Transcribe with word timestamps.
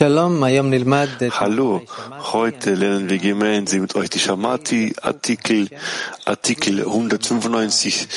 Hallo, 0.00 1.82
heute 2.32 2.74
lernen 2.74 3.10
wir 3.10 3.18
gemeinsam 3.18 3.82
mit 3.82 3.94
euch 3.94 4.08
die 4.08 4.20
Shamati, 4.20 4.94
Artikel, 5.02 5.68
Artikel 6.24 6.80
195. 6.80 8.08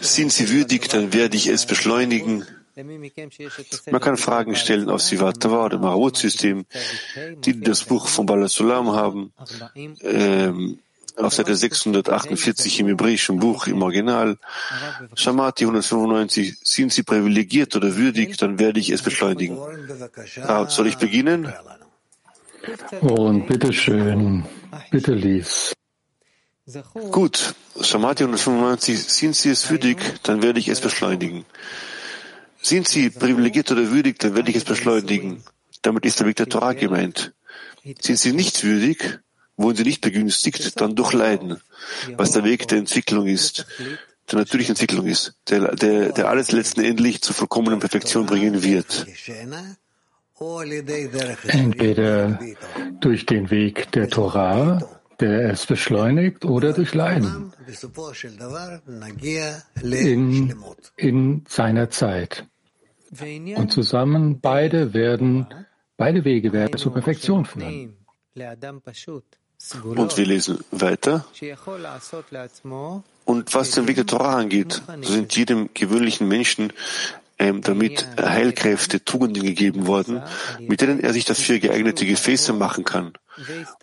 Sind 0.00 0.32
Sie 0.32 0.50
würdig, 0.50 0.88
dann 0.90 1.14
werde 1.14 1.38
ich 1.38 1.46
es 1.46 1.64
beschleunigen. 1.64 2.44
Man 2.76 4.00
kann 4.02 4.18
Fragen 4.18 4.54
stellen 4.54 4.90
auf 4.90 5.00
Sivatava 5.00 5.64
oder 5.64 5.78
Marut-System, 5.78 6.66
die 7.38 7.58
das 7.58 7.84
Buch 7.84 8.06
von 8.06 8.26
Balasulam 8.26 8.92
haben. 8.92 9.32
Ähm, 10.02 10.78
auf 11.16 11.34
Seite 11.34 11.54
648 11.54 12.80
im 12.80 12.88
hebräischen 12.88 13.38
Buch 13.38 13.66
im 13.66 13.82
Original, 13.82 14.38
Shamati 15.14 15.64
195, 15.64 16.56
sind 16.62 16.92
Sie 16.92 17.02
privilegiert 17.02 17.76
oder 17.76 17.96
würdig, 17.96 18.36
dann 18.36 18.58
werde 18.58 18.80
ich 18.80 18.90
es 18.90 19.02
beschleunigen. 19.02 19.58
Ah, 20.42 20.68
soll 20.68 20.88
ich 20.88 20.98
beginnen? 20.98 21.52
Und 23.00 23.46
bitteschön, 23.46 24.44
bitte 24.90 25.14
lies. 25.14 25.72
Gut, 27.10 27.54
Shamati 27.80 28.24
195, 28.24 28.98
sind 28.98 29.36
Sie 29.36 29.50
es 29.50 29.70
würdig, 29.70 29.98
dann 30.22 30.42
werde 30.42 30.58
ich 30.58 30.68
es 30.68 30.80
beschleunigen. 30.80 31.44
Sind 32.62 32.88
Sie 32.88 33.10
privilegiert 33.10 33.70
oder 33.70 33.90
würdig, 33.90 34.18
dann 34.18 34.34
werde 34.34 34.50
ich 34.50 34.56
es 34.56 34.64
beschleunigen. 34.64 35.42
Damit 35.82 36.06
ist 36.06 36.20
der 36.20 36.26
Weg 36.26 36.36
der 36.36 36.48
Torah 36.48 36.72
gemeint. 36.72 37.34
Sind 38.00 38.18
Sie 38.18 38.32
nicht 38.32 38.64
würdig, 38.64 39.20
wurden 39.56 39.76
sie 39.76 39.84
nicht 39.84 40.00
begünstigt, 40.00 40.80
dann 40.80 40.94
durch 40.94 41.12
Leiden, 41.12 41.60
was 42.16 42.32
der 42.32 42.44
Weg 42.44 42.68
der 42.68 42.78
Entwicklung 42.78 43.26
ist, 43.26 43.66
der 44.30 44.38
natürlichen 44.38 44.72
Entwicklung 44.72 45.06
ist, 45.06 45.34
der, 45.48 45.74
der, 45.76 46.12
der 46.12 46.28
alles 46.28 46.52
letztendlich 46.52 47.22
zur 47.22 47.34
vollkommenen 47.34 47.80
Perfektion 47.80 48.26
bringen 48.26 48.62
wird. 48.62 49.06
Entweder 51.46 52.40
durch 53.00 53.26
den 53.26 53.50
Weg 53.50 53.92
der 53.92 54.08
Torah, 54.08 54.82
der 55.20 55.50
es 55.50 55.66
beschleunigt, 55.66 56.44
oder 56.44 56.72
durch 56.72 56.94
Leiden 56.94 57.52
in, 59.82 60.54
in 60.96 61.44
seiner 61.48 61.90
Zeit. 61.90 62.46
Und 63.56 63.72
zusammen 63.72 64.40
beide 64.40 64.92
werden, 64.92 65.46
beide 65.96 66.24
Wege 66.24 66.52
werden 66.52 66.78
zur 66.78 66.92
Perfektion 66.92 67.44
führen. 67.44 67.96
Und 69.82 70.16
wir 70.16 70.26
lesen 70.26 70.58
weiter. 70.70 71.24
Und 73.24 73.54
was 73.54 73.70
den 73.70 73.88
Weg 73.88 73.96
der 73.96 74.06
Torah 74.06 74.36
angeht, 74.36 74.82
so 75.02 75.12
sind 75.12 75.34
jedem 75.34 75.70
gewöhnlichen 75.72 76.28
Menschen 76.28 76.72
ähm, 77.38 77.62
damit 77.62 78.06
Heilkräfte, 78.20 79.04
Tugenden 79.04 79.42
gegeben 79.42 79.86
worden, 79.86 80.22
mit 80.60 80.80
denen 80.80 81.00
er 81.00 81.12
sich 81.12 81.24
dafür 81.24 81.58
geeignete 81.58 82.06
Gefäße 82.06 82.52
machen 82.52 82.84
kann. 82.84 83.14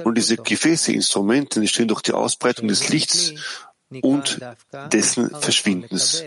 Und 0.03 0.17
diese 0.17 0.37
Gefäße, 0.37 0.93
Instrumente 0.93 1.59
entstehen 1.59 1.87
durch 1.87 2.01
die 2.01 2.13
Ausbreitung 2.13 2.67
des 2.67 2.89
Lichts 2.89 3.33
und 4.01 4.39
dessen 4.91 5.29
Verschwindens. 5.29 6.23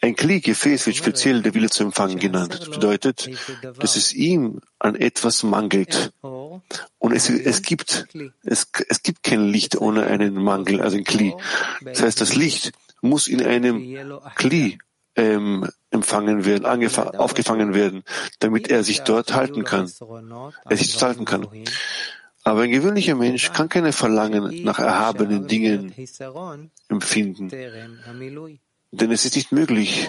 Ein 0.00 0.14
Kli-Gefäß 0.14 0.86
wird 0.86 0.96
speziell 0.96 1.42
der 1.42 1.54
Wille 1.54 1.70
zu 1.70 1.82
empfangen 1.82 2.18
genannt. 2.18 2.56
Das 2.60 2.70
bedeutet, 2.70 3.28
dass 3.78 3.96
es 3.96 4.12
ihm 4.12 4.60
an 4.78 4.94
etwas 4.94 5.42
mangelt. 5.42 6.12
Und 6.20 7.12
es, 7.12 7.28
es 7.28 7.62
gibt, 7.62 8.06
es, 8.44 8.68
es 8.88 9.02
gibt 9.02 9.22
kein 9.24 9.48
Licht 9.48 9.76
ohne 9.76 10.06
einen 10.06 10.34
Mangel, 10.34 10.80
also 10.80 10.96
ein 10.96 11.04
Kli. 11.04 11.34
Das 11.84 12.02
heißt, 12.02 12.20
das 12.20 12.36
Licht 12.36 12.72
muss 13.00 13.26
in 13.26 13.42
einem 13.42 13.98
Kli 14.36 14.78
ähm, 15.16 15.68
empfangen 15.90 16.44
werden, 16.44 16.64
aufgefangen 16.64 17.74
werden, 17.74 18.04
damit 18.38 18.70
er 18.70 18.84
sich 18.84 19.00
dort 19.02 19.34
halten 19.34 19.64
kann, 19.64 19.90
er 20.68 20.76
sich 20.76 20.92
dort 20.92 21.02
halten 21.02 21.24
kann. 21.24 21.48
Aber 22.48 22.62
ein 22.62 22.70
gewöhnlicher 22.70 23.14
Mensch 23.14 23.52
kann 23.52 23.68
keine 23.68 23.92
Verlangen 23.92 24.64
nach 24.64 24.78
erhabenen 24.78 25.46
Dingen 25.46 25.92
empfinden. 26.88 27.50
Denn 28.90 29.10
es 29.10 29.26
ist 29.26 29.36
nicht 29.36 29.52
möglich, 29.52 30.08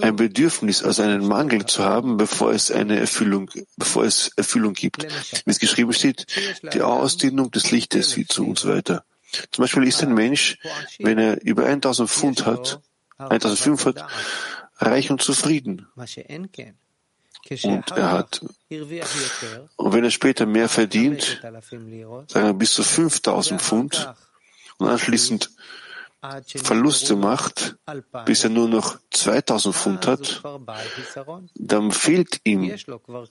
ein 0.00 0.16
Bedürfnis 0.16 0.82
als 0.82 1.00
einen 1.00 1.26
Mangel 1.26 1.66
zu 1.66 1.84
haben, 1.84 2.16
bevor 2.16 2.52
es 2.52 2.70
eine 2.70 2.98
Erfüllung, 2.98 3.50
bevor 3.76 4.04
es 4.04 4.30
Erfüllung 4.36 4.72
gibt. 4.72 5.06
Wie 5.44 5.50
es 5.50 5.58
geschrieben 5.58 5.92
steht, 5.92 6.24
die 6.72 6.80
Ausdehnung 6.80 7.50
des 7.50 7.70
Lichtes 7.70 8.16
wie 8.16 8.24
zu 8.26 8.46
und 8.46 8.58
so 8.58 8.70
weiter. 8.70 9.04
Zum 9.50 9.62
Beispiel 9.62 9.86
ist 9.86 10.02
ein 10.02 10.14
Mensch, 10.14 10.56
wenn 10.98 11.18
er 11.18 11.42
über 11.42 11.66
1000 11.66 12.08
Pfund 12.08 12.46
hat, 12.46 12.80
1500, 13.18 14.02
reich 14.78 15.10
und 15.10 15.20
zufrieden. 15.20 15.86
Und 17.62 17.90
er 17.92 18.12
hat, 18.12 18.40
und 18.70 19.92
wenn 19.92 20.04
er 20.04 20.10
später 20.10 20.46
mehr 20.46 20.68
verdient, 20.68 21.40
sagen 21.42 22.46
wir 22.46 22.54
bis 22.54 22.74
zu 22.74 22.82
5000 22.82 23.62
Pfund, 23.62 24.14
und 24.78 24.88
anschließend 24.88 25.50
Verluste 26.56 27.14
macht, 27.14 27.76
bis 28.24 28.44
er 28.44 28.50
nur 28.50 28.68
noch 28.68 28.98
2000 29.10 29.74
Pfund 29.74 30.06
hat, 30.06 30.42
dann 31.54 31.92
fehlt 31.92 32.40
ihm 32.44 32.74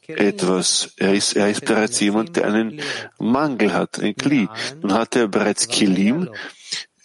etwas. 0.08 0.94
Er 0.98 1.14
ist, 1.14 1.34
er 1.36 1.50
ist 1.50 1.66
bereits 1.66 2.00
jemand, 2.00 2.36
der 2.36 2.46
einen 2.46 2.82
Mangel 3.20 3.74
hat, 3.74 4.00
ein 4.00 4.16
Kli. 4.16 4.48
Nun 4.82 4.94
hat 4.94 5.16
er 5.16 5.28
bereits 5.28 5.68
Kilim, 5.68 6.30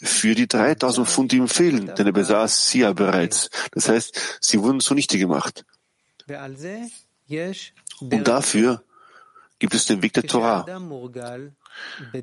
für 0.02 0.34
die 0.34 0.46
3000 0.48 1.06
Pfund, 1.06 1.32
die 1.32 1.36
ihm 1.36 1.48
fehlen, 1.48 1.92
denn 1.94 2.06
er 2.06 2.12
besaß 2.12 2.70
sie 2.70 2.80
ja 2.80 2.92
bereits. 2.92 3.50
Das 3.72 3.88
heißt, 3.88 4.38
sie 4.40 4.62
wurden 4.62 4.80
zunichte 4.80 5.18
gemacht. 5.18 5.64
Und 8.00 8.28
dafür 8.28 8.82
gibt 9.58 9.74
es 9.74 9.86
den 9.86 10.02
Weg 10.02 10.14
der 10.14 10.24
Torah. 10.24 10.64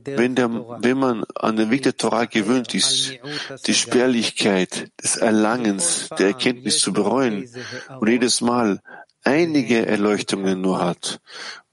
Wenn, 0.03 0.35
der, 0.35 0.49
wenn 0.81 0.97
man 0.97 1.23
an 1.35 1.55
den 1.55 1.69
Weg 1.69 1.83
der 1.83 1.95
Torah 1.95 2.25
gewöhnt 2.25 2.73
ist, 2.73 3.13
die 3.65 3.73
Spärlichkeit 3.73 4.91
des 5.01 5.15
Erlangens, 5.17 6.09
der 6.17 6.27
Erkenntnis 6.27 6.79
zu 6.79 6.91
bereuen 6.91 7.49
und 7.99 8.09
jedes 8.09 8.41
Mal 8.41 8.81
einige 9.23 9.85
Erleuchtungen 9.85 10.61
nur 10.61 10.79
hat 10.79 11.21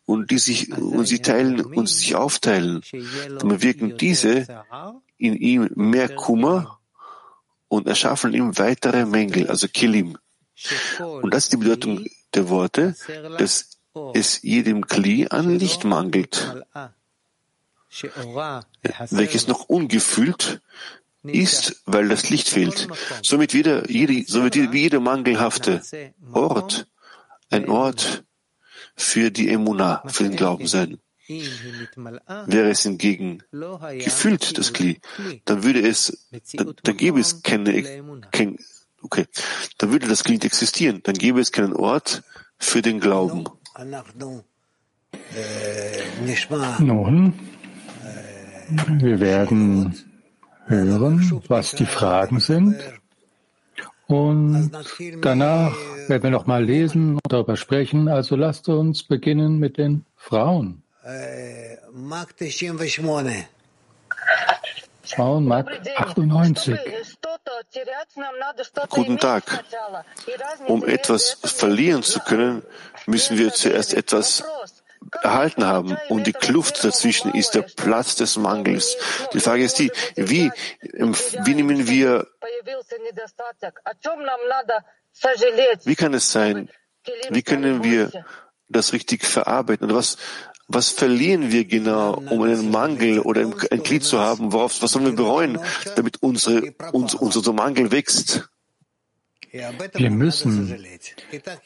und 0.04 0.30
die 0.30 0.38
sich 0.38 0.76
und 0.76 1.06
sie 1.06 1.20
teilen 1.20 1.60
und 1.60 1.88
sich 1.88 2.14
aufteilen, 2.14 2.82
dann 3.38 3.48
bewirken 3.48 3.96
diese 3.96 4.46
in 5.16 5.34
ihm 5.36 5.70
mehr 5.74 6.14
Kummer 6.14 6.78
und 7.68 7.86
erschaffen 7.88 8.34
ihm 8.34 8.56
weitere 8.58 9.06
Mängel, 9.06 9.48
also 9.48 9.66
Kilim. 9.68 10.18
Und 11.00 11.34
das 11.34 11.44
ist 11.44 11.52
die 11.52 11.56
Bedeutung 11.56 12.06
der 12.34 12.48
Worte, 12.48 12.94
dass 13.38 13.78
es 14.12 14.42
jedem 14.42 14.86
Kli 14.86 15.28
an 15.30 15.58
Licht 15.58 15.84
mangelt, 15.84 16.64
welches 19.10 19.46
noch 19.46 19.68
ungefüllt 19.68 20.60
ist, 21.22 21.82
weil 21.86 22.08
das 22.08 22.28
Licht 22.30 22.48
fehlt. 22.48 22.88
Somit, 23.22 23.54
wieder, 23.54 23.90
jede, 23.90 24.24
somit 24.26 24.54
wie 24.72 24.80
jeder 24.80 25.00
mangelhafte 25.00 25.80
Ort 26.32 26.86
ein 27.50 27.68
Ort 27.68 28.24
für 28.96 29.30
die 29.30 29.48
Emuna, 29.48 30.02
für 30.06 30.24
den 30.24 30.36
Glauben 30.36 30.66
sein. 30.66 30.98
Wäre 31.26 32.70
es 32.70 32.82
hingegen 32.82 33.42
gefüllt, 33.50 34.58
das 34.58 34.74
Kli, 34.74 35.00
dann 35.46 35.62
würde 35.64 35.88
es, 35.88 36.28
dann, 36.52 36.74
dann 36.82 36.96
gäbe 36.98 37.18
es 37.18 37.42
keine, 37.42 37.82
kein, 38.30 38.58
okay, 39.04 39.26
dann 39.78 39.92
würde 39.92 40.08
das 40.08 40.24
nicht 40.24 40.44
existieren, 40.44 41.00
dann 41.04 41.14
gäbe 41.14 41.40
es 41.40 41.52
keinen 41.52 41.74
Ort 41.74 42.22
für 42.58 42.82
den 42.82 43.00
Glauben. 43.00 43.44
Nun, 46.78 47.34
wir 48.88 49.20
werden 49.20 49.94
hören, 50.66 51.42
was 51.48 51.72
die 51.72 51.86
Fragen 51.86 52.40
sind. 52.40 52.76
Und 54.06 54.70
danach 55.22 55.74
werden 56.08 56.22
wir 56.22 56.30
noch 56.30 56.46
mal 56.46 56.62
lesen 56.64 57.14
und 57.14 57.32
darüber 57.32 57.56
sprechen. 57.56 58.08
Also 58.08 58.36
lasst 58.36 58.68
uns 58.68 59.02
beginnen 59.02 59.58
mit 59.58 59.78
den 59.78 60.04
Frauen. 60.16 60.82
Frauen 65.02 65.44
Mark 65.44 65.68
98. 65.96 66.78
Guten 68.88 69.18
Tag. 69.18 69.64
Um 70.66 70.84
etwas 70.84 71.38
verlieren 71.42 72.02
zu 72.02 72.20
können, 72.20 72.62
müssen 73.06 73.38
wir 73.38 73.52
zuerst 73.52 73.94
etwas 73.94 74.44
erhalten 75.22 75.64
haben. 75.64 75.96
Und 76.08 76.26
die 76.26 76.32
Kluft 76.32 76.82
dazwischen 76.84 77.32
ist 77.32 77.54
der 77.54 77.62
Platz 77.62 78.16
des 78.16 78.36
Mangels. 78.36 78.96
Die 79.32 79.40
Frage 79.40 79.64
ist 79.64 79.78
die, 79.78 79.92
wie, 80.16 80.50
wie 80.80 81.54
nehmen 81.54 81.86
wir, 81.86 82.26
wie 85.84 85.96
kann 85.96 86.14
es 86.14 86.32
sein, 86.32 86.70
wie 87.30 87.42
können 87.42 87.84
wir 87.84 88.10
das 88.68 88.92
richtig 88.92 89.24
verarbeiten? 89.24 89.86
Oder 89.86 89.96
was, 89.96 90.16
was 90.74 90.90
verlieren 90.90 91.52
wir 91.52 91.64
genau, 91.64 92.14
um 92.14 92.42
einen 92.42 92.70
Mangel 92.70 93.20
oder 93.20 93.42
ein 93.42 93.82
Glied 93.82 94.02
zu 94.02 94.18
haben? 94.18 94.52
Worauf, 94.52 94.82
was 94.82 94.92
sollen 94.92 95.06
wir 95.06 95.16
bereuen, 95.16 95.58
damit 95.96 96.22
unsere, 96.22 96.74
uns, 96.92 97.14
unser 97.14 97.52
Mangel 97.52 97.92
wächst? 97.92 98.48
Wir 99.52 100.10
müssen 100.10 100.84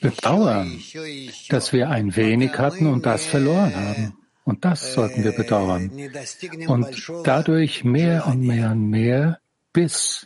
bedauern, 0.01 0.79
dass 1.49 1.73
wir 1.73 1.89
ein 1.89 2.15
wenig 2.17 2.59
hatten 2.59 2.87
und 2.87 3.07
das 3.07 3.25
verloren 3.25 3.75
haben. 3.75 4.19
Und 4.45 4.65
das 4.65 4.93
sollten 4.93 5.25
wir 5.25 5.33
bedauern. 5.33 5.91
Und 6.67 7.11
dadurch 7.25 7.85
mehr 7.85 8.27
und 8.27 8.41
mehr 8.41 8.71
und 8.73 8.91
mehr, 8.91 9.41
bis 9.73 10.25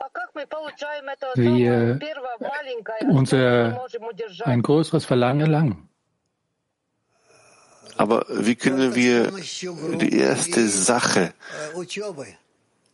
wir 1.34 2.00
unser 3.10 3.86
ein 4.44 4.62
größeres 4.62 5.04
Verlangen 5.04 5.40
erlangen. 5.42 5.88
Aber 7.96 8.26
wie 8.28 8.54
können 8.54 8.94
wir 8.94 9.32
die 9.98 10.18
erste 10.18 10.66
Sache 10.68 11.34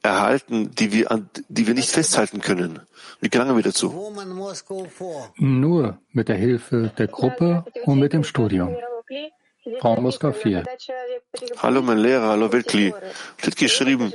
erhalten, 0.03 0.75
die 0.75 0.93
wir, 0.93 1.07
die 1.49 1.67
wir 1.67 1.75
nicht 1.75 1.91
festhalten 1.91 2.41
können? 2.41 2.81
Wie 3.21 3.29
gelangen 3.29 3.57
wir 3.57 3.63
dazu? 3.63 3.89
Nur 5.37 5.99
mit 6.13 6.29
der 6.29 6.37
Hilfe 6.37 6.93
der 6.99 7.09
Gruppe 7.09 7.65
und 7.85 7.99
mit 7.99 8.13
dem 8.13 8.25
Studium. 8.25 8.77
Frau 9.81 10.01
Moskau 10.01 10.33
4. 10.33 10.65
Hallo 11.59 11.83
mein 11.83 11.99
Lehrer, 11.99 12.29
hallo 12.29 12.53
Weltkli. 12.53 12.95
Steht 13.37 13.57
geschrieben, 13.57 14.13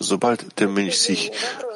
sobald 0.00 0.58
der 0.58 0.68
Mensch 0.68 0.94
sich 0.94 1.30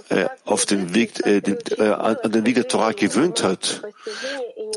äh, 0.09 0.27
auf 0.45 0.67
den 0.67 0.95
Weg, 0.95 1.25
äh, 1.27 1.41
den, 1.41 1.59
äh, 1.79 1.91
an 1.91 2.33
den 2.33 2.47
Weg 2.47 2.55
der 2.55 2.69
Torah 2.69 2.93
gewöhnt 2.93 3.43
hat, 3.43 3.83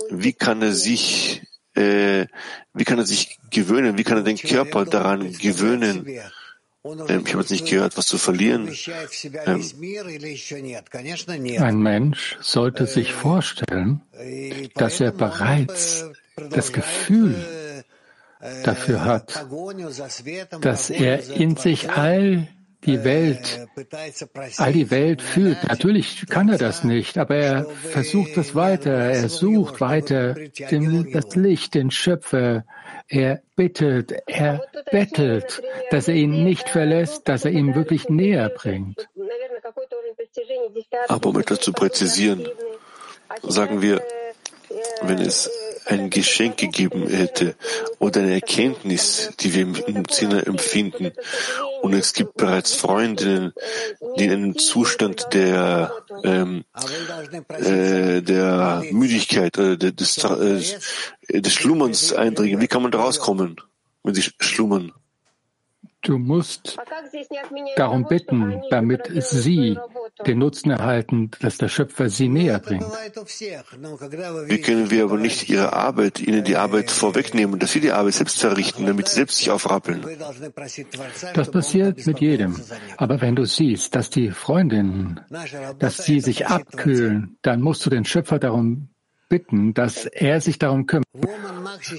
wie 0.10 0.34
kann 0.34 0.62
er 0.62 0.74
sich, 0.74 1.42
äh, 1.76 2.28
wie 2.74 2.84
kann 2.84 2.98
er 2.98 3.06
sich 3.06 3.40
gewöhnen, 3.50 3.98
wie 3.98 4.04
kann 4.04 4.18
er 4.18 4.24
den 4.24 4.38
Körper 4.38 4.86
daran 4.86 5.32
gewöhnen, 5.34 6.06
ähm, 7.08 7.24
ich 7.26 7.34
habe 7.34 7.42
jetzt 7.42 7.52
nicht 7.52 7.66
gehört, 7.68 7.98
was 7.98 8.06
zu 8.06 8.18
verlieren. 8.18 8.72
Ähm, 9.46 9.64
ein 11.60 11.80
Mensch 11.80 12.38
sollte 12.42 12.86
sich 12.86 13.12
vorstellen, 13.14 14.02
dass 14.76 15.00
er 15.02 15.12
bereits 15.12 16.06
das 16.52 16.72
Gefühl 16.72 17.36
dafür 18.64 19.04
hat, 19.04 19.46
dass 20.62 20.90
er 20.92 21.28
in 21.32 21.56
sich 21.56 21.90
all 21.90 22.48
die 22.86 23.04
Welt, 23.04 23.68
all 24.58 24.74
die 24.74 24.92
Welt 24.92 25.22
fühlt. 25.22 25.64
Natürlich 25.68 26.26
kann 26.30 26.50
er 26.50 26.58
das 26.58 26.84
nicht, 26.84 27.18
aber 27.18 27.36
er 27.36 27.66
versucht 27.66 28.38
es 28.38 28.56
weiter. 28.56 28.92
Er 28.92 29.30
sucht 29.30 29.82
weiter 29.82 30.34
den, 30.34 31.12
das 31.12 31.36
Licht, 31.36 31.74
den 31.74 31.92
Schöpfer. 31.92 32.66
Er 33.08 33.42
bittet, 33.56 34.14
er 34.28 34.64
bettelt, 34.92 35.62
dass 35.92 36.08
er 36.08 36.16
ihn 36.16 36.44
nicht 36.44 36.70
verlässt, 36.70 37.28
dass 37.28 37.46
er 37.46 37.52
ihn 37.52 37.76
wirklich 37.76 38.10
näher 38.10 38.50
bringt. 38.50 39.08
Aber 41.08 41.30
um 41.30 41.40
etwas 41.40 41.60
zu 41.60 41.72
präzisieren, 41.72 42.48
sagen 43.44 43.82
wir, 43.82 44.02
wenn 45.04 45.20
es 45.20 45.50
ein 45.86 46.10
Geschenk 46.10 46.58
gegeben 46.58 47.08
hätte 47.08 47.56
oder 48.00 48.22
eine 48.22 48.34
Erkenntnis, 48.34 49.32
die 49.40 49.54
wir 49.54 49.88
im 49.88 50.06
Sinne 50.10 50.46
empfinden. 50.46 51.12
Und 51.82 51.94
es 51.94 52.14
gibt 52.14 52.36
bereits 52.36 52.74
Freundinnen, 52.74 53.54
die 54.18 54.26
in 54.26 54.32
einem 54.32 54.58
Zustand 54.58 55.28
der, 55.34 55.92
ähm, 56.24 56.64
äh, 57.50 58.22
der 58.22 58.84
Müdigkeit 58.92 59.58
oder 59.58 59.78
des, 59.78 60.24
äh, 60.24 61.42
des 61.42 61.54
Schlummerns 61.54 62.14
eindringen. 62.14 62.62
Wie 62.62 62.68
kann 62.68 62.82
man 62.82 62.92
da 62.92 63.00
rauskommen, 63.00 63.58
wenn 64.04 64.16
sie 64.16 64.24
schlummern? 64.40 64.92
Du 66.06 66.20
musst 66.20 66.78
darum 67.76 68.06
bitten, 68.06 68.62
damit 68.70 69.10
sie 69.24 69.78
den 70.26 70.38
Nutzen 70.38 70.70
erhalten, 70.70 71.32
dass 71.42 71.58
der 71.58 71.68
Schöpfer 71.68 72.10
sie 72.10 72.30
näher 72.30 72.60
bringt. 72.60 72.86
Wie 74.48 74.62
können 74.62 74.92
wir 74.92 75.06
aber 75.06 75.18
nicht 75.18 75.50
ihre 75.50 75.74
Arbeit, 75.74 76.20
ihnen 76.20 76.44
die 76.44 76.58
Arbeit 76.58 76.92
vorwegnehmen, 76.92 77.60
dass 77.60 77.72
sie 77.72 77.80
die 77.80 77.92
Arbeit 77.92 78.14
selbst 78.14 78.40
verrichten, 78.40 78.86
damit 78.86 79.08
sie 79.08 79.16
selbst 79.16 79.38
sich 79.38 79.50
aufrappeln? 79.50 80.06
Das 81.34 81.50
passiert 81.50 82.06
mit 82.06 82.20
jedem. 82.20 82.56
Aber 82.98 83.22
wenn 83.22 83.36
du 83.36 83.46
siehst, 83.46 83.96
dass 83.96 84.12
die 84.12 84.30
Freundinnen, 84.30 85.22
dass 85.80 85.98
sie 85.98 86.20
sich 86.20 86.46
abkühlen, 86.46 87.38
dann 87.42 87.62
musst 87.62 87.84
du 87.86 87.90
den 87.90 88.06
Schöpfer 88.06 88.38
darum 88.38 88.90
bitten, 89.28 89.74
dass 89.74 90.06
er 90.06 90.40
sich 90.40 90.60
darum 90.60 90.86
kümmert. 90.86 91.06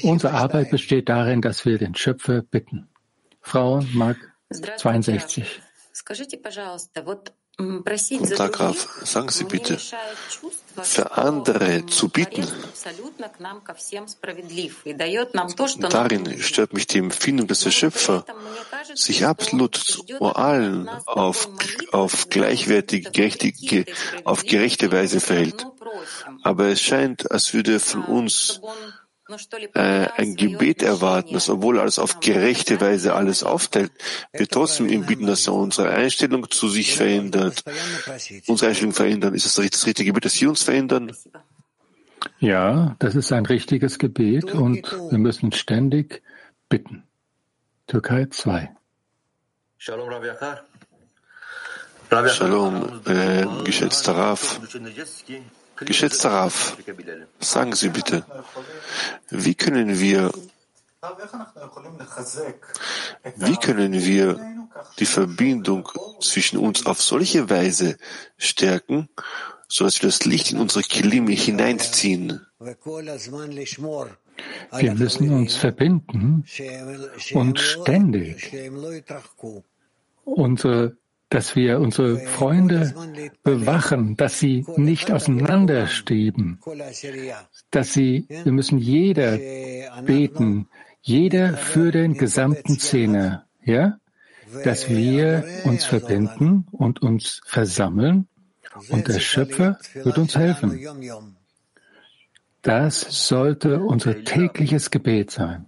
Unsere 0.02 0.32
Arbeit 0.32 0.70
besteht 0.70 1.08
darin, 1.08 1.42
dass 1.42 1.64
wir 1.64 1.78
den 1.78 1.96
Schöpfer 1.96 2.42
bitten. 2.42 2.88
Frau 3.46 3.80
Mark 3.94 4.18
62. 4.50 5.62
Guten 7.56 8.36
Tag, 8.36 8.52
Graf. 8.52 8.88
Sagen 9.04 9.28
Sie 9.28 9.44
bitte, 9.44 9.78
für 10.82 11.12
andere 11.12 11.86
zu 11.86 12.08
bieten, 12.08 12.44
darin 15.88 16.42
stört 16.42 16.72
mich 16.72 16.86
die 16.88 16.98
Empfindung, 16.98 17.46
dass 17.46 17.60
der 17.60 17.70
Schöpfer 17.70 18.26
sich 18.94 19.24
absolut 19.24 19.76
zu 19.76 20.04
allen 20.20 20.88
auf, 21.06 21.48
auf 21.92 22.28
gleichwertige, 22.28 23.12
gerechtige, 23.12 23.86
auf 24.24 24.44
gerechte 24.44 24.90
Weise 24.90 25.20
verhält. 25.20 25.66
Aber 26.42 26.66
es 26.66 26.82
scheint, 26.82 27.30
als 27.30 27.54
würde 27.54 27.74
er 27.74 27.80
von 27.80 28.04
uns 28.04 28.60
ein 30.16 30.36
Gebet 30.36 30.82
erwarten, 30.82 31.34
dass 31.34 31.48
obwohl 31.48 31.76
er 31.76 31.82
alles 31.82 31.98
auf 31.98 32.20
gerechte 32.20 32.80
Weise 32.80 33.14
alles 33.14 33.42
aufteilt, 33.42 33.90
wir 34.32 34.46
trotzdem 34.46 34.88
ihm 34.88 35.04
bieten, 35.04 35.26
dass 35.26 35.46
er 35.48 35.54
unsere 35.54 35.90
Einstellung 35.90 36.48
zu 36.50 36.68
sich 36.68 36.94
verändert, 36.94 37.64
unsere 38.46 38.68
Einstellung 38.70 38.92
verändern. 38.92 39.34
Ist 39.34 39.46
das 39.46 39.54
das 39.54 39.86
richtige 39.86 40.10
Gebet, 40.10 40.26
dass 40.26 40.34
Sie 40.34 40.46
uns 40.46 40.62
verändern? 40.62 41.12
Ja, 42.38 42.94
das 42.98 43.14
ist 43.14 43.32
ein 43.32 43.46
richtiges 43.46 43.98
Gebet 43.98 44.52
und 44.52 44.90
wir 45.10 45.18
müssen 45.18 45.52
ständig 45.52 46.22
bitten. 46.68 47.02
Türkei 47.86 48.26
2. 48.30 48.70
Shalom, 52.08 53.02
äh, 53.06 53.44
geschätzter 53.64 54.16
Raf. 54.16 54.60
Geschätzter 55.84 56.30
Raf, 56.30 56.76
sagen 57.40 57.74
Sie 57.74 57.88
bitte, 57.90 58.24
wie 59.30 59.54
können 59.54 60.00
wir, 60.00 60.32
wie 63.36 63.56
können 63.56 63.92
wir 63.92 64.40
die 64.98 65.06
Verbindung 65.06 65.88
zwischen 66.20 66.58
uns 66.58 66.86
auf 66.86 67.02
solche 67.02 67.50
Weise 67.50 67.98
stärken, 68.38 69.08
sodass 69.68 70.02
wir 70.02 70.08
das 70.08 70.24
Licht 70.24 70.52
in 70.52 70.58
unsere 70.58 70.82
Kilime 70.82 71.32
hineinziehen? 71.32 72.46
Wir 74.72 74.94
müssen 74.94 75.32
uns 75.32 75.56
verbinden 75.56 76.44
und 77.32 77.58
ständig 77.60 78.52
unsere 80.24 80.96
dass 81.36 81.54
wir 81.54 81.80
unsere 81.80 82.16
Freunde 82.16 82.94
bewachen, 83.42 84.16
dass 84.16 84.38
sie 84.38 84.64
nicht 84.76 85.12
auseinandersteben, 85.12 86.58
dass 87.70 87.92
sie, 87.92 88.24
wir 88.30 88.52
müssen 88.52 88.78
jeder 88.78 89.36
beten, 90.06 90.70
jeder 91.02 91.52
für 91.52 91.92
den 91.92 92.14
gesamten 92.14 92.78
Zehner, 92.78 93.44
ja, 93.62 93.98
dass 94.64 94.88
wir 94.88 95.44
uns 95.64 95.84
verbinden 95.84 96.66
und 96.72 97.02
uns 97.02 97.42
versammeln 97.44 98.28
und 98.88 99.06
der 99.06 99.20
Schöpfer 99.20 99.78
wird 99.92 100.16
uns 100.16 100.38
helfen. 100.38 100.88
Das 102.62 103.26
sollte 103.28 103.80
unser 103.80 104.24
tägliches 104.24 104.90
Gebet 104.90 105.32
sein. 105.32 105.66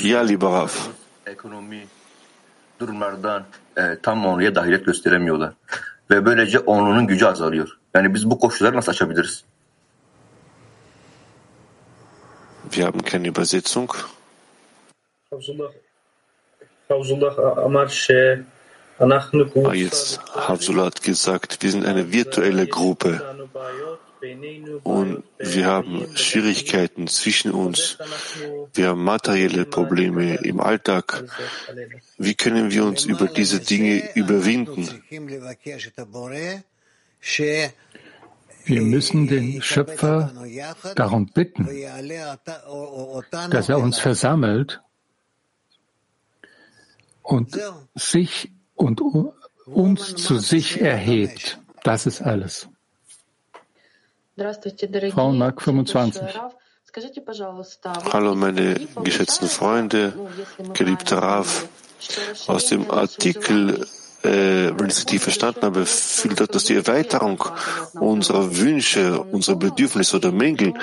Ja, 0.00 0.22
lieber 0.22 0.48
Rav 0.48 0.94
ekonomi 1.26 1.86
durumlardan 2.80 3.44
e, 3.76 3.98
tam 4.02 4.26
onluya 4.26 4.54
dahiliyet 4.54 4.86
gösteremiyorlar. 4.86 5.52
Ve 6.10 6.26
böylece 6.26 6.58
onlunun 6.58 7.06
gücü 7.06 7.26
azalıyor. 7.26 7.78
Yani 7.94 8.14
biz 8.14 8.30
bu 8.30 8.38
koşulları 8.38 8.76
nasıl 8.76 8.92
aşabiliriz? 8.92 9.44
Wir 12.70 12.84
haben 12.84 13.02
keine 13.02 13.28
Übersetzung. 13.28 13.90
Ah, 19.64 19.74
jetzt 19.74 20.18
Havzullah 20.18 20.86
hat 20.86 21.02
gesagt, 21.02 21.62
wir 21.62 21.70
sind 21.70 21.84
eine 21.84 22.12
virtuelle 22.12 22.64
Gruppe. 22.64 23.20
Und 24.84 25.24
wir 25.38 25.66
haben 25.66 26.16
Schwierigkeiten 26.16 27.06
zwischen 27.08 27.50
uns. 27.50 27.98
Wir 28.74 28.88
haben 28.88 29.04
materielle 29.04 29.64
Probleme 29.64 30.36
im 30.36 30.60
Alltag. 30.60 31.24
Wie 32.18 32.34
können 32.34 32.70
wir 32.70 32.84
uns 32.84 33.04
über 33.04 33.26
diese 33.26 33.60
Dinge 33.60 34.14
überwinden? 34.14 35.02
Wir 38.66 38.80
müssen 38.80 39.26
den 39.26 39.62
Schöpfer 39.62 40.32
darum 40.96 41.26
bitten, 41.26 41.68
dass 43.50 43.68
er 43.68 43.78
uns 43.78 43.98
versammelt 43.98 44.80
und 47.22 47.58
sich 47.94 48.50
und 48.74 49.02
uns 49.66 50.14
zu 50.16 50.38
sich 50.38 50.80
erhebt. 50.80 51.60
Das 51.82 52.06
ist 52.06 52.22
alles. 52.22 52.68
Frau 54.36 55.32
Mark 55.32 55.62
25. 55.62 56.22
Hallo 58.12 58.34
meine 58.34 58.74
geschätzten 59.04 59.48
Freunde, 59.48 60.12
geliebter 60.72 61.18
Rav. 61.18 61.68
Aus 62.48 62.66
dem 62.66 62.90
Artikel, 62.90 63.86
äh, 64.22 64.72
wenn 64.76 64.86
ich 64.86 64.94
es 64.94 64.98
richtig 65.00 65.22
verstanden 65.22 65.62
habe, 65.62 65.86
fühlt 65.86 66.40
das, 66.40 66.48
dass 66.48 66.64
die 66.64 66.74
Erweiterung 66.74 67.42
unserer 67.94 68.56
Wünsche, 68.56 69.20
unserer 69.20 69.56
Bedürfnisse 69.56 70.16
oder 70.16 70.32
Mängel 70.32 70.74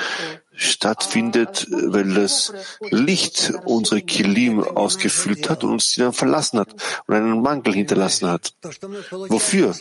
stattfindet, 0.53 1.67
weil 1.69 2.13
das 2.13 2.53
Licht 2.89 3.53
unsere 3.65 4.01
Kilim 4.01 4.63
ausgefüllt 4.63 5.49
hat 5.49 5.63
und 5.63 5.71
uns 5.71 5.91
die 5.91 6.01
dann 6.01 6.13
verlassen 6.13 6.59
hat 6.59 6.73
und 7.07 7.15
einen 7.15 7.41
Mangel 7.41 7.73
hinterlassen 7.73 8.29
hat. 8.29 8.53
Wofür? 9.11 9.75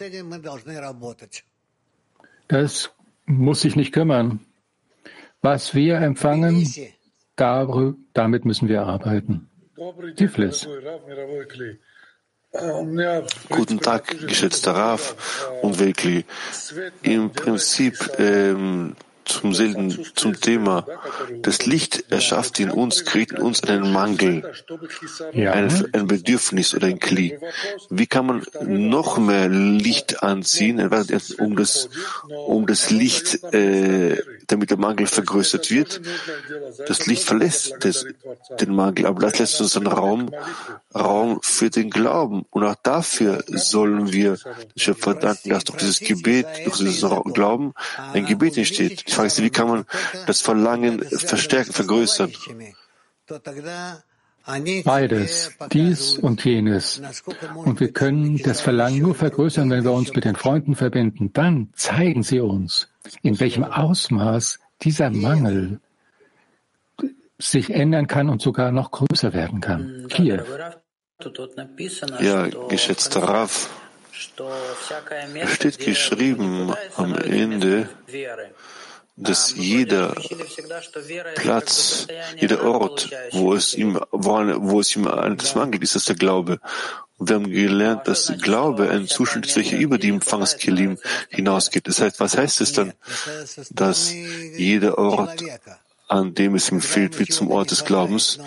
Das 2.48 2.90
muss 3.38 3.60
sich 3.60 3.76
nicht 3.76 3.92
kümmern. 3.92 4.40
Was 5.42 5.74
wir 5.74 5.96
empfangen, 5.96 6.66
damit 7.36 8.44
müssen 8.44 8.68
wir 8.68 8.82
arbeiten. 8.82 9.48
Tiflis. 10.16 10.68
Guten 13.48 13.80
Tag, 13.80 14.08
geschätzter 14.26 14.72
Raf 14.72 15.48
und 15.62 15.78
Wekli. 15.78 16.24
Im 17.02 17.30
Prinzip 17.30 17.96
ähm, 18.18 18.96
zum 19.30 19.54
selben, 19.54 20.04
zum 20.14 20.40
Thema. 20.40 20.86
Das 21.42 21.66
Licht 21.66 22.10
erschafft 22.10 22.60
in 22.60 22.70
uns, 22.70 23.04
kreiert 23.04 23.32
in 23.32 23.38
uns 23.38 23.62
einen 23.64 23.92
Mangel, 23.92 24.42
ja. 25.32 25.52
ein, 25.52 25.88
ein, 25.92 26.06
Bedürfnis 26.06 26.74
oder 26.74 26.88
ein 26.88 26.98
Kli. 26.98 27.38
Wie 27.88 28.06
kann 28.06 28.26
man 28.26 28.46
noch 28.66 29.18
mehr 29.18 29.48
Licht 29.48 30.22
anziehen, 30.22 30.80
um 31.38 31.56
das, 31.56 31.88
um 32.46 32.66
das 32.66 32.90
Licht, 32.90 33.42
äh, 33.52 34.16
damit 34.50 34.70
der 34.70 34.78
Mangel 34.78 35.06
vergrößert 35.06 35.70
wird? 35.70 36.00
Das 36.86 37.06
Licht 37.06 37.24
verlässt 37.24 37.74
das, 37.80 38.04
den 38.60 38.74
Mangel, 38.74 39.06
aber 39.06 39.20
das 39.20 39.38
lässt 39.38 39.60
uns 39.60 39.76
einen 39.76 39.86
Raum, 39.86 40.30
Raum 40.94 41.40
für 41.42 41.70
den 41.70 41.90
Glauben. 41.90 42.44
Und 42.50 42.64
auch 42.64 42.76
dafür 42.82 43.44
sollen 43.46 44.12
wir 44.12 44.38
Schöpfer 44.76 45.14
danken, 45.14 45.50
dass 45.50 45.64
durch 45.64 45.78
dieses 45.78 46.00
Gebet, 46.00 46.46
durch 46.64 46.78
dieses 46.78 47.00
Glauben 47.32 47.74
ein 48.12 48.26
Gebet 48.26 48.56
entsteht. 48.56 49.04
Ich 49.06 49.14
frage 49.14 49.30
Sie, 49.30 49.42
wie 49.42 49.50
kann 49.50 49.68
man 49.68 49.84
das 50.26 50.40
Verlangen 50.40 51.02
verstärken, 51.02 51.72
vergrößern? 51.72 52.32
Beides, 54.84 55.52
dies 55.70 56.18
und 56.18 56.44
jenes. 56.44 57.00
Und 57.54 57.78
wir 57.78 57.92
können 57.92 58.38
das 58.38 58.60
Verlangen 58.60 59.00
nur 59.00 59.14
vergrößern, 59.14 59.70
wenn 59.70 59.84
wir 59.84 59.92
uns 59.92 60.12
mit 60.12 60.24
den 60.24 60.34
Freunden 60.34 60.74
verbinden. 60.74 61.32
Dann 61.32 61.68
zeigen 61.74 62.22
sie 62.22 62.40
uns, 62.40 62.88
in 63.22 63.40
welchem 63.40 63.64
Ausmaß 63.64 64.58
dieser 64.82 65.10
Mangel 65.10 65.80
sich 67.38 67.70
ändern 67.70 68.06
kann 68.06 68.28
und 68.28 68.42
sogar 68.42 68.70
noch 68.72 68.90
größer 68.90 69.32
werden 69.32 69.60
kann. 69.60 70.06
Kiew. 70.08 70.42
Ja, 72.20 72.46
geschätzter 72.68 73.22
Rav, 73.22 73.68
es 75.34 75.54
steht 75.54 75.78
geschrieben 75.78 76.74
am 76.96 77.14
Ende, 77.14 77.88
dass 79.20 79.54
jeder 79.56 80.14
Platz, 81.36 82.06
jeder 82.36 82.64
Ort, 82.64 83.10
wo 83.32 83.54
es 83.54 83.74
ihm, 83.74 84.00
wo 84.10 84.80
es 84.80 84.96
ihm 84.96 85.04
das 85.04 85.54
mangelt, 85.54 85.82
ist 85.82 85.94
das 85.94 86.06
der 86.06 86.16
Glaube. 86.16 86.58
Und 87.18 87.28
wir 87.28 87.36
haben 87.36 87.50
gelernt, 87.50 88.08
dass 88.08 88.32
Glaube 88.40 88.88
ein 88.90 89.06
Zustand 89.06 89.46
ist, 89.46 89.56
welcher 89.56 89.76
über 89.76 89.98
die 89.98 90.08
Empfangskelim 90.08 90.98
hinausgeht. 91.28 91.86
Das 91.86 92.00
heißt, 92.00 92.18
was 92.18 92.36
heißt 92.36 92.62
es 92.62 92.72
dann, 92.72 92.94
dass 93.70 94.12
jeder 94.12 94.98
Ort 94.98 95.42
an 96.08 96.34
dem 96.34 96.56
es 96.56 96.72
ihm 96.72 96.80
fehlt, 96.80 97.20
wie 97.20 97.26
zum 97.26 97.52
Ort 97.52 97.70
des 97.70 97.84
Glaubens. 97.84 98.40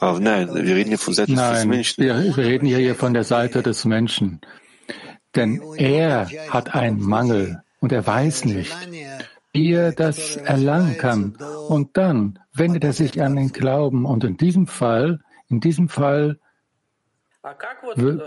Aber 0.00 0.18
nein, 0.18 0.52
wir 0.52 0.74
reden 0.74 0.88
hier 0.88 0.98
von 0.98 1.14
Seite 1.14 1.34
des 1.34 1.64
Menschen. 1.64 2.02
Wir, 2.04 2.36
wir 2.36 2.44
reden 2.44 2.66
hier 2.66 2.94
von 2.96 3.14
der 3.14 3.22
Seite 3.22 3.62
des 3.62 3.84
Menschen. 3.84 4.40
Denn 5.36 5.62
er 5.76 6.28
hat 6.48 6.74
einen 6.74 7.00
Mangel 7.00 7.62
und 7.78 7.92
er 7.92 8.04
weiß 8.04 8.46
nicht, 8.46 8.74
wie 9.56 9.72
er 9.72 9.92
das 9.92 10.36
erlangen 10.36 10.98
kann. 10.98 11.36
Und 11.68 11.96
dann 11.96 12.38
wendet 12.52 12.84
er 12.84 12.92
sich 12.92 13.22
an 13.22 13.36
den 13.36 13.52
Glauben. 13.52 14.04
Und 14.04 14.22
in 14.22 14.36
diesem 14.36 14.66
Fall, 14.66 15.20
in 15.48 15.60
diesem 15.60 15.88
Fall 15.88 16.38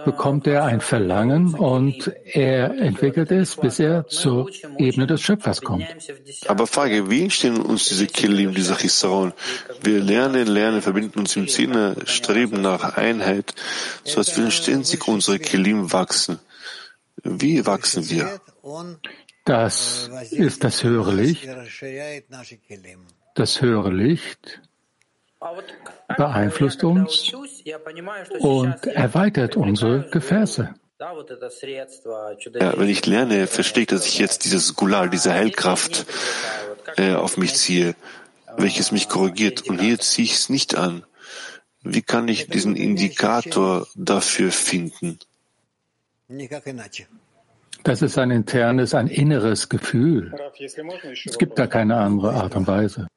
bekommt 0.06 0.48
er 0.48 0.64
ein 0.64 0.80
Verlangen 0.80 1.54
und 1.54 2.10
er 2.24 2.72
entwickelt 2.80 3.32
es, 3.32 3.58
bis 3.58 3.78
er 3.78 4.08
zur 4.08 4.50
Ebene 4.78 5.08
des 5.08 5.22
Schöpfers 5.22 5.62
kommt. 5.62 5.86
Aber 6.48 6.66
Frage, 6.66 7.10
wie 7.10 7.24
entstehen 7.24 7.62
uns 7.62 7.90
diese 7.90 8.08
Kilim, 8.08 8.56
diese 8.56 8.78
Chisaron? 8.78 9.34
Wir 9.84 10.00
lernen, 10.00 10.48
lernen, 10.48 10.82
verbinden 10.82 11.20
uns 11.20 11.36
im 11.36 11.50
Sinne, 11.50 11.98
streben 12.06 12.62
nach 12.62 12.96
Einheit, 12.96 13.54
so 14.06 14.16
dass 14.16 14.38
wir 14.38 14.50
ständig 14.52 15.06
unsere 15.06 15.38
Kilim 15.38 15.92
wachsen. 15.92 16.40
Wie 17.22 17.66
wachsen 17.66 18.10
wir? 18.10 18.40
Das 19.50 20.12
ist 20.30 20.64
das 20.64 20.84
höhere 20.84 21.12
Licht. 21.12 21.50
Das 23.34 23.62
höhere 23.62 23.92
Licht 23.92 24.62
beeinflusst 26.18 26.84
uns 26.84 27.34
und 28.42 28.86
erweitert 28.86 29.56
unsere 29.56 30.08
Gefäße. 30.12 30.76
Ja, 31.00 32.78
wenn 32.78 32.90
ich 32.90 33.04
lerne, 33.08 33.48
verstehe 33.48 33.82
ich, 33.82 33.88
dass 33.88 34.06
ich 34.06 34.20
jetzt 34.20 34.46
dieses 34.46 34.76
Gulal, 34.76 35.10
diese 35.10 35.34
Heilkraft 35.34 36.06
äh, 36.98 37.16
auf 37.16 37.38
mich 37.38 37.56
ziehe, 37.56 37.96
welches 38.56 38.92
mich 38.92 39.10
korrigiert. 39.10 39.68
Und 39.68 39.82
hier 39.82 39.98
ziehe 39.98 40.26
ich 40.26 40.36
es 40.36 40.50
nicht 40.50 40.76
an. 40.76 41.04
Wie 41.82 42.04
kann 42.04 42.28
ich 42.28 42.50
diesen 42.50 42.76
Indikator 42.76 43.88
dafür 43.96 44.52
finden? 44.52 45.18
Das 47.84 48.02
ist 48.02 48.18
ein 48.18 48.32
internes, 48.32 48.94
ein 48.94 49.08
inneres 49.08 49.70
Gefühl. 49.70 50.34
Es 51.26 51.38
gibt 51.38 51.58
da 51.58 51.68
keine 51.68 51.98
andere 51.98 52.34
Art 52.34 52.56
und 52.56 52.68
Weise. 52.68 53.08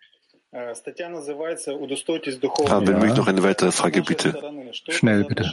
Haben 2.68 2.98
möchte 2.98 3.16
noch 3.16 3.26
eine 3.26 3.42
weitere 3.42 3.72
Frage, 3.72 4.02
bitte. 4.02 4.34
Schnell, 4.90 5.24
bitte. 5.24 5.50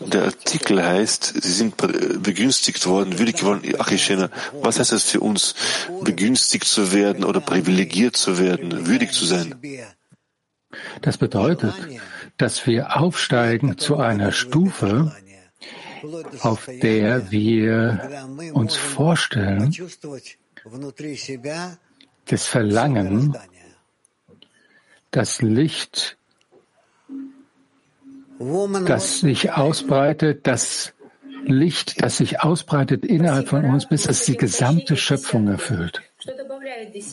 Der 0.00 0.24
Artikel 0.24 0.84
heißt, 0.84 1.42
Sie 1.42 1.52
sind 1.52 1.76
begünstigt 1.78 2.86
worden, 2.86 3.18
würdig 3.18 3.36
geworden, 3.36 3.62
Achishena. 3.78 4.28
Was 4.60 4.78
heißt 4.78 4.92
das 4.92 5.04
für 5.04 5.20
uns, 5.20 5.54
begünstigt 6.04 6.66
zu 6.66 6.92
werden 6.92 7.24
oder 7.24 7.40
privilegiert 7.40 8.16
zu 8.16 8.38
werden, 8.38 8.86
würdig 8.86 9.12
zu 9.12 9.24
sein? 9.24 9.54
Das 11.00 11.16
bedeutet, 11.16 11.72
dass 12.36 12.66
wir 12.66 12.98
aufsteigen 12.98 13.78
zu 13.78 13.96
einer 13.96 14.30
Stufe, 14.30 15.16
auf 16.40 16.66
der 16.66 17.30
wir 17.30 18.26
uns 18.52 18.76
vorstellen, 18.76 19.74
das 22.26 22.46
Verlangen, 22.46 23.36
das 25.10 25.42
Licht, 25.42 26.16
das 28.86 29.20
sich 29.20 29.52
ausbreitet, 29.52 30.46
das 30.46 30.92
Licht, 31.44 32.02
das 32.02 32.18
sich 32.18 32.40
ausbreitet 32.40 33.04
innerhalb 33.04 33.48
von 33.48 33.64
uns, 33.64 33.88
bis 33.88 34.06
es 34.06 34.24
die 34.24 34.36
gesamte 34.36 34.96
Schöpfung 34.96 35.48
erfüllt. 35.48 36.02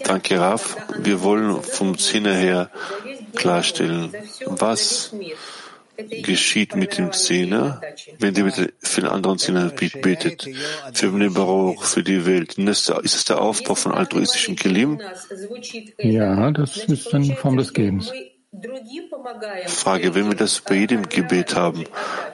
Danke, 0.03 0.39
Raf. 0.39 0.77
Wir 0.99 1.21
wollen 1.21 1.61
vom 1.61 1.95
Sinne 1.97 2.33
her 2.33 2.71
klarstellen, 3.35 4.13
was 4.45 5.13
geschieht 5.97 6.75
mit 6.75 6.97
dem 6.97 7.11
Zehner, 7.11 7.81
wenn 8.19 8.33
der 8.33 8.51
für 8.51 9.01
den 9.01 9.09
anderen 9.09 9.37
Zehner 9.37 9.69
betet, 9.69 10.49
für 10.93 11.11
den 11.11 11.33
Baruch, 11.33 11.83
für 11.83 12.03
die 12.03 12.25
Welt. 12.25 12.57
Ist 12.57 12.89
es 12.89 13.25
der 13.25 13.41
Aufbau 13.41 13.75
von 13.75 13.91
altruistischen 13.91 14.55
Kelim? 14.55 15.01
Ja, 15.99 16.51
das 16.51 16.77
ist 16.77 17.13
eine 17.13 17.35
Form 17.35 17.57
des 17.57 17.73
Gebens. 17.73 18.11
Frage, 19.65 20.13
wenn 20.13 20.27
wir 20.27 20.35
das 20.35 20.61
bei 20.61 20.75
jedem 20.75 21.09
Gebet 21.09 21.55
haben, 21.55 21.85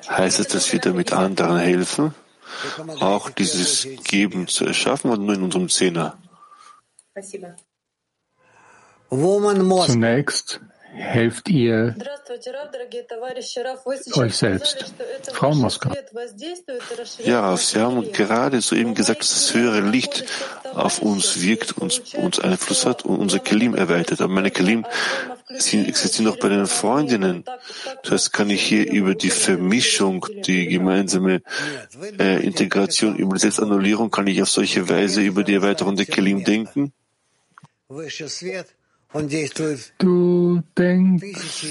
heißt 0.10 0.40
es, 0.40 0.48
dass 0.48 0.72
wir 0.74 0.80
damit 0.80 1.14
anderen 1.14 1.60
helfen, 1.60 2.14
auch 3.00 3.30
dieses 3.30 3.88
Geben 4.04 4.48
zu 4.48 4.66
erschaffen 4.66 5.12
oder 5.12 5.22
nur 5.22 5.36
in 5.36 5.44
unserem 5.44 5.70
Zehner? 5.70 6.18
Zunächst 9.10 10.62
helft 11.00 11.50
ihr 11.50 11.96
euch 14.16 14.36
selbst? 14.36 14.94
Frau 15.32 15.56
Moskau. 15.56 15.92
Ja, 17.24 17.56
Sie 17.58 17.80
haben 17.80 18.12
gerade 18.12 18.62
soeben 18.62 18.94
gesagt, 18.94 19.22
dass 19.22 19.30
das 19.30 19.54
höhere 19.54 19.82
Licht 19.82 20.26
auf 20.74 21.02
uns 21.02 21.42
wirkt, 21.42 21.78
uns, 21.78 22.00
uns 22.16 22.40
Einfluss 22.40 22.86
hat 22.86 23.06
und 23.06 23.18
unser 23.18 23.40
Kelim 23.40 23.76
erweitert. 23.76 24.22
Aber 24.22 24.34
meine 24.34 24.52
Kelim 24.52 24.86
sie 25.58 25.86
existieren 25.86 26.32
auch 26.32 26.38
bei 26.38 26.50
den 26.50 26.68
Freundinnen. 26.68 27.44
Das 28.04 28.12
heißt, 28.12 28.34
kann 28.34 28.50
ich 28.50 28.62
hier 28.62 28.92
über 28.92 29.16
die 29.16 29.30
Vermischung, 29.30 30.26
die 30.46 30.68
gemeinsame 30.68 31.42
äh, 32.20 32.44
Integration, 32.46 33.16
über 33.16 33.34
die 33.36 33.42
Selbstannullierung, 33.42 34.12
kann 34.12 34.28
ich 34.28 34.42
auf 34.42 34.50
solche 34.50 34.90
Weise 34.90 35.22
über 35.22 35.44
die 35.44 35.56
Erweiterung 35.56 35.96
der 35.96 36.06
Kelim 36.06 36.44
denken? 36.44 36.94
Du 39.98 40.62
denkst 40.78 41.66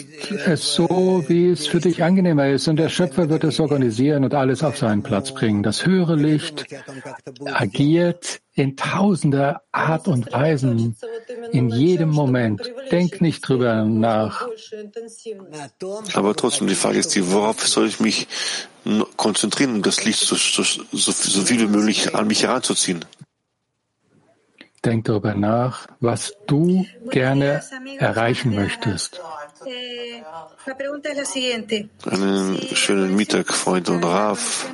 es 0.46 0.74
so, 0.74 1.24
wie 1.28 1.50
es 1.50 1.68
für 1.68 1.78
dich 1.78 2.02
angenehmer 2.02 2.48
ist, 2.48 2.66
und 2.66 2.76
der 2.76 2.88
Schöpfer 2.88 3.28
wird 3.28 3.44
es 3.44 3.60
organisieren 3.60 4.24
und 4.24 4.34
alles 4.34 4.64
auf 4.64 4.76
seinen 4.76 5.04
Platz 5.04 5.32
bringen. 5.32 5.62
Das 5.62 5.86
höhere 5.86 6.16
Licht 6.16 6.66
agiert 7.44 8.40
in 8.54 8.76
tausender 8.76 9.62
Art 9.70 10.08
und 10.08 10.32
Weisen 10.32 10.96
in 11.52 11.70
jedem 11.70 12.08
Moment. 12.08 12.72
Denk 12.90 13.20
nicht 13.20 13.48
drüber 13.48 13.84
nach. 13.84 14.48
Aber 16.14 16.34
trotzdem, 16.34 16.66
die 16.66 16.74
Frage 16.74 16.98
ist 16.98 17.14
die, 17.14 17.30
worauf 17.30 17.64
soll 17.64 17.86
ich 17.86 18.00
mich 18.00 18.26
konzentrieren, 19.16 19.76
um 19.76 19.82
das 19.82 20.04
Licht 20.04 20.20
so, 20.20 20.34
so, 20.34 20.64
so, 20.64 21.12
so 21.12 21.42
viel 21.42 21.60
wie 21.60 21.66
möglich 21.68 22.16
an 22.16 22.26
mich 22.26 22.42
heranzuziehen? 22.42 23.04
Denk 24.84 25.04
darüber 25.06 25.34
nach, 25.34 25.88
was 26.00 26.32
du 26.46 26.86
gerne 27.10 27.62
erreichen 27.98 28.54
möchtest. 28.54 29.20
Einen 32.10 32.60
schönen 32.74 33.16
Mittag, 33.16 33.52
Freunde 33.52 33.92
und 33.92 34.04
Raf. 34.04 34.66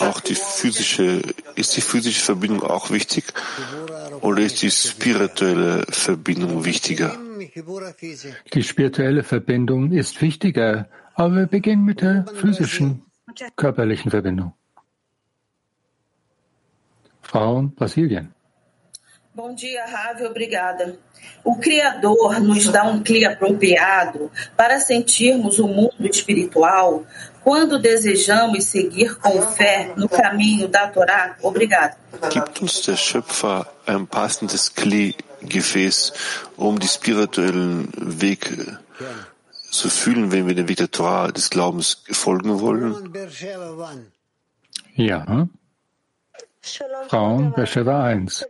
Auch 0.00 0.20
die 0.20 0.34
physische, 0.34 1.22
ist 1.54 1.76
die 1.76 1.80
physische 1.80 2.20
Verbindung 2.20 2.62
auch 2.62 2.90
wichtig 2.90 3.24
oder 4.20 4.42
ist 4.42 4.60
die 4.60 4.70
spirituelle 4.70 5.86
Verbindung 5.88 6.66
wichtiger? 6.66 7.16
Die 8.52 8.62
spirituelle 8.62 9.22
Verbindung 9.22 9.92
ist 9.92 10.20
wichtiger, 10.20 10.88
aber 11.14 11.36
wir 11.36 11.46
beginnen 11.46 11.84
mit 11.86 12.02
der 12.02 12.26
physischen 12.34 13.05
körperlichen 13.56 14.10
Verbindung. 14.10 14.52
Frauen 17.22 17.74
Brasilien. 17.74 18.32
Bom 19.34 19.54
dia, 19.54 19.84
Ravi, 19.84 20.24
obrigada. 20.24 20.98
O 21.44 21.56
Criador 21.56 22.40
nos 22.40 22.68
dá 22.68 22.84
um 22.84 23.02
clima 23.02 23.32
apropriado 23.32 24.30
para 24.56 24.80
sentirmos 24.80 25.58
o 25.58 25.68
mundo 25.68 26.06
espiritual 26.10 27.04
quando 27.44 27.78
desejamos 27.78 28.64
seguir 28.64 29.16
com 29.16 29.42
fé 29.42 29.92
no 29.94 30.08
caminho 30.08 30.68
da 30.68 30.88
Torá. 30.88 31.36
Obrigada. 31.42 31.96
Gibt 32.30 32.62
uns 32.62 32.80
der 32.82 32.96
Schöpfer 32.96 33.66
ein 33.86 34.06
passendes 34.06 34.74
Kli-Gefäß, 34.74 36.14
um 36.56 36.78
die 36.78 36.88
spirituellen 36.88 37.88
Weg 37.94 38.50
zu 39.70 39.88
fühlen, 39.88 40.32
wenn 40.32 40.46
wir 40.46 40.54
den 40.54 40.68
Weg 40.68 40.78
der 40.78 40.90
Torah 40.90 41.32
des 41.32 41.50
Glaubens 41.50 42.02
folgen 42.10 42.60
wollen? 42.60 43.12
Ja. 44.94 45.48
Frauen, 47.08 47.52
Beersheba 47.52 48.04
1. 48.04 48.46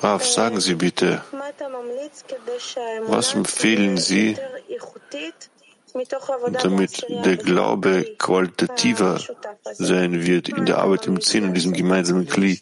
Rav, 0.00 0.24
sagen 0.24 0.60
Sie 0.60 0.74
bitte, 0.76 1.22
was 3.06 3.34
empfehlen 3.34 3.96
Sie, 3.98 4.36
damit 6.62 7.06
der 7.08 7.36
Glaube 7.36 8.14
qualitativer 8.18 9.20
sein 9.72 10.24
wird 10.24 10.48
in 10.48 10.66
der 10.66 10.78
Arbeit 10.78 11.06
im 11.06 11.20
Zehn 11.20 11.44
und 11.44 11.54
diesem 11.54 11.72
gemeinsamen 11.72 12.26
Kli? 12.26 12.60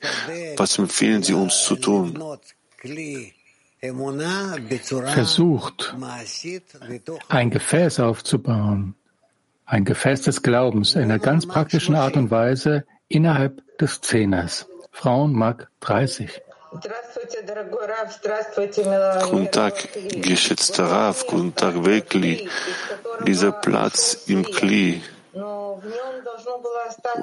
Was 0.56 0.78
empfehlen 0.78 1.23
Sie 1.23 1.35
uns 1.35 1.62
zu 1.62 1.76
tun? 1.76 2.38
Versucht, 5.06 5.95
ein 7.28 7.50
Gefäß 7.50 8.00
aufzubauen, 8.00 8.95
ein 9.66 9.85
Gefäß 9.85 10.23
des 10.23 10.42
Glaubens 10.42 10.95
in 10.95 11.02
einer 11.02 11.18
ganz 11.18 11.47
praktischen 11.47 11.95
Art 11.95 12.16
und 12.16 12.30
Weise 12.30 12.85
innerhalb 13.09 13.62
des 13.78 14.00
Zehners. 14.00 14.66
Frauen 14.92 15.33
mag 15.33 15.68
30. 15.80 16.43
Guten 19.30 19.50
Tag, 19.50 19.89
geschätzter 20.23 20.84
Rav, 20.84 21.26
guten 21.26 21.54
Tag, 21.54 21.84
Wekli. 21.84 22.49
Dieser 23.26 23.52
Platz 23.52 24.25
im 24.26 24.43
Kli, 24.43 25.02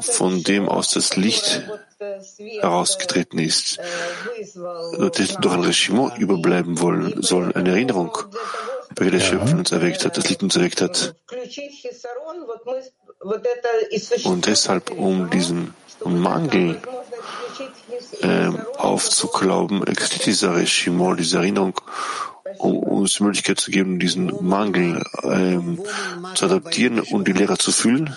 von 0.01 0.43
dem 0.43 0.69
aus 0.69 0.91
das 0.91 1.15
Licht 1.15 1.63
herausgetreten 2.61 3.39
ist, 3.39 3.79
durch 5.41 5.55
ein 5.55 5.63
Regime 5.63 6.13
überbleiben 6.17 6.79
wollen, 6.79 7.21
soll 7.21 7.53
eine 7.53 7.71
Erinnerung, 7.71 8.17
welche 8.95 9.17
der 9.17 9.19
Schöpfer 9.19 9.57
uns 9.57 9.71
erweckt 9.71 10.05
hat, 10.05 10.17
das 10.17 10.29
Licht 10.29 10.43
uns 10.43 10.55
erweckt 10.55 10.81
hat. 10.81 11.15
Und 14.25 14.45
deshalb, 14.45 14.91
um 14.91 15.29
diesen 15.29 15.73
Mangel 16.05 16.81
äh, 18.21 18.49
aufzuglauben, 18.77 19.85
existiert 19.87 20.25
dieser 20.25 20.55
Regime, 20.55 21.15
diese 21.15 21.37
Erinnerung, 21.37 21.79
uns 22.59 23.15
die 23.15 23.23
Möglichkeit 23.23 23.59
zu 23.59 23.71
geben, 23.71 23.99
diesen 23.99 24.31
Mangel 24.41 25.03
ähm, 25.23 25.79
zu 26.35 26.45
adaptieren 26.45 26.99
und 26.99 27.27
die 27.27 27.33
Lehre 27.33 27.57
zu 27.57 27.71
fühlen? 27.71 28.15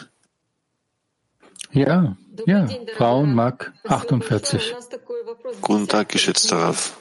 Ja, 1.72 2.16
ja, 2.46 2.66
Frauen 2.96 3.34
mag 3.34 3.72
48. 3.86 4.74
Guten 5.60 5.88
Tag, 5.88 6.08
geschätzter 6.08 6.56
Raff. 6.56 6.96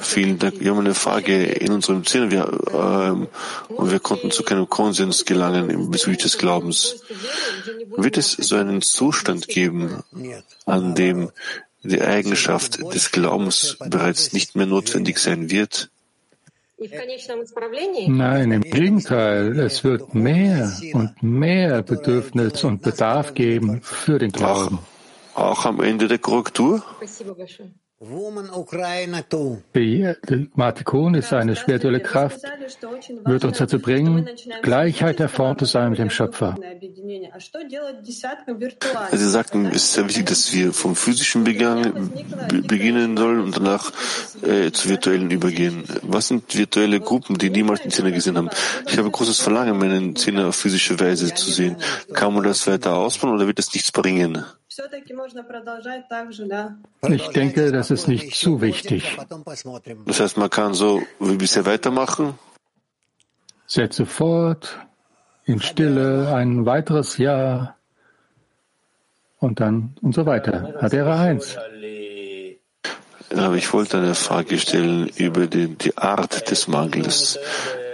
Vielen 0.00 0.38
Dank. 0.38 0.60
Wir 0.60 0.70
haben 0.70 0.80
eine 0.80 0.94
Frage 0.94 1.44
in 1.44 1.72
unserem 1.72 2.04
Zimmer 2.04 2.30
wir, 2.30 2.60
ähm, 2.72 3.28
und 3.68 3.90
wir 3.90 3.98
konnten 3.98 4.30
zu 4.30 4.42
keinem 4.42 4.68
Konsens 4.68 5.24
gelangen 5.24 5.90
bezüglich 5.90 6.22
des 6.22 6.38
Glaubens. 6.38 7.02
Wird 7.96 8.18
es 8.18 8.32
so 8.32 8.56
einen 8.56 8.82
Zustand 8.82 9.48
geben, 9.48 10.02
an 10.66 10.94
dem 10.94 11.30
die 11.88 12.02
Eigenschaft 12.02 12.78
des 12.94 13.10
Glaubens 13.10 13.76
bereits 13.78 14.32
nicht 14.32 14.56
mehr 14.56 14.66
notwendig 14.66 15.18
sein 15.18 15.50
wird? 15.50 15.90
Nein, 18.06 18.52
im 18.52 18.62
Gegenteil, 18.62 19.58
es 19.58 19.82
wird 19.82 20.14
mehr 20.14 20.72
und 20.92 21.22
mehr 21.22 21.82
Bedürfnis 21.82 22.62
und 22.62 22.82
Bedarf 22.82 23.34
geben 23.34 23.80
für 23.82 24.20
den 24.20 24.30
Glauben. 24.30 24.78
Auch, 25.34 25.42
auch 25.42 25.64
am 25.64 25.80
Ende 25.80 26.06
der 26.06 26.18
Korrektur? 26.18 26.84
Die 28.00 28.06
Matikon 30.54 31.14
ist 31.14 31.32
eine 31.32 31.56
spirituelle 31.56 31.98
Kraft, 31.98 32.40
wird 33.24 33.44
uns 33.44 33.58
dazu 33.58 33.80
bringen, 33.80 34.28
Gleichheit 34.62 35.18
der 35.18 35.28
Form 35.28 35.58
zu 35.58 35.64
sein 35.64 35.90
mit 35.90 35.98
dem 35.98 36.08
Schöpfer. 36.08 36.54
Sie 39.10 39.28
sagten, 39.28 39.66
es 39.66 39.74
ist 39.74 39.94
sehr 39.94 40.08
wichtig, 40.08 40.26
dass 40.26 40.54
wir 40.54 40.72
vom 40.72 40.94
physischen 40.94 41.42
begangen, 41.42 42.12
beginnen 42.68 43.16
sollen 43.16 43.40
und 43.40 43.56
danach 43.56 43.90
äh, 44.42 44.70
zu 44.70 44.90
virtuellen 44.90 45.32
übergehen. 45.32 45.82
Was 46.02 46.28
sind 46.28 46.56
virtuelle 46.56 47.00
Gruppen, 47.00 47.36
die 47.36 47.50
niemals 47.50 47.82
den 47.82 47.90
Zehner 47.90 48.12
gesehen 48.12 48.36
haben? 48.36 48.50
Ich 48.86 48.96
habe 48.96 49.10
großes 49.10 49.40
Verlangen, 49.40 49.76
meinen 49.76 50.14
Zehner 50.14 50.46
auf 50.46 50.54
physische 50.54 51.00
Weise 51.00 51.34
zu 51.34 51.50
sehen. 51.50 51.76
Kann 52.12 52.32
man 52.32 52.44
das 52.44 52.64
weiter 52.68 52.94
ausbauen 52.94 53.34
oder 53.34 53.48
wird 53.48 53.58
das 53.58 53.74
nichts 53.74 53.90
bringen? 53.90 54.44
Ich 57.08 57.28
denke, 57.28 57.72
das 57.72 57.90
ist 57.90 58.08
nicht 58.08 58.34
zu 58.34 58.60
wichtig. 58.60 59.18
Das 60.06 60.20
heißt, 60.20 60.36
man 60.36 60.50
kann 60.50 60.74
so 60.74 61.02
wie 61.18 61.36
bisher 61.36 61.66
weitermachen? 61.66 62.38
Setze 63.66 64.06
fort, 64.06 64.78
in 65.44 65.60
Stille, 65.60 66.34
ein 66.34 66.64
weiteres 66.64 67.18
Jahr 67.18 67.76
und 69.38 69.60
dann 69.60 69.96
und 70.02 70.14
so 70.14 70.26
weiter. 70.26 70.74
Adera 70.80 71.20
1. 71.20 71.58
Aber 73.36 73.56
ich 73.56 73.72
wollte 73.72 73.98
eine 73.98 74.14
Frage 74.14 74.58
stellen 74.58 75.10
über 75.16 75.46
die, 75.46 75.68
die 75.68 75.96
Art 75.96 76.50
des 76.50 76.68
Mangels 76.68 77.38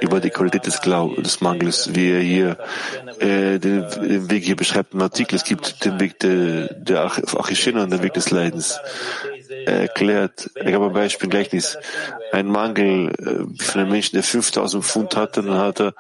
über 0.05 0.21
die 0.21 0.31
Qualität 0.31 0.67
des, 0.67 0.81
Glaub 0.81 1.17
des 1.23 1.41
Mangels, 1.41 1.95
wie 1.95 2.11
er 2.11 2.21
hier 2.21 2.59
äh, 3.21 3.59
den, 3.59 3.87
den, 4.03 4.31
Weg 4.31 4.45
hier 4.45 4.57
beschreibt 4.57 4.93
im 4.93 5.01
Artikel. 5.01 5.37
Es 5.37 5.45
gibt 5.45 5.85
den 5.85 5.99
Weg 5.99 6.19
der, 6.19 6.75
der 6.75 7.05
Achishena 7.05 7.85
und 7.85 7.91
den 7.91 8.03
Weg 8.03 8.13
des 8.13 8.31
Leidens. 8.31 8.79
Erklärt, 9.65 10.51
er 10.55 10.73
gab 10.73 10.83
ein 10.83 10.93
Beispiel, 10.93 11.29
Gleichnis, 11.29 11.79
ein 12.33 12.47
Mangel 12.47 13.11
äh, 13.11 13.63
für 13.63 13.81
einen 13.81 13.91
Menschen, 13.91 14.17
der 14.17 14.23
5000 14.23 14.85
Pfund 14.85 15.17
hatte, 15.17 15.43
dann 15.43 15.59
hat 15.59 15.81
er 15.81 15.95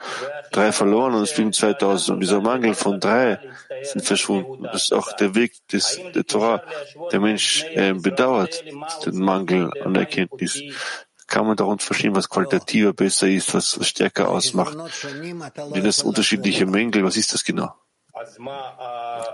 drei 0.50 0.72
verloren 0.72 1.14
und 1.14 1.22
es 1.22 1.34
blieben 1.34 1.52
2000 1.52 2.14
und 2.14 2.20
dieser 2.20 2.40
Mangel 2.40 2.74
von 2.74 3.00
drei 3.00 3.38
sind 3.82 4.04
verschwunden. 4.04 4.64
Das 4.64 4.84
ist 4.84 4.92
auch 4.92 5.12
der 5.12 5.34
Weg 5.34 5.52
des, 5.68 6.00
der 6.14 6.24
Torah. 6.24 6.62
Der 7.12 7.20
Mensch 7.20 7.64
äh, 7.74 7.92
bedauert 7.92 8.64
den 9.04 9.18
Mangel 9.18 9.70
an 9.84 9.94
Erkenntnis. 9.94 10.60
Kann 11.26 11.46
man 11.46 11.56
darunter 11.56 11.84
verstehen, 11.84 12.14
was 12.14 12.28
qualitativer 12.28 12.92
besser 12.92 13.26
ist, 13.26 13.54
was, 13.54 13.80
was 13.80 13.88
stärker 13.88 14.28
ausmacht? 14.28 14.76
Sind 14.92 15.84
das 15.84 16.02
unterschiedliche 16.02 16.66
Mängel? 16.66 17.02
Was 17.02 17.16
ist 17.16 17.32
das 17.32 17.44
genau? 17.44 17.74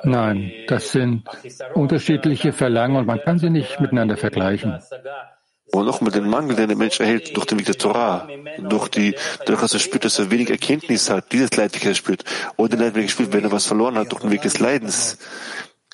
Nein, 0.04 0.52
das 0.68 0.92
sind 0.92 1.24
unterschiedliche 1.74 2.52
Verlangen 2.52 2.96
und 2.96 3.06
man 3.06 3.20
kann 3.20 3.38
sie 3.38 3.50
nicht 3.50 3.80
miteinander 3.80 4.16
vergleichen. 4.16 4.80
Und 5.72 5.86
nochmal 5.86 6.10
den 6.10 6.28
Mangel, 6.28 6.56
den 6.56 6.68
der 6.68 6.76
Mensch 6.76 6.98
erhält 6.98 7.36
durch 7.36 7.46
den 7.46 7.58
Weg 7.58 7.66
der 7.66 7.78
Torah, 7.78 8.26
durch 8.58 8.88
die, 8.88 9.14
durch 9.46 9.60
dass 9.60 9.72
er 9.72 9.78
spürt, 9.78 10.04
dass 10.04 10.18
er 10.18 10.30
wenig 10.30 10.50
Erkenntnis 10.50 11.08
hat, 11.10 11.30
dieses 11.32 11.56
Leid, 11.56 11.76
spürt, 11.96 12.24
oder 12.56 12.70
den 12.70 12.80
Leid, 12.80 12.96
er 12.96 13.08
spürt, 13.08 13.32
wenn 13.32 13.44
er 13.44 13.52
was 13.52 13.66
verloren 13.66 13.96
hat 13.96 14.10
durch 14.10 14.22
den 14.22 14.32
Weg 14.32 14.42
des 14.42 14.58
Leidens, 14.58 15.18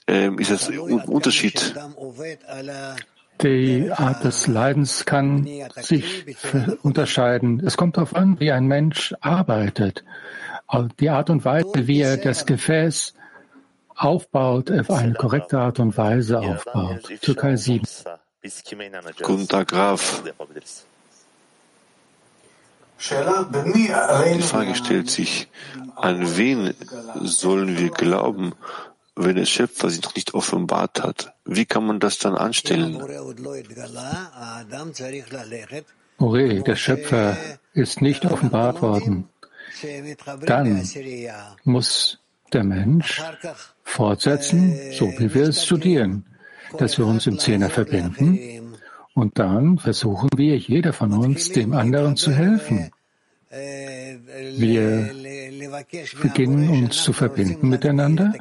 ähm, 0.06 0.38
ist 0.38 0.50
das 0.50 0.68
ein 0.68 0.78
Unterschied. 0.78 1.74
Die 3.42 3.90
Art 3.92 4.24
des 4.24 4.46
Leidens 4.46 5.04
kann 5.04 5.46
sich 5.76 6.24
unterscheiden. 6.82 7.62
Es 7.64 7.76
kommt 7.76 7.98
darauf 7.98 8.16
an, 8.16 8.40
wie 8.40 8.50
ein 8.50 8.66
Mensch 8.66 9.14
arbeitet. 9.20 10.04
Die 10.98 11.10
Art 11.10 11.30
und 11.30 11.44
Weise, 11.44 11.86
wie 11.86 12.00
er 12.00 12.16
das 12.16 12.44
Gefäß 12.44 13.14
aufbaut, 13.94 14.70
auf 14.70 14.90
eine 14.90 15.14
korrekte 15.14 15.58
Art 15.58 15.78
und 15.78 15.96
Weise 15.96 16.40
aufbaut. 16.40 17.08
Türkei 17.20 17.56
7. 17.56 17.86
Guten 19.22 19.48
Tag, 19.48 19.68
Graf. 19.68 20.22
Die 23.74 24.42
Frage 24.42 24.74
stellt 24.74 25.10
sich, 25.10 25.48
an 25.96 26.36
wen 26.36 26.74
sollen 27.22 27.78
wir 27.78 27.90
glauben, 27.90 28.54
wenn 29.14 29.36
der 29.36 29.46
Schöpfer 29.46 29.90
sich 29.90 30.02
noch 30.02 30.14
nicht 30.14 30.34
offenbart 30.34 31.02
hat? 31.02 31.32
Wie 31.44 31.64
kann 31.64 31.86
man 31.86 32.00
das 32.00 32.18
dann 32.18 32.36
anstellen? 32.36 33.00
Ure, 36.18 36.62
der 36.62 36.76
Schöpfer 36.76 37.36
ist 37.72 38.00
nicht 38.00 38.24
offenbart 38.24 38.82
worden 38.82 39.28
dann 40.44 40.82
muss 41.64 42.18
der 42.52 42.64
Mensch 42.64 43.22
fortsetzen, 43.82 44.78
so 44.92 45.06
wie 45.18 45.32
wir 45.34 45.48
es 45.48 45.64
studieren, 45.64 46.24
dass 46.78 46.98
wir 46.98 47.06
uns 47.06 47.26
im 47.26 47.38
Zehner 47.38 47.70
verbinden. 47.70 48.74
Und 49.14 49.38
dann 49.38 49.78
versuchen 49.78 50.28
wir, 50.36 50.56
jeder 50.56 50.92
von 50.92 51.12
uns, 51.12 51.50
dem 51.50 51.72
anderen 51.72 52.16
zu 52.16 52.32
helfen. 52.32 52.90
Wir 54.58 55.10
beginnen 56.20 56.68
uns 56.68 57.02
zu 57.02 57.12
verbinden 57.12 57.68
miteinander. 57.68 58.34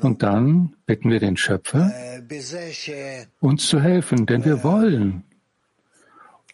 Und 0.00 0.22
dann 0.22 0.76
bitten 0.86 1.10
wir 1.10 1.18
den 1.18 1.36
Schöpfer, 1.36 1.92
uns 3.40 3.66
zu 3.68 3.80
helfen, 3.80 4.26
denn 4.26 4.44
wir 4.44 4.62
wollen 4.62 5.24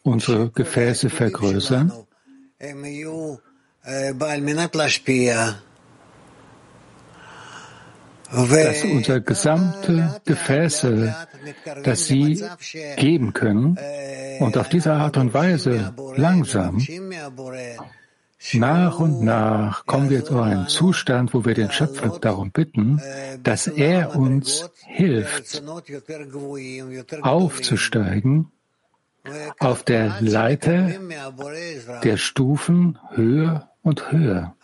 unsere 0.02 0.50
Gefäße 0.50 1.10
vergrößern 1.10 1.92
dass 8.30 8.84
unser 8.84 9.20
gesamte 9.20 10.20
Gefäße, 10.24 11.14
dass 11.82 12.06
sie 12.06 12.44
geben 12.96 13.32
können. 13.32 13.78
und 14.40 14.58
auf 14.58 14.68
diese 14.68 14.92
Art 14.92 15.16
und 15.16 15.32
Weise 15.32 15.94
langsam 16.16 16.78
nach 18.52 19.00
und 19.00 19.22
nach 19.22 19.86
kommen 19.86 20.10
wir 20.10 20.24
zu 20.24 20.38
einem 20.38 20.68
Zustand, 20.68 21.34
wo 21.34 21.44
wir 21.44 21.54
den 21.54 21.70
Schöpfer 21.70 22.18
darum 22.20 22.50
bitten, 22.52 23.00
dass 23.42 23.66
er 23.66 24.14
uns 24.14 24.70
hilft, 24.86 25.62
aufzusteigen 27.22 28.52
auf 29.58 29.82
der 29.82 30.20
Leiter 30.20 30.90
der 32.02 32.16
Stufen 32.16 32.98
höher 33.14 33.67
und 33.82 34.12
höher 34.12 34.54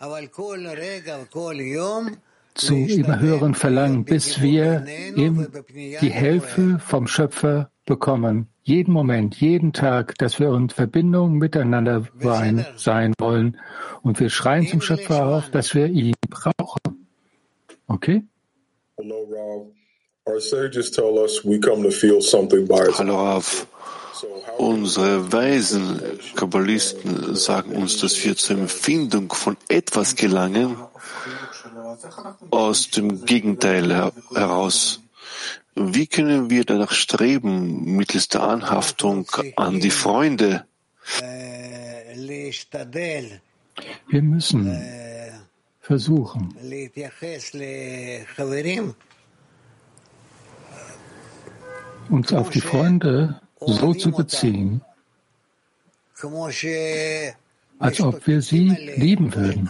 zu 2.55 2.75
immer 2.75 3.19
höheren 3.19 3.53
Verlangen, 3.53 4.05
bis 4.05 4.41
wir 4.41 4.85
ihm 5.15 5.47
die 5.75 6.09
Hilfe 6.09 6.79
vom 6.79 7.07
Schöpfer 7.07 7.69
bekommen. 7.85 8.47
Jeden 8.63 8.93
Moment, 8.93 9.35
jeden 9.39 9.73
Tag, 9.73 10.17
dass 10.17 10.39
wir 10.39 10.51
in 10.53 10.69
Verbindung 10.69 11.33
miteinander 11.37 12.07
sein 12.77 13.13
wollen. 13.19 13.59
Und 14.01 14.19
wir 14.19 14.29
schreien 14.29 14.67
zum 14.67 14.81
Schöpfer 14.81 15.25
auf, 15.25 15.51
dass 15.51 15.75
wir 15.75 15.87
ihn 15.87 16.15
brauchen. 16.29 17.07
Okay? 17.87 18.23
Hallo 22.97 23.15
Rav. 23.15 23.67
Unsere 24.57 25.31
weisen 25.31 26.01
Kabbalisten 26.35 27.35
sagen 27.35 27.75
uns, 27.75 27.97
dass 27.97 28.23
wir 28.23 28.35
zur 28.35 28.57
Empfindung 28.57 29.31
von 29.33 29.57
etwas 29.67 30.15
gelangen 30.15 30.77
aus 32.51 32.89
dem 32.89 33.25
Gegenteil 33.25 34.11
heraus. 34.33 35.01
Wie 35.75 36.07
können 36.07 36.49
wir 36.49 36.63
danach 36.63 36.91
streben, 36.91 37.95
mittels 37.95 38.29
der 38.29 38.43
Anhaftung 38.43 39.29
an 39.57 39.79
die 39.79 39.91
Freunde? 39.91 40.65
Wir 44.07 44.21
müssen 44.21 44.81
versuchen, 45.81 46.55
uns 52.09 52.33
auf 52.33 52.49
die 52.49 52.61
Freunde 52.61 53.41
so 53.59 53.93
zu 53.93 54.11
beziehen, 54.11 54.81
als 57.79 58.01
ob 58.01 58.25
wir 58.27 58.41
sie 58.41 58.69
lieben 58.97 59.33
würden, 59.33 59.69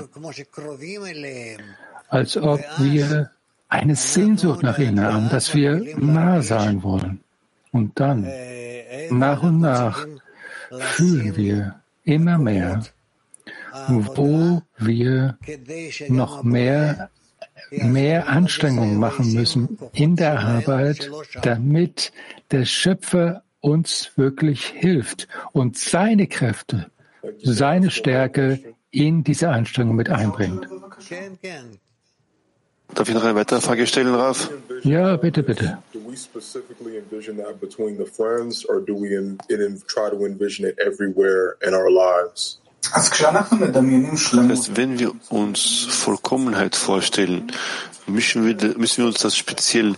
als 2.09 2.37
ob 2.37 2.59
wir 2.77 3.31
eine 3.69 3.95
Sehnsucht 3.95 4.63
nach 4.63 4.77
ihnen 4.77 5.01
haben, 5.01 5.29
dass 5.29 5.53
wir 5.53 5.81
nah 5.97 6.41
sein 6.41 6.83
wollen. 6.83 7.21
Und 7.71 7.99
dann, 7.99 8.27
nach 9.09 9.43
und 9.43 9.59
nach, 9.59 10.05
fühlen 10.79 11.35
wir 11.35 11.81
immer 12.03 12.37
mehr, 12.37 12.83
wo 13.87 14.61
wir 14.77 15.37
noch 16.09 16.43
mehr 16.43 17.09
mehr 17.71 18.27
Anstrengungen 18.29 18.97
machen 18.97 19.33
müssen 19.33 19.77
in 19.93 20.15
der 20.15 20.39
Arbeit, 20.39 21.09
damit 21.41 22.11
der 22.51 22.65
Schöpfer 22.65 23.43
uns 23.65 24.11
wirklich 24.15 24.67
hilft 24.67 25.27
und 25.51 25.75
seine 25.75 26.27
Kräfte, 26.27 26.91
seine 27.41 27.89
Stärke 27.89 28.59
in 28.91 29.23
diese 29.23 29.49
Anstrengung 29.49 29.95
mit 29.95 30.09
einbringt. 30.09 30.67
Darf 32.93 33.09
ich 33.09 33.15
noch 33.15 33.23
eine 33.23 33.33
weitere 33.33 33.61
Frage 33.61 33.87
stellen, 33.87 34.13
Raf? 34.13 34.51
Ja, 34.83 35.17
bitte, 35.17 35.41
bitte. 35.41 35.79
Das 42.35 42.64
heißt, 44.49 44.77
wenn 44.77 44.99
wir 44.99 45.11
uns 45.29 45.85
Vollkommenheit 45.89 46.75
vorstellen, 46.75 47.51
müssen 48.07 48.45
wir, 48.45 48.77
müssen 48.77 49.03
wir 49.03 49.07
uns 49.07 49.19
das 49.19 49.35
speziell 49.35 49.95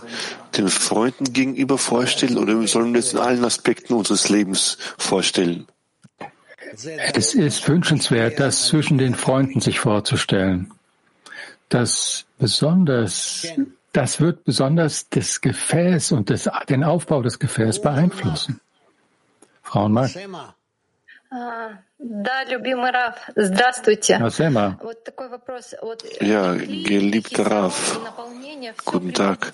den 0.56 0.68
Freunden 0.68 1.32
gegenüber 1.32 1.78
vorstellen 1.78 2.38
oder 2.38 2.66
sollen 2.66 2.94
wir 2.94 3.00
das 3.00 3.12
in 3.12 3.18
allen 3.18 3.44
Aspekten 3.44 3.94
unseres 3.94 4.28
Lebens 4.28 4.78
vorstellen? 4.96 5.66
Es 7.14 7.34
ist 7.34 7.68
wünschenswert, 7.68 8.38
das 8.38 8.66
zwischen 8.66 8.98
den 8.98 9.14
Freunden 9.14 9.60
sich 9.60 9.80
vorzustellen. 9.80 10.72
Das 11.68 12.26
besonders, 12.38 13.46
das 13.92 14.20
wird 14.20 14.44
besonders 14.44 15.08
das 15.08 15.40
Gefäß 15.40 16.12
und 16.12 16.30
das, 16.30 16.48
den 16.68 16.84
Aufbau 16.84 17.22
des 17.22 17.38
Gefäßes 17.38 17.82
beeinflussen. 17.82 18.60
Frauenmarkt. 19.62 20.16
Ja, 26.20 26.54
geliebter 26.54 27.46
Raf, 27.50 27.98
guten 28.84 29.12
Tag. 29.12 29.52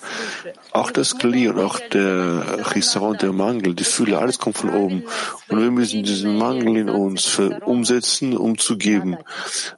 Auch 0.72 0.90
das 0.90 1.16
Kli 1.16 1.48
und 1.48 1.58
auch 1.58 1.78
der 1.78 2.62
Chisaron, 2.70 3.16
der 3.16 3.32
Mangel, 3.32 3.74
die 3.74 3.84
Fühle, 3.84 4.18
alles 4.18 4.38
kommt 4.38 4.58
von 4.58 4.74
oben. 4.74 5.04
Und 5.48 5.58
wir 5.58 5.70
müssen 5.70 6.02
diesen 6.02 6.36
Mangel 6.36 6.76
in 6.76 6.90
uns 6.90 7.38
umsetzen, 7.64 8.36
um 8.36 8.58
zu 8.58 8.76
geben. 8.76 9.16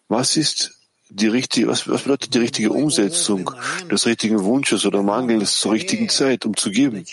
Was 0.09 0.37
ist 0.37 0.73
die 1.09 1.29
richtige, 1.29 1.69
was, 1.69 1.89
was 1.89 2.03
bedeutet 2.03 2.35
die 2.35 2.39
richtige 2.39 2.73
Umsetzung 2.73 3.49
des 3.89 4.07
richtigen 4.07 4.43
Wunsches 4.43 4.85
oder 4.85 5.05
Mangels 5.05 5.61
zur 5.61 5.71
richtigen 5.71 6.09
Zeit, 6.09 6.45
um 6.45 6.57
zu 6.57 6.73
geben? 6.73 7.05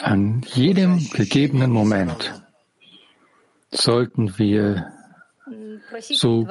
An 0.00 0.42
jedem 0.54 1.10
gegebenen 1.10 1.70
Moment 1.70 2.42
sollten 3.70 4.38
wir 4.38 4.92
so 5.98 6.46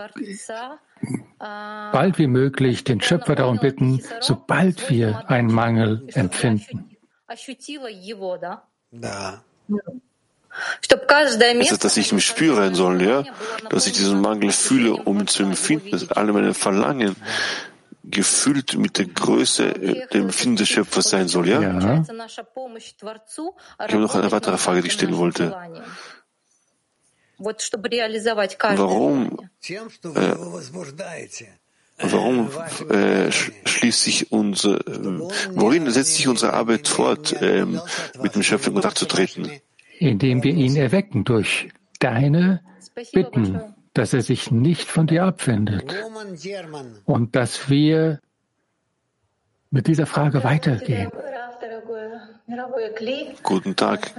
bald 1.39 2.17
wie 2.17 2.27
möglich 2.27 2.83
den 2.83 3.01
Schöpfer 3.01 3.35
darum 3.35 3.59
bitten, 3.59 4.01
sobald 4.19 4.89
wir 4.89 5.29
einen 5.29 5.53
Mangel 5.53 6.07
empfinden. 6.13 6.97
Also, 11.61 11.77
dass 11.77 11.97
ich 11.97 12.11
ihn 12.11 12.21
spüren 12.21 12.73
soll, 12.73 13.01
ja, 13.03 13.23
dass 13.69 13.85
ich 13.85 13.93
diesen 13.93 14.21
Mangel 14.21 14.51
fühle, 14.51 14.93
um 14.93 15.19
ihn 15.19 15.27
zu 15.27 15.43
empfinden, 15.43 15.91
dass 15.91 16.09
alle 16.11 16.33
meine 16.33 16.55
Verlangen 16.55 17.15
gefüllt 18.03 18.77
mit 18.77 18.97
der 18.97 19.05
Größe 19.05 19.65
äh, 19.65 20.07
dem 20.07 20.23
Empfinden 20.23 20.55
des 20.55 20.69
Schöpfers 20.69 21.09
sein 21.09 21.27
soll, 21.27 21.49
ja? 21.49 21.61
ja. 21.61 22.01
Ich 22.01 22.09
habe 23.93 23.99
noch 23.99 24.15
eine 24.15 24.31
weitere 24.31 24.57
Frage, 24.57 24.81
die 24.81 24.87
ich 24.87 24.93
stellen 24.93 25.17
wollte. 25.17 25.55
Warum, 28.77 29.37
äh, 31.99 32.11
warum 32.11 32.49
äh, 32.89 33.31
schließt 33.31 34.03
sich 34.03 34.31
unser, 34.31 34.77
äh, 34.87 35.19
worin 35.51 35.89
setzt 35.91 36.15
sich 36.15 36.27
unsere 36.27 36.53
Arbeit 36.53 36.87
fort, 36.87 37.33
äh, 37.41 37.65
mit 37.65 38.35
dem 38.35 38.43
Schöpfer 38.43 38.67
in 38.69 38.73
Kontakt 38.73 38.97
zu 38.97 39.05
treten? 39.05 39.49
Indem 39.99 40.43
wir 40.43 40.53
ihn 40.53 40.75
erwecken 40.75 41.23
durch 41.23 41.69
deine 41.99 42.61
Bitten, 43.13 43.61
dass 43.93 44.13
er 44.13 44.21
sich 44.21 44.51
nicht 44.51 44.89
von 44.89 45.07
dir 45.07 45.23
abwendet. 45.23 45.93
Und 47.05 47.35
dass 47.35 47.69
wir 47.69 48.19
mit 49.71 49.87
dieser 49.87 50.05
Frage 50.05 50.43
weitergehen. 50.43 51.11
Guten 53.43 53.75
Tag, 53.75 54.13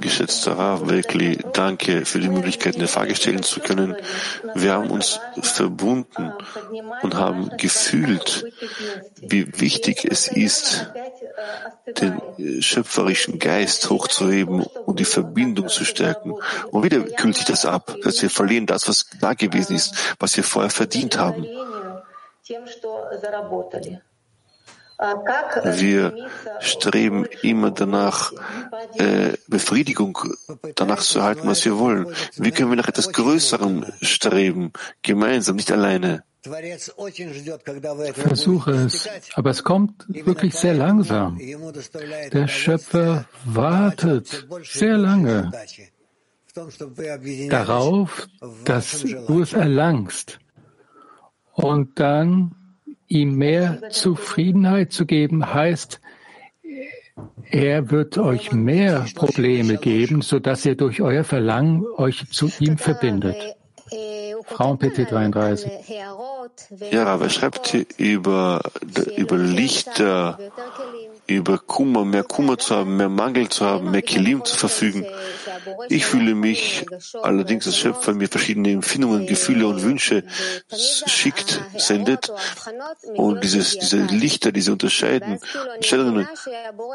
geschätzter 0.00 0.52
Rav 0.52 0.88
Welkli. 0.88 1.38
Danke 1.52 2.06
für 2.06 2.18
die 2.18 2.30
Möglichkeit, 2.30 2.76
eine 2.76 2.88
Frage 2.88 3.14
stellen 3.14 3.42
zu 3.42 3.60
können. 3.60 3.94
Wir 4.54 4.72
haben 4.72 4.90
uns 4.90 5.20
verbunden 5.42 6.32
und 7.02 7.14
haben 7.16 7.50
gefühlt, 7.58 8.46
wie 9.20 9.60
wichtig 9.60 10.06
es 10.10 10.28
ist, 10.28 10.90
den 12.00 12.62
schöpferischen 12.62 13.38
Geist 13.38 13.90
hochzuheben 13.90 14.62
und 14.86 14.98
die 14.98 15.04
Verbindung 15.04 15.68
zu 15.68 15.84
stärken. 15.84 16.32
Und 16.70 16.82
wieder 16.82 17.02
kühlt 17.02 17.36
sich 17.36 17.44
das 17.44 17.66
ab, 17.66 17.94
dass 18.02 18.22
wir 18.22 18.30
verlieren 18.30 18.64
das, 18.64 18.88
was 18.88 19.04
da 19.20 19.34
gewesen 19.34 19.76
ist, 19.76 20.16
was 20.18 20.34
wir 20.34 20.44
vorher 20.44 20.70
verdient 20.70 21.18
haben. 21.18 21.46
Wir 25.00 26.28
streben 26.60 27.24
immer 27.42 27.70
danach, 27.70 28.32
äh, 28.98 29.32
Befriedigung 29.48 30.18
danach 30.74 31.00
zu 31.00 31.20
erhalten, 31.20 31.48
was 31.48 31.64
wir 31.64 31.78
wollen. 31.78 32.06
Wie 32.36 32.50
können 32.50 32.70
wir 32.70 32.76
nach 32.76 32.88
etwas 32.88 33.10
Größerem 33.12 33.86
streben, 34.02 34.72
gemeinsam, 35.02 35.56
nicht 35.56 35.72
alleine? 35.72 36.22
Versuche 38.14 38.70
es, 38.72 39.08
aber 39.34 39.50
es 39.50 39.62
kommt 39.62 40.04
wirklich 40.08 40.54
sehr 40.54 40.74
langsam. 40.74 41.38
Der 42.32 42.48
Schöpfer 42.48 43.26
wartet 43.44 44.46
sehr 44.62 44.96
lange 44.98 45.50
darauf, 47.48 48.26
dass 48.64 49.02
du 49.02 49.42
es 49.42 49.52
erlangst. 49.52 50.38
Und 51.52 52.00
dann 52.00 52.54
ihm 53.10 53.36
mehr 53.36 53.90
Zufriedenheit 53.90 54.92
zu 54.92 55.04
geben, 55.04 55.52
heißt, 55.52 56.00
er 57.50 57.90
wird 57.90 58.16
euch 58.16 58.52
mehr 58.52 59.04
Probleme 59.14 59.76
geben, 59.76 60.22
sodass 60.22 60.64
ihr 60.64 60.76
durch 60.76 61.02
euer 61.02 61.24
Verlangen 61.24 61.84
euch 61.96 62.30
zu 62.30 62.50
ihm 62.60 62.78
verbindet. 62.78 63.36
Frauen 64.46 64.78
PT 64.78 65.10
33. 65.10 65.70
Ja, 66.90 67.06
aber 67.06 67.28
schreibt 67.28 67.66
hier 67.68 67.84
über, 67.98 68.62
über 69.16 69.36
Lichter, 69.36 70.38
über 71.36 71.58
Kummer, 71.58 72.04
mehr 72.04 72.24
Kummer 72.24 72.58
zu 72.58 72.74
haben, 72.74 72.96
mehr 72.96 73.08
Mangel 73.08 73.48
zu 73.48 73.64
haben, 73.64 73.90
mehr 73.90 74.02
Kilim 74.02 74.44
zu 74.44 74.56
verfügen. 74.56 75.06
Ich 75.88 76.06
fühle 76.06 76.34
mich 76.34 76.86
allerdings 77.22 77.66
als 77.66 77.76
Schöpfer 77.78 78.12
mir 78.14 78.28
verschiedene 78.28 78.70
Empfindungen, 78.70 79.26
Gefühle 79.26 79.66
und 79.66 79.82
Wünsche 79.82 80.24
schickt, 81.06 81.60
sendet. 81.76 82.32
Und 83.14 83.42
dieses, 83.44 83.78
diese 83.78 83.98
Lichter, 83.98 84.52
diese 84.52 84.72
Unterscheidungen 84.72 85.40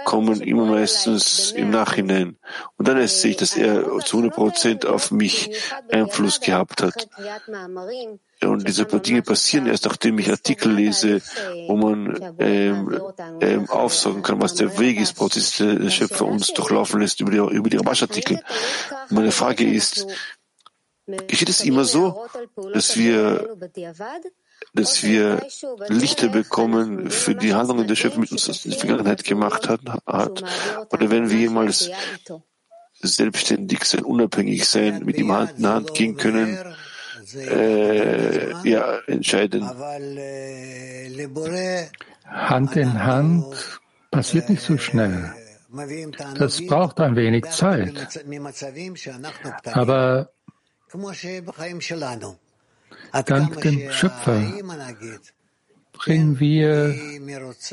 kommen 0.05 0.41
immer 0.41 0.65
meistens 0.65 1.51
im 1.51 1.69
Nachhinein. 1.69 2.37
Und 2.77 2.87
dann 2.87 2.97
erst 2.97 3.21
sehe 3.21 3.31
ich, 3.31 3.37
dass 3.37 3.55
er 3.55 3.83
zu 3.99 4.17
100 4.17 4.33
Prozent 4.33 4.85
auf 4.85 5.11
mich 5.11 5.51
Einfluss 5.91 6.39
gehabt 6.39 6.81
hat. 6.81 7.07
Und 8.47 8.67
diese 8.67 8.85
Dinge 8.85 9.21
passieren 9.21 9.67
erst, 9.67 9.85
nachdem 9.85 10.19
ich 10.19 10.29
Artikel 10.29 10.71
lese, 10.71 11.21
wo 11.67 11.75
man 11.75 12.35
ähm, 12.39 13.01
ähm, 13.41 13.69
aufsagen 13.69 14.21
kann, 14.21 14.41
was 14.41 14.55
der 14.55 14.77
Weg 14.79 14.99
ist, 14.99 15.13
Prozess 15.13 15.57
der 15.57 15.89
Schöpfer 15.89 16.25
uns 16.25 16.47
durchlaufen 16.53 17.01
lässt 17.01 17.19
über 17.21 17.31
die, 17.31 17.37
über 17.37 17.69
die 17.69 17.77
Rabash-Artikel. 17.77 18.41
Meine 19.09 19.31
Frage 19.31 19.69
ist, 19.69 20.07
geschieht 21.27 21.49
es 21.49 21.63
immer 21.63 21.85
so, 21.85 22.25
dass 22.73 22.97
wir 22.97 23.57
dass 24.73 25.03
wir 25.03 25.45
Lichter 25.87 26.29
bekommen 26.29 27.09
für 27.09 27.35
die 27.35 27.53
Handlungen 27.53 27.87
der 27.87 27.95
Schöpfer 27.95 28.19
mit 28.19 28.31
uns 28.31 28.47
in 28.65 28.71
der 28.71 28.79
Vergangenheit 28.79 29.23
gemacht 29.23 29.69
hat, 29.69 29.81
hat? 30.05 30.43
Oder 30.91 31.09
wenn 31.09 31.29
wir 31.29 31.37
jemals 31.37 31.89
selbstständig 33.01 33.83
sein, 33.83 34.03
unabhängig 34.03 34.67
sein, 34.67 35.03
mit 35.05 35.17
ihm 35.17 35.31
Hand 35.31 35.59
in 35.59 35.67
Hand 35.67 35.93
gehen 35.93 36.17
können, 36.17 36.57
äh, 37.33 38.69
ja, 38.69 38.99
entscheiden. 39.07 39.63
Hand 42.25 42.75
in 42.75 43.03
Hand 43.03 43.79
passiert 44.11 44.49
nicht 44.49 44.61
so 44.61 44.77
schnell. 44.77 45.33
Das 46.37 46.65
braucht 46.65 46.99
ein 46.99 47.15
wenig 47.15 47.45
Zeit. 47.49 48.23
Aber 49.73 50.29
dank 53.25 53.61
dem 53.61 53.91
Schöpfer 53.91 54.41
bringen 55.97 56.39
wir 56.39 56.95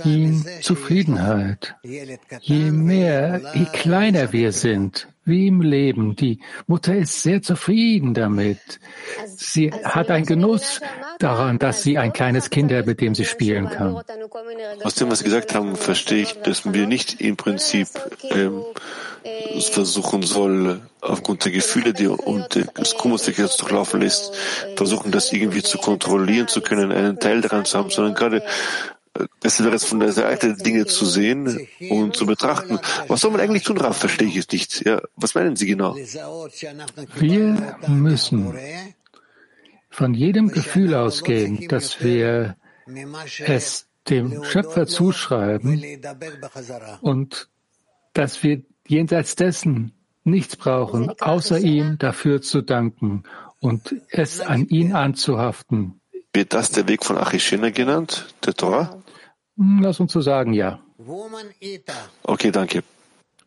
ihm 0.05 0.45
Zufriedenheit. 0.61 1.75
Je 1.83 2.71
mehr, 2.71 3.41
je 3.55 3.67
kleiner 3.73 4.33
wir 4.33 4.53
sind, 4.53 5.09
wie 5.25 5.47
im 5.47 5.61
Leben. 5.61 6.17
Die 6.17 6.41
Mutter 6.67 6.97
ist 6.97 7.23
sehr 7.23 7.43
zufrieden 7.43 8.15
damit. 8.15 8.81
Sie 9.27 9.73
hat 9.73 10.11
einen 10.11 10.27
Genuss 10.27 10.81
daran, 11.19 11.59
dass 11.59 11.83
sie 11.83 11.99
ein 11.99 12.13
kleines 12.13 12.51
Kind 12.51 12.73
hat, 12.73 12.87
mit 12.87 13.01
dem 13.01 13.15
sie 13.15 13.25
spielen 13.25 13.69
kann. 13.69 14.01
Aus 14.83 14.95
dem, 14.95 15.11
was 15.11 15.21
Sie 15.21 15.25
gesagt 15.25 15.55
haben, 15.55 15.77
verstehe 15.77 16.23
ich, 16.23 16.35
dass 16.43 16.73
wir 16.73 16.87
nicht 16.87 17.21
im 17.21 17.37
Prinzip 17.37 17.89
ähm, 18.31 18.63
versuchen 19.71 20.23
soll, 20.23 20.81
aufgrund 21.01 21.45
der 21.45 21.53
Gefühle, 21.53 21.93
die 21.93 22.07
und 22.07 22.55
des 22.55 22.95
Kummers, 22.95 23.23
der 23.23 23.35
jetzt 23.35 23.61
durchlaufen 23.61 24.01
lässt, 24.01 24.35
versuchen, 24.77 25.13
das 25.13 25.33
irgendwie 25.33 25.63
zu 25.63 25.79
kontrollieren 25.79 26.49
zu 26.49 26.61
können, 26.61 26.93
einen 26.93 27.19
Teil 27.19 27.41
daran 27.41 27.65
zu 27.65 27.79
haben, 27.79 27.91
sondern 27.91 28.15
gerade 28.15 28.43
wäre 29.15 29.75
es 29.75 29.85
von 29.85 30.01
der 30.01 30.13
Seite 30.13 30.55
Dinge 30.55 30.87
zu 30.87 31.05
sehen 31.05 31.69
und 31.91 32.17
zu 32.17 32.27
betrachten. 32.27 32.79
Was 33.09 33.21
soll 33.21 33.31
man 33.31 33.41
eigentlich 33.41 33.63
tun, 33.63 33.77
Raf? 33.79 33.99
Verstehe 33.99 34.29
ich 34.29 34.37
es 34.37 34.49
nicht. 34.51 34.87
Ja, 34.87 35.03
was 35.17 35.35
meinen 35.35 35.57
Sie 35.57 35.67
genau? 35.67 35.95
Wir 37.17 37.77
müssen 37.89 38.55
von 39.91 40.15
jedem 40.15 40.49
Gefühl 40.49 40.95
ausgehen, 40.95 41.69
dass 41.69 42.03
wir 42.03 42.57
es 43.47 43.87
dem 44.09 44.43
Schöpfer 44.45 44.87
zuschreiben 44.87 45.83
und 47.03 47.49
dass 48.15 48.43
wir 48.43 48.63
jenseits 48.93 49.35
dessen 49.35 49.93
nichts 50.25 50.57
brauchen, 50.57 51.13
außer 51.21 51.59
ihm 51.59 51.99
dafür 51.99 52.43
zu 52.43 52.63
danken 52.63 53.25
und 53.61 53.95
es 54.11 54.41
an 54.41 54.69
ihn 54.69 54.95
anzuhaften. 54.95 56.01
Wird 56.33 56.55
das 56.55 56.71
der 56.71 56.87
Weg 56.89 57.05
von 57.05 57.19
Achishena 57.19 57.71
genannt, 57.71 58.27
der 58.45 58.55
Torah? 58.55 59.03
Hm, 59.57 59.81
lass 59.83 60.01
uns 60.01 60.13
so 60.13 60.21
sagen, 60.21 60.53
ja. 60.53 60.79
Okay, 62.23 62.51
danke. 62.51 62.83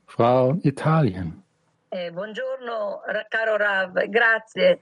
Frau 0.08 0.58
Italien. 0.63 1.43
Eh, 1.89 2.12
buongiorno, 2.12 3.01
caro 3.29 3.55
Rav, 3.58 3.93
grazie. 4.12 4.79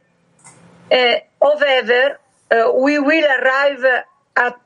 Eh, 0.90 1.22
however, 1.40 2.20
uh, 2.52 2.84
we 2.84 3.00
will 3.00 3.26
arrive 3.26 4.04
at 4.36 4.60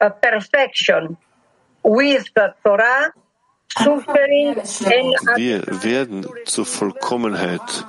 uh, 0.00 0.10
perfection 0.20 1.16
with 1.82 2.24
the 2.34 2.54
Torah, 2.62 3.12
Wir 5.36 5.82
werden 5.84 6.26
zur 6.46 6.66
Vollkommenheit 6.66 7.86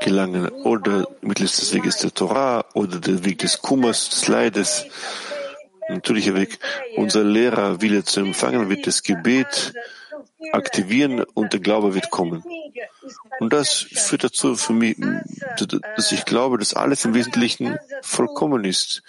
gelangen 0.00 0.48
oder 0.48 1.06
mittels 1.20 1.56
des 1.56 1.74
Weges 1.74 1.98
der 1.98 2.12
Torah 2.12 2.64
oder 2.74 2.98
der 2.98 3.24
Weg 3.24 3.38
des 3.38 3.60
Kummers, 3.60 4.08
des 4.08 4.28
Leides. 4.28 4.86
Natürlicher 5.88 6.34
Weg. 6.34 6.58
Unser 6.96 7.24
Lehrer 7.24 7.80
Wille 7.80 8.04
zu 8.04 8.20
empfangen 8.20 8.68
wird 8.68 8.86
das 8.86 9.02
Gebet 9.02 9.74
aktivieren 10.52 11.22
und 11.34 11.52
der 11.52 11.60
Glaube 11.60 11.94
wird 11.94 12.10
kommen. 12.10 12.44
Und 13.40 13.52
das 13.52 13.86
führt 13.92 14.24
dazu 14.24 14.56
für 14.56 14.72
mich, 14.72 14.96
dass 15.96 16.12
ich 16.12 16.24
glaube, 16.24 16.58
dass 16.58 16.74
alles 16.74 17.04
im 17.04 17.14
Wesentlichen 17.14 17.78
vollkommen 18.02 18.64
ist. 18.64 19.02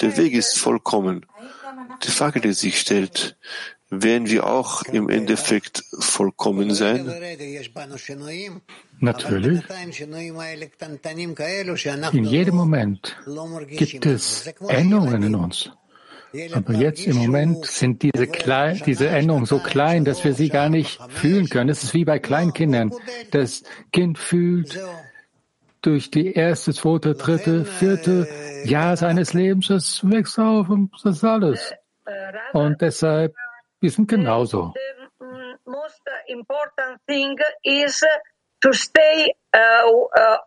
Der 0.00 0.16
Weg 0.16 0.34
ist 0.34 0.58
vollkommen. 0.58 1.26
Die 2.02 2.10
Frage, 2.10 2.40
die 2.40 2.52
sich 2.52 2.80
stellt, 2.80 3.36
werden 3.90 4.28
wir 4.28 4.46
auch 4.46 4.82
im 4.82 5.08
Endeffekt 5.08 5.84
vollkommen 5.98 6.74
sein? 6.74 7.10
Natürlich. 9.00 9.62
In 12.12 12.24
jedem 12.24 12.54
Moment 12.56 13.16
gibt 13.68 14.06
es 14.06 14.46
Änderungen 14.68 15.22
in 15.22 15.34
uns. 15.34 15.70
Aber 16.52 16.72
jetzt 16.74 17.06
im 17.06 17.16
Moment 17.16 17.64
sind 17.64 18.02
diese, 18.02 18.26
diese 18.86 19.08
Änderungen 19.08 19.46
so 19.46 19.60
klein, 19.60 20.04
dass 20.04 20.24
wir 20.24 20.34
sie 20.34 20.48
gar 20.48 20.68
nicht 20.68 20.98
fühlen 21.08 21.48
können. 21.48 21.70
Es 21.70 21.84
ist 21.84 21.94
wie 21.94 22.04
bei 22.04 22.18
Kleinkindern. 22.18 22.92
Das 23.30 23.62
Kind 23.92 24.18
fühlt 24.18 24.80
durch 25.80 26.10
die 26.10 26.32
erste, 26.32 26.72
zweite, 26.72 27.14
dritte, 27.14 27.64
vierte 27.64 28.26
Jahr 28.64 28.96
seines 28.96 29.32
Lebens, 29.34 29.70
es 29.70 30.00
wächst 30.02 30.38
auf 30.38 30.68
und 30.70 30.90
das 31.04 31.16
ist 31.16 31.24
alles. 31.24 31.72
Und 32.52 32.80
deshalb, 32.80 33.34
wir 33.84 33.90
sind 33.90 34.08
genauso. 34.08 34.72
most 35.66 36.00
important 36.28 36.98
thing 37.06 37.36
is 37.62 38.02
to 38.62 38.72
stay 38.72 39.30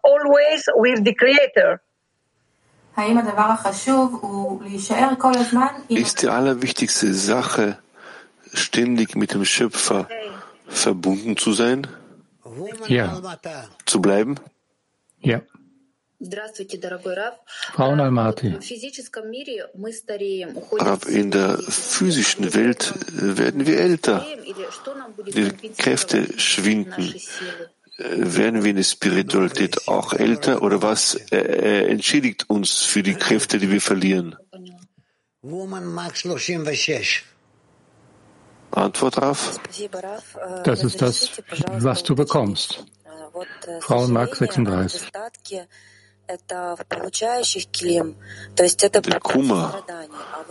always 0.03 0.65
with 0.75 1.03
the 1.05 1.13
Creator. 1.13 1.79
Ist 5.89 6.21
die 6.23 6.29
allerwichtigste 6.29 7.13
Sache, 7.13 7.77
ständig 8.53 9.15
mit 9.15 9.35
dem 9.35 9.45
Schöpfer 9.45 10.07
verbunden 10.67 11.37
zu 11.37 11.53
sein? 11.53 11.85
Ja. 12.87 13.21
Zu 13.85 14.01
bleiben? 14.01 14.39
Ja. 15.19 15.41
Frau 17.73 17.91
Almaty. 17.91 18.57
in 21.07 21.31
der 21.31 21.57
physischen 21.59 22.53
Welt 22.55 22.93
werden 23.11 23.67
wir 23.67 23.79
älter. 23.79 24.25
Die 25.27 25.51
Kräfte 25.77 26.39
schwinden 26.39 27.13
werden 27.97 28.63
wir 28.63 28.69
in 28.71 28.77
der 28.77 28.83
Spiritualität 28.83 29.87
auch 29.87 30.13
älter 30.13 30.61
oder 30.61 30.81
was 30.81 31.15
äh, 31.31 31.87
entschädigt 31.87 32.49
uns 32.49 32.83
für 32.83 33.03
die 33.03 33.15
Kräfte, 33.15 33.57
die 33.57 33.71
wir 33.71 33.81
verlieren? 33.81 34.35
Antwort 38.71 39.17
darauf? 39.17 39.59
Das 40.63 40.83
ist 40.83 41.01
das, 41.01 41.31
was 41.79 42.03
du 42.03 42.15
bekommst. 42.15 42.85
Frauen 43.81 44.13
Mark 44.13 44.35
36. 44.35 45.09
Der 46.27 46.75
Kummer 49.21 49.83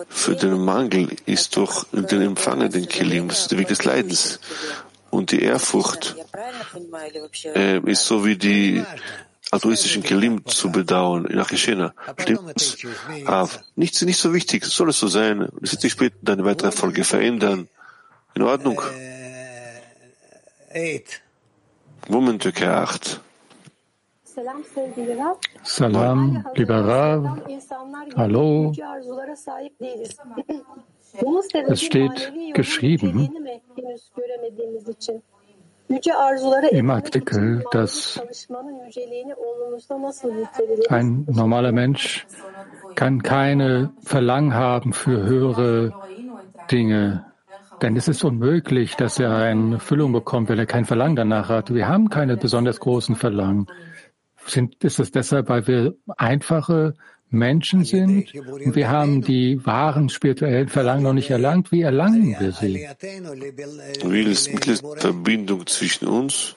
für 0.09 0.37
den 0.37 0.65
Mangel 0.65 1.15
ist 1.27 1.57
durch 1.57 1.85
den 1.93 2.23
empfangenen 2.23 2.89
Kilim, 2.89 3.29
das 3.29 3.41
ist 3.41 3.51
der 3.51 3.59
Weg 3.59 3.69
des 3.69 3.85
Leidens. 3.85 4.41
Und 5.11 5.33
die 5.33 5.43
Ehrfurcht 5.43 6.17
äh, 7.55 7.79
ist 7.91 8.07
so 8.07 8.25
wie 8.25 8.37
die 8.37 8.83
altruistischen 9.51 10.03
Kelim 10.03 10.45
zu 10.47 10.73
bedauern 10.73 11.29
nach 11.31 11.49
Geschehner. 11.49 11.95
Stimmt 12.19 12.79
Ah, 13.27 13.49
nichts 13.77 14.03
nicht 14.03 14.19
so 14.19 14.35
wichtig. 14.35 14.65
Soll 14.65 14.91
es 14.91 14.99
so 14.99 15.09
sein? 15.09 15.49
Es 15.63 15.73
wird 15.73 15.83
sich 15.83 15.93
später 15.93 16.17
deine 16.23 16.45
weitere 16.45 16.73
Folge 16.73 17.05
verändern. 17.05 17.69
In 18.35 18.43
Ordnung. 18.43 18.81
Woman 22.09 22.39
Türkei 22.39 22.69
8. 22.69 23.21
Salam, 25.63 26.45
lieber 26.55 26.85
Rav. 26.85 27.39
Hallo. 28.17 28.73
Es 31.69 31.83
steht 31.83 32.33
geschrieben 32.53 33.31
im 36.71 36.91
Artikel, 36.91 37.65
dass 37.71 38.21
ein 40.91 41.25
normaler 41.31 41.73
Mensch 41.73 42.27
kann 42.95 43.23
keine 43.23 43.95
Verlangen 44.03 44.53
haben 44.53 44.93
für 44.93 45.23
höhere 45.23 45.95
Dinge. 46.71 47.25
Denn 47.81 47.97
es 47.97 48.09
ist 48.09 48.25
unmöglich, 48.25 48.97
dass 48.97 49.19
er 49.19 49.37
eine 49.37 49.79
Füllung 49.79 50.13
bekommt, 50.13 50.49
wenn 50.49 50.59
er 50.59 50.67
kein 50.67 50.85
Verlangen 50.85 51.17
danach 51.17 51.49
hat. 51.49 51.73
Wir 51.73 51.89
haben 51.89 52.11
keine 52.11 52.37
besonders 52.37 52.81
großen 52.81 53.17
Verlangen. 53.17 53.67
Sind, 54.47 54.83
ist 54.85 54.99
es 55.01 55.11
deshalb, 55.11 55.49
weil 55.49 55.67
wir 55.67 55.95
einfache 56.17 56.95
Menschen 57.29 57.85
sind 57.85 58.33
und 58.35 58.77
wir 58.77 58.89
haben 58.89 59.23
die 59.23 59.65
wahren 59.67 60.09
spirituellen 60.09 60.69
Verlangen 60.69 61.03
noch 61.03 61.13
nicht 61.13 61.31
erlangt. 61.31 61.73
Wie 61.73 61.83
erlangen 61.83 62.37
wir 62.39 62.53
sie? 62.53 62.87
Mittels, 64.05 64.53
mittels 64.53 64.83
Verbindung 64.99 65.67
zwischen 65.67 66.07
uns 66.07 66.55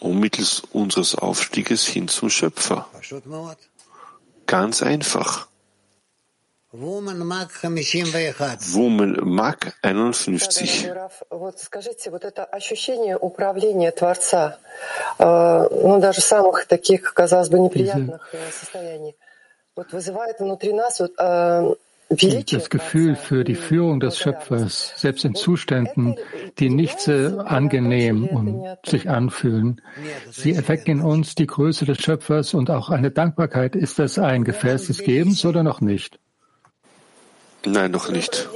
und 0.00 0.18
mittels 0.18 0.62
unseres 0.72 1.14
Aufstieges 1.14 1.86
hin 1.86 2.08
zum 2.08 2.30
Schöpfer. 2.30 2.88
Ganz 4.46 4.82
einfach. 4.82 5.47
Woman 8.73 9.23
Mag 9.23 9.75
51. 9.83 10.87
Вот 11.29 11.59
скажите, 11.59 12.09
вот 12.09 12.25
это 12.25 12.45
ощущение 12.45 13.15
управления 13.15 13.91
Творца, 13.91 14.57
ну 15.19 15.99
даже 15.99 16.21
самых 16.21 16.65
таких, 16.65 17.13
казалось 17.13 17.49
бы, 17.49 17.59
неприятных 17.59 18.27
состояний, 18.59 19.15
das 19.75 19.85
Gefühl 22.69 23.15
für 23.15 23.43
die 23.43 23.55
Führung 23.55 23.99
des 23.99 24.17
Schöpfers, 24.17 24.93
selbst 24.97 25.25
in 25.25 25.35
Zuständen, 25.35 26.15
die 26.57 26.71
nicht 26.71 26.99
so 26.99 27.37
angenehm 27.39 28.27
und 28.27 28.65
sich 28.83 29.09
anfühlen, 29.09 29.79
sie 30.31 30.53
erwecken 30.53 30.91
in 30.91 31.01
uns 31.01 31.35
die 31.35 31.45
Größe 31.45 31.85
des 31.85 31.99
Schöpfers 31.99 32.55
und 32.55 32.71
auch 32.71 32.89
eine 32.89 33.11
Dankbarkeit. 33.11 33.75
Ist 33.75 33.99
das 33.99 34.17
ein 34.17 34.43
Gefäß 34.43 34.87
des 34.87 35.03
Gebens 35.03 35.45
oder 35.45 35.61
noch 35.61 35.81
nicht? 35.81 36.17
Nein, 37.64 37.90
noch 37.90 38.08
nicht. 38.08 38.48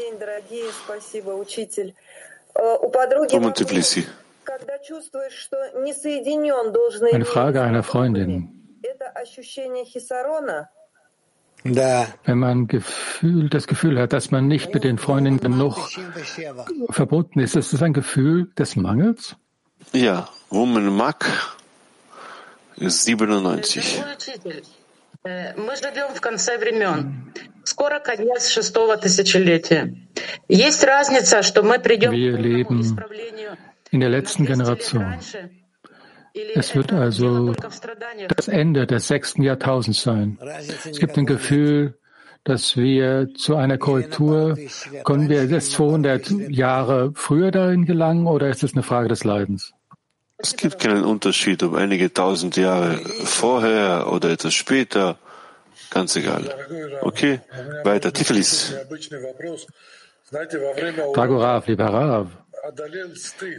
Eine 7.12 7.24
Frage 7.24 7.62
einer 7.62 7.82
Freundin. 7.82 8.58
Wenn 11.64 12.38
man 12.38 12.66
Gefühl, 12.66 13.48
das 13.48 13.66
Gefühl 13.66 14.00
hat, 14.00 14.12
dass 14.12 14.30
man 14.32 14.48
nicht 14.48 14.74
mit 14.74 14.84
den 14.84 14.98
Freunden 14.98 15.38
genug 15.38 15.90
verbunden 16.90 17.38
ist, 17.38 17.54
ist 17.54 17.72
das 17.72 17.82
ein 17.82 17.92
Gefühl 17.92 18.50
des 18.58 18.74
Mangels? 18.74 19.36
Ja, 19.92 20.28
Woman 20.50 20.96
Mac 20.96 21.24
97. 22.76 24.02
Мы 25.23 25.75
живем 25.75 26.13
в 26.13 26.21
конце 26.21 26.57
времен. 26.57 27.33
Скоро 27.63 27.99
конец 27.99 28.47
шестого 28.47 28.95
тысячелетия. 28.95 29.93
Есть 30.47 30.83
разница, 30.83 31.41
что 31.41 31.63
мы 31.63 31.79
придем 31.79 32.11
Wir 32.11 32.37
leben 32.37 32.81
in 33.91 33.99
der 33.99 34.09
letzten 34.09 34.45
Generation. 34.45 35.17
Es 36.55 36.75
wird 36.75 36.93
also 36.93 37.53
das 38.35 38.47
Ende 38.47 38.85
des 38.85 39.07
sechsten 39.07 39.41
Jahrtausends 39.41 40.01
sein. 40.01 40.37
Es 40.85 40.99
gibt 40.99 41.17
ein 41.17 41.25
Gefühl, 41.25 41.97
dass 42.43 42.77
wir 42.77 43.33
zu 43.35 43.55
einer 43.55 43.77
Korrektur, 43.77 44.57
können 45.03 45.29
wir 45.29 45.45
jetzt 45.45 45.71
200 45.71 46.29
Jahre 46.49 47.11
früher 47.15 47.51
dahin 47.51 47.85
gelangen 47.85 48.27
oder 48.27 48.49
ist 48.49 48.63
es 48.63 48.73
eine 48.73 48.83
Frage 48.83 49.09
des 49.09 49.23
Leidens? 49.23 49.73
Es 50.42 50.56
gibt 50.56 50.78
keinen 50.80 51.04
Unterschied, 51.04 51.62
ob 51.62 51.74
einige 51.74 52.12
tausend 52.12 52.56
Jahre 52.56 52.98
vorher 53.24 54.12
oder 54.12 54.30
etwas 54.30 54.54
später. 54.54 55.18
Ganz 55.90 56.16
egal. 56.16 56.42
Okay, 57.02 57.40
weiter. 57.84 58.12
Tiflis. 58.12 58.74
Dagorav, 61.14 61.66
lieber 61.68 61.86
Rav. 61.86 62.26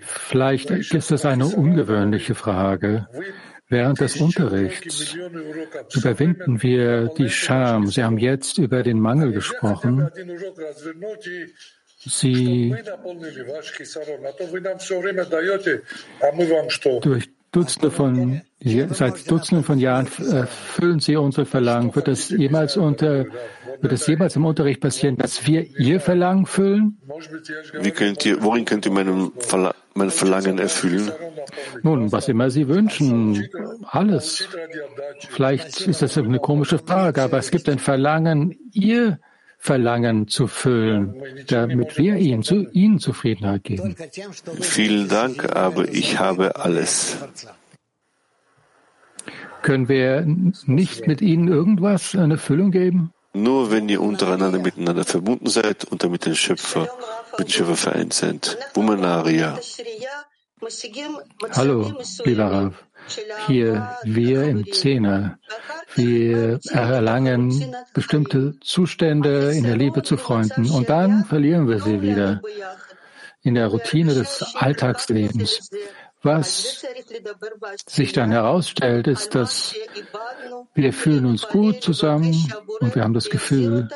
Vielleicht 0.02 0.70
ist 0.72 1.12
es 1.12 1.26
eine 1.26 1.46
ungewöhnliche 1.46 2.36
Frage. 2.36 3.08
Während 3.70 4.00
des 4.02 4.18
Unterrichts 4.18 5.16
überwinden 5.96 6.62
wir 6.62 7.08
die 7.18 7.30
Scham. 7.30 7.88
Sie 7.88 8.04
haben 8.04 8.18
jetzt 8.18 8.58
über 8.58 8.84
den 8.84 9.00
Mangel 9.00 9.32
gesprochen. 9.32 10.10
Sie 12.06 12.76
durch 17.02 17.30
Dutzende 17.52 17.92
von, 17.92 18.42
seit 18.90 19.30
Dutzenden 19.30 19.64
von 19.64 19.78
Jahren 19.78 20.08
erfüllen 20.32 21.00
Sie 21.00 21.16
unsere 21.16 21.46
Verlangen. 21.46 21.94
Wird 21.96 22.08
das 22.08 22.30
jemals 22.30 22.78
unter, 22.78 23.26
wird 23.80 23.92
das 23.92 24.08
jemals 24.08 24.36
im 24.36 24.46
Unterricht 24.46 24.82
passieren, 24.82 25.18
dass 25.18 25.46
wir 25.46 25.64
Ihr 25.78 26.00
Verlangen 26.00 26.48
füllen? 26.48 26.98
Wie 27.80 27.92
könnt 27.92 28.26
ihr, 28.26 28.42
worin 28.42 28.66
könnt 28.66 28.88
ihr 28.88 28.92
meinem 28.92 29.32
Verla 29.38 29.76
mein 29.94 30.10
Verlangen 30.10 30.58
erfüllen? 30.58 31.12
Nun, 31.84 32.12
was 32.12 32.28
immer 32.28 32.50
Sie 32.50 32.68
wünschen. 32.68 33.48
Alles. 33.84 34.48
Vielleicht 35.30 35.82
ist 35.82 36.02
das 36.02 36.18
eine 36.18 36.40
komische 36.40 36.80
Frage, 36.80 37.22
aber 37.22 37.38
es 37.38 37.52
gibt 37.52 37.70
ein 37.70 37.78
Verlangen, 37.78 38.58
Ihr 38.72 38.92
Verlangen 38.92 39.20
zu 40.28 40.48
füllen, 40.48 41.16
damit 41.48 41.98
wir 41.98 42.18
Ihnen, 42.18 42.44
zu 42.44 42.70
Ihnen 42.72 43.00
Zufriedenheit 43.00 43.64
geben. 43.64 43.96
Vielen 44.60 45.08
Dank, 45.08 45.56
aber 45.56 45.88
ich 45.90 46.20
habe 46.20 46.58
alles. 46.58 47.18
Können 49.62 49.88
wir 49.88 50.26
nicht 50.66 51.08
mit 51.08 51.22
Ihnen 51.22 51.48
irgendwas, 51.48 52.16
eine 52.16 52.38
Füllung 52.38 52.72
geben? 52.72 53.14
Nur 53.34 53.72
wenn 53.72 53.90
ihr 53.90 54.02
untereinander 54.02 54.60
miteinander 54.60 55.06
verbunden 55.06 55.48
seid 55.48 55.86
und 55.86 56.04
damit 56.04 56.26
den 56.26 56.36
Schöpfer, 56.36 56.88
mit 57.38 57.48
dem 57.48 57.52
Schöpfer 57.52 57.76
vereint 57.76 58.14
seid. 58.14 58.58
Bumanaria. 58.74 59.58
Hallo, 61.52 61.94
lieber 62.26 62.46
Rav. 62.46 62.74
Hier, 63.48 63.98
wir 64.04 64.44
im 64.44 64.72
Zehner, 64.72 65.40
wir 65.96 66.60
erlangen 66.72 67.76
bestimmte 67.94 68.60
Zustände 68.62 69.52
in 69.54 69.64
der 69.64 69.78
Liebe 69.78 70.04
zu 70.04 70.18
Freunden 70.18 70.70
und 70.70 70.90
dann 70.90 71.26
verlieren 71.26 71.68
wir 71.68 71.80
sie 71.80 72.02
wieder 72.02 72.42
in 73.42 73.56
der 73.56 73.68
Routine 73.68 74.14
des 74.14 74.56
Alltagslebens. 74.56 75.70
Was 76.22 76.86
sich 77.86 78.14
dann 78.14 78.32
herausstellt, 78.32 79.08
ist, 79.08 79.36
dass 79.36 79.76
wir 80.74 80.94
fühlen 80.94 81.26
uns 81.26 81.48
gut 81.50 81.84
zusammen 81.84 82.34
und 82.80 82.96
wir 82.96 83.04
haben 83.04 83.14
das 83.14 83.30
Gefühl, 83.30 83.90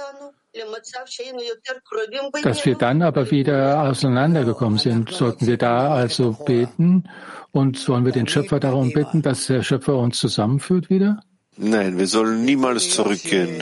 dass 2.43 2.65
wir 2.65 2.75
dann 2.75 3.01
aber 3.01 3.31
wieder 3.31 3.83
auseinandergekommen 3.83 4.77
sind. 4.77 5.11
Sollten 5.11 5.47
wir 5.47 5.57
da 5.57 5.93
also 5.93 6.33
beten 6.33 7.09
und 7.51 7.77
sollen 7.77 8.03
wir 8.03 8.11
den 8.11 8.27
Schöpfer 8.27 8.59
darum 8.59 8.91
bitten, 8.91 9.21
dass 9.21 9.47
der 9.47 9.63
Schöpfer 9.63 9.97
uns 9.97 10.19
zusammenführt 10.19 10.89
wieder? 10.89 11.21
Nein, 11.57 11.97
wir 11.97 12.07
sollen 12.07 12.45
niemals 12.45 12.91
zurückgehen. 12.91 13.61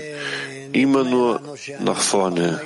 Immer 0.74 1.04
nur 1.06 1.41
nach 1.80 2.00
vorne. 2.00 2.62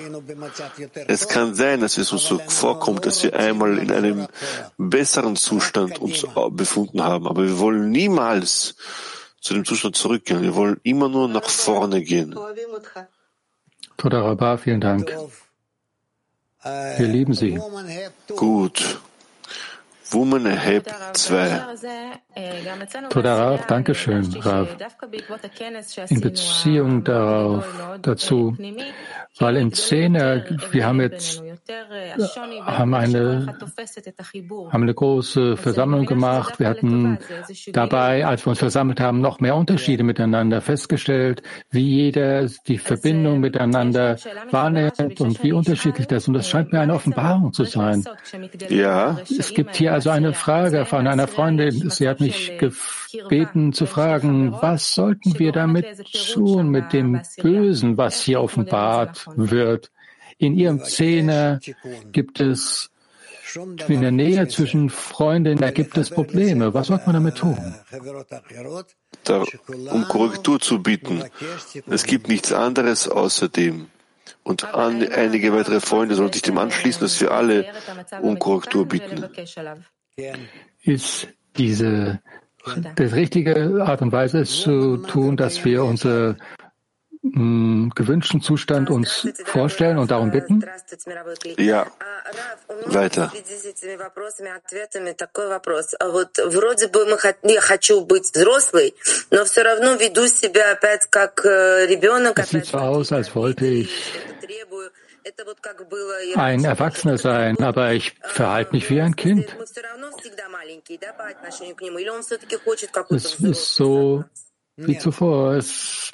Es 1.08 1.28
kann 1.28 1.54
sein, 1.54 1.82
dass 1.82 1.98
es 1.98 2.12
uns 2.12 2.26
so 2.26 2.40
vorkommt, 2.40 3.06
dass 3.06 3.22
wir 3.24 3.38
einmal 3.38 3.78
in 3.78 3.92
einem 3.92 4.28
besseren 4.78 5.36
Zustand 5.36 6.00
uns 6.00 6.26
befunden 6.52 7.04
haben, 7.04 7.28
aber 7.28 7.44
wir 7.44 7.60
wollen 7.60 7.92
niemals 7.92 8.76
zu 9.42 9.54
dem 9.54 9.66
Zustand 9.66 9.96
zurückgehen. 9.96 10.42
Wir 10.42 10.56
wollen 10.56 10.80
immer 10.84 11.10
nur 11.10 11.28
nach 11.28 11.48
vorne 11.48 12.02
gehen. 12.02 12.36
Toda 13.98 14.22
Rabba, 14.22 14.58
vielen 14.58 14.82
Dank. 14.82 15.14
Wir 16.64 17.08
lieben 17.08 17.34
Sie. 17.34 17.60
Gut. 18.36 19.00
Woman 20.12 20.46
Heb 20.46 20.88
2. 21.14 21.62
Toda 23.10 23.36
Rav, 23.36 23.66
danke 23.68 23.94
schön, 23.94 24.26
Rav. 24.42 24.68
In 26.10 26.22
Beziehung 26.22 27.04
darauf, 27.04 27.66
dazu, 28.02 28.58
weil 29.40 29.58
in 29.58 29.74
Szene, 29.74 30.46
wir 30.72 30.86
haben 30.86 31.02
jetzt 31.02 31.44
haben 31.70 32.94
eine, 32.94 33.56
haben 34.72 34.84
eine 34.84 34.94
große 34.94 35.58
Versammlung 35.58 36.06
gemacht. 36.06 36.60
Wir 36.60 36.68
hatten 36.68 37.20
dabei, 37.72 38.26
als 38.26 38.46
wir 38.46 38.52
uns 38.52 38.60
versammelt 38.60 39.00
haben, 39.00 39.22
noch 39.22 39.40
mehr 39.40 39.56
Unterschiede 39.56 40.04
miteinander 40.04 40.62
festgestellt, 40.62 41.44
wie 41.70 42.04
jeder 42.04 42.48
die 42.68 42.78
Verbindung 42.78 43.40
miteinander 43.40 44.18
wahrnimmt 44.52 45.22
und 45.22 45.44
wie 45.44 45.54
unterschiedlich 45.54 46.08
das. 46.08 46.28
Und 46.28 46.34
das 46.34 46.50
scheint 46.50 46.74
mir 46.74 46.80
eine 46.80 46.94
Offenbarung 46.94 47.54
zu 47.54 47.66
sein. 47.66 48.04
Ja. 48.70 49.20
Es 49.38 49.54
gibt 49.54 49.76
hier 49.76 49.94
also 49.94 50.10
eine 50.10 50.34
Frage 50.34 50.86
von 50.86 51.08
einer 51.08 51.28
Freundin. 51.28 51.90
Sie 51.90 52.08
hat 52.08 52.20
mich 52.20 52.58
gebeten 53.12 53.74
zu 53.74 53.86
fragen, 53.86 54.54
was 54.54 54.94
sollten 54.94 55.38
wir 55.40 55.52
damit 55.52 55.86
tun 56.34 56.70
mit 56.70 56.94
dem 56.94 57.22
Bösen, 57.42 57.98
was 57.98 58.22
hier 58.22 58.42
offenbart 58.42 59.28
wird? 59.36 59.92
In 60.40 60.58
ihrem 60.58 60.84
Zähne 60.84 61.60
gibt 62.12 62.40
es 62.40 62.90
in 63.88 64.02
der 64.02 64.12
Nähe 64.12 64.48
zwischen 64.48 64.90
Freundinnen, 64.90 65.60
da 65.60 65.72
gibt 65.72 65.98
es 65.98 66.10
Probleme. 66.10 66.74
Was 66.74 66.88
sollte 66.88 67.06
man 67.08 67.16
damit 67.16 67.36
tun? 67.36 67.58
Da, 69.26 69.44
um 69.92 70.04
Korrektur 70.08 70.60
zu 70.60 70.82
bieten. 70.82 71.24
Es 71.88 72.06
gibt 72.06 72.30
nichts 72.30 72.54
anderes 72.54 73.08
außerdem. 73.10 73.88
Und 74.44 74.74
an, 74.74 75.06
einige 75.12 75.52
weitere 75.54 75.82
Freunde 75.82 76.16
sollen 76.16 76.32
sich 76.32 76.42
dem 76.42 76.58
anschließen, 76.58 77.02
dass 77.02 77.20
wir 77.20 77.32
alle 77.32 77.66
um 78.22 78.40
Korrektur 78.40 78.88
bieten. 78.88 79.26
Ist 80.82 81.28
diese 81.58 82.22
die 82.98 83.04
richtige 83.04 83.84
Art 83.86 84.02
und 84.02 84.12
Weise 84.12 84.40
ist 84.40 84.62
zu 84.62 84.98
tun, 84.98 85.38
dass 85.38 85.64
wir 85.66 85.84
unsere 85.84 86.38
gewünschten 87.96 88.42
Zustand 88.42 88.90
uns 88.90 89.28
vorstellen 89.46 89.98
und 89.98 90.12
darum 90.12 90.32
bitten? 90.32 90.64
Ja, 91.58 91.88
weiter. 92.86 93.32
Es 102.36 102.50
sieht 102.50 102.66
so 102.66 102.78
aus, 102.78 103.12
als 103.12 103.36
wollte 103.36 103.66
ich 103.66 104.14
ein 106.36 106.64
Erwachsener 106.64 107.18
sein, 107.18 107.60
aber 107.60 107.94
ich 107.94 108.16
verhalte 108.22 108.72
mich 108.74 108.90
wie 108.90 109.02
ein 109.02 109.16
Kind. 109.16 109.56
Es 113.10 113.40
ist 113.40 113.76
so 113.76 114.24
wie 114.76 114.98
zuvor. 114.98 115.56
Es 115.56 116.12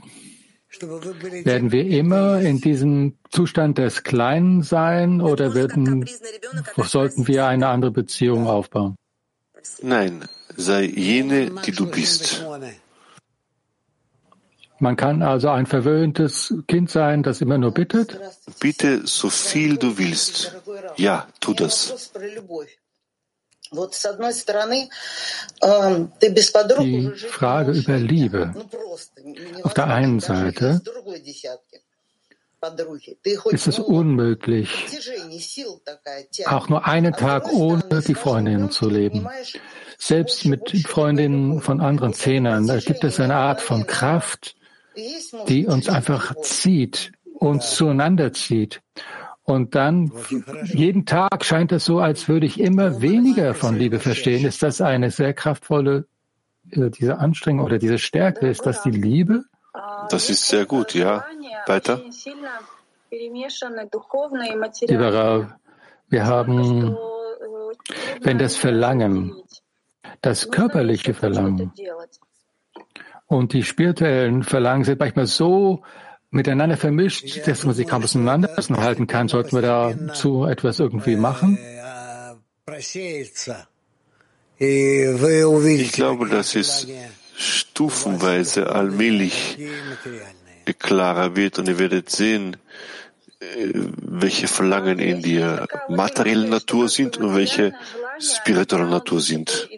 werden 0.82 1.72
wir 1.72 1.86
immer 1.88 2.40
in 2.42 2.62
diesem 2.62 3.18
Zustand 3.30 3.78
des 3.78 4.04
Kleinen 4.04 4.62
sein 4.62 5.22
oder 5.22 5.54
werden, 5.54 6.06
sollten 6.78 7.28
wir 7.28 7.46
eine 7.48 7.68
andere 7.68 7.92
Beziehung 7.92 8.48
aufbauen? 8.48 8.96
Nein, 9.82 10.26
sei 10.56 10.84
jene, 10.84 11.52
die 11.66 11.72
du 11.72 11.90
bist. 11.90 12.46
Man 14.80 14.98
kann 14.98 15.22
also 15.22 15.50
ein 15.50 15.66
verwöhntes 15.66 16.54
Kind 16.68 16.90
sein, 16.90 17.24
das 17.24 17.42
immer 17.42 17.58
nur 17.58 17.72
bittet? 17.72 18.20
Bitte 18.60 19.08
so 19.08 19.30
viel 19.30 19.78
du 19.78 19.98
willst. 19.98 20.54
Ja, 20.98 21.28
tu 21.40 21.54
das. 21.54 22.12
Die 26.80 27.12
Frage 27.30 27.72
über 27.72 27.98
Liebe. 27.98 28.54
Auf 29.64 29.74
der 29.74 29.88
einen 29.88 30.20
Seite 30.20 30.82
ist 33.52 33.68
es 33.68 33.80
unmöglich, 33.80 34.70
auch 36.46 36.70
nur 36.70 36.86
einen 36.86 37.14
Tag 37.14 37.52
ohne 37.54 38.02
die 38.02 38.16
Freundinnen 38.16 38.72
zu 38.72 38.90
leben. 38.90 39.28
Selbst 39.98 40.46
mit 40.46 40.72
Freundinnen 40.88 41.62
von 41.62 41.82
anderen 41.82 42.14
Zehnern, 42.14 42.68
da 42.68 42.78
gibt 42.80 43.04
es 43.04 43.20
eine 43.20 43.36
Art 43.36 43.62
von 43.62 43.86
Kraft, 43.86 44.56
die 45.48 45.68
uns 45.68 45.90
einfach 45.90 46.36
zieht, 46.42 47.12
uns 47.34 47.76
zueinander 47.76 48.34
zieht. 48.34 48.82
Und 49.46 49.76
dann 49.76 50.12
jeden 50.64 51.06
Tag 51.06 51.46
scheint 51.46 51.72
es 51.72 51.86
so, 51.86 52.00
als 52.00 52.28
würde 52.28 52.48
ich 52.48 52.60
immer 52.60 53.00
weniger 53.02 53.54
von 53.54 53.76
Liebe 53.78 54.00
verstehen. 54.00 54.44
Ist 54.44 54.64
das 54.64 54.82
eine 54.82 55.12
sehr 55.12 55.36
kraftvolle, 55.36 56.08
äh, 56.72 56.90
diese 56.90 57.20
Anstrengung 57.20 57.64
oder 57.64 57.78
diese 57.78 58.00
Stärke? 58.00 58.48
Ist 58.48 58.66
das 58.66 58.82
die 58.82 58.90
Liebe? 58.90 59.44
Das 60.10 60.32
ist 60.32 60.48
sehr 60.48 60.66
gut, 60.66 60.96
ja. 60.96 61.26
Weiter. 61.68 62.02
Lieber 64.88 65.58
wir 66.10 66.26
haben, 66.26 66.98
wenn 68.22 68.38
das 68.40 68.56
Verlangen, 68.56 69.36
das 70.22 70.50
körperliche 70.50 71.14
Verlangen 71.14 71.72
und 73.28 73.54
die 73.54 73.64
spirituellen 73.64 74.44
Verlangen 74.44 74.84
sind 74.84 75.00
manchmal 75.00 75.28
so 75.28 75.84
miteinander 76.36 76.78
vermischt, 76.78 77.48
dass 77.48 77.64
man 77.64 77.74
sie 77.74 77.86
kaum 77.86 78.04
auseinanderhalten 78.04 79.08
kann. 79.08 79.28
Sollten 79.28 79.56
wir 79.56 79.62
dazu 79.62 80.46
etwas 80.46 80.80
irgendwie 80.80 81.16
machen? 81.16 81.58
Ich 85.78 85.92
glaube, 85.92 86.30
dass 86.30 86.56
es 86.56 86.88
stufenweise 87.38 88.70
allmählich 88.70 89.58
klarer 90.80 91.36
wird 91.36 91.60
und 91.60 91.68
ihr 91.68 91.80
werdet 91.80 92.10
sehen, 92.10 92.58
äh, 93.40 93.72
welche 93.74 94.48
Verlangen 94.48 95.00
in 95.00 95.22
der 95.22 95.68
materiellen 95.90 96.50
Natur 96.50 96.90
sind 96.90 97.18
und 97.18 97.36
welche 97.36 97.74
spirituelle 98.20 98.88
Natur 98.88 99.22
sind. 99.22 99.70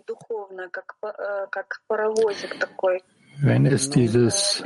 Wenn 3.42 3.66
es 3.66 3.90
dieses 3.90 4.64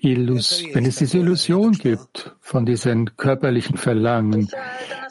Illus, 0.00 0.64
wenn 0.72 0.86
es 0.86 0.96
diese 0.96 1.18
Illusion 1.18 1.72
gibt 1.72 2.34
von 2.40 2.64
diesen 2.66 3.16
körperlichen 3.16 3.76
Verlangen, 3.76 4.48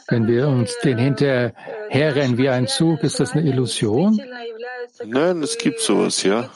wenn 0.08 0.26
wir 0.26 0.48
uns 0.48 0.76
den 0.82 0.98
hinterherrennen 0.98 2.38
wie 2.38 2.48
ein 2.48 2.66
Zug, 2.66 3.02
ist 3.02 3.20
das 3.20 3.32
eine 3.32 3.48
Illusion? 3.48 4.18
Nein, 5.04 5.42
es 5.42 5.58
gibt 5.58 5.80
sowas, 5.80 6.22
ja. 6.22 6.50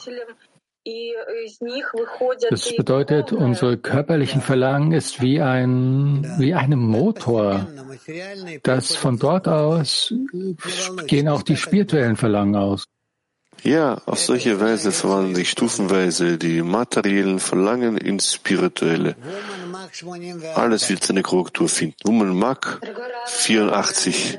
Das 2.49 2.75
bedeutet, 2.75 3.31
unsere 3.31 3.77
körperlichen 3.77 4.41
Verlangen 4.41 4.91
ist 4.91 5.21
wie 5.21 5.39
ein, 5.39 6.25
wie 6.39 6.53
ein 6.53 6.77
Motor. 6.77 7.67
Das 8.63 8.95
von 8.95 9.17
dort 9.17 9.47
aus 9.47 10.13
gehen 11.07 11.29
auch 11.29 11.43
die 11.43 11.55
spirituellen 11.55 12.17
Verlangen 12.17 12.57
aus. 12.57 12.85
Ja, 13.64 14.00
auf 14.06 14.20
solche 14.20 14.60
Weise 14.60 14.92
verwandeln 14.92 15.34
sich 15.34 15.50
stufenweise 15.50 16.38
die 16.38 16.62
materiellen 16.62 17.40
Verlangen 17.40 17.96
ins 17.96 18.34
spirituelle. 18.34 19.16
Alles 20.54 20.88
wird 20.88 21.02
seine 21.02 21.22
Korrektur 21.22 21.68
finden. 21.68 21.96
Woman 22.04 22.36
Mag 22.36 22.80
84. 23.26 24.38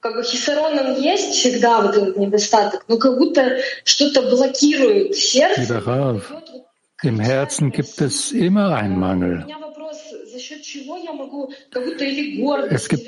как 0.00 0.14
бы 0.14 0.22
хисароном 0.22 1.00
есть 1.00 1.34
всегда 1.34 1.80
вот 1.82 1.96
этот 1.96 2.16
недостаток, 2.16 2.84
но 2.88 2.98
как 2.98 3.16
будто 3.16 3.58
что-то 3.84 4.22
блокирует 4.22 5.16
сердце. 5.16 5.60
Lieber 5.62 5.86
Rav, 5.86 6.32
im 7.02 7.20
Herzen 7.20 7.70
gibt 7.70 8.00
es 8.00 8.32
immer 8.32 8.74
einen 8.74 8.98
Mangel. 8.98 9.46
Es 12.69 12.89
gibt, 12.89 13.07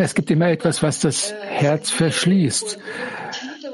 es 0.00 0.14
gibt 0.14 0.30
immer 0.30 0.48
etwas, 0.48 0.82
was 0.82 1.00
das 1.00 1.32
Herz 1.32 1.90
verschließt. 1.90 2.78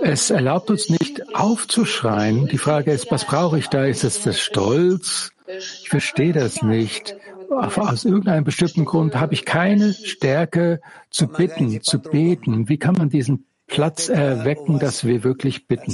Es 0.02 0.30
erlaubt 0.30 0.70
uns 0.70 0.88
nicht 0.88 1.34
aufzuschreien. 1.34 2.48
Die 2.48 2.58
Frage 2.58 2.92
ist, 2.92 3.10
was 3.10 3.24
brauche 3.24 3.58
ich 3.58 3.68
da? 3.68 3.84
Ist 3.84 4.04
es 4.04 4.22
das 4.22 4.40
Stolz? 4.40 5.30
Ich 5.46 5.88
verstehe 5.88 6.32
das 6.32 6.62
nicht. 6.62 7.16
Aus 7.50 8.04
irgendeinem 8.04 8.44
bestimmten 8.44 8.84
Grund 8.84 9.14
habe 9.16 9.34
ich 9.34 9.44
keine 9.44 9.92
Stärke 9.92 10.80
zu 11.10 11.28
bitten, 11.28 11.82
zu 11.82 12.00
beten. 12.00 12.68
Wie 12.68 12.78
kann 12.78 12.94
man 12.94 13.10
diesen 13.10 13.46
Platz 13.66 14.08
erwecken, 14.08 14.78
dass 14.78 15.04
wir 15.04 15.22
wirklich 15.24 15.66
bitten? 15.66 15.92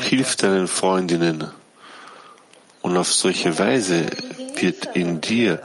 Hilf 0.00 0.36
deinen 0.36 0.66
Freundinnen. 0.66 1.44
Und 2.86 2.96
auf 2.96 3.12
solche 3.12 3.58
Weise 3.58 4.06
wird 4.60 4.94
in 4.94 5.20
dir 5.20 5.60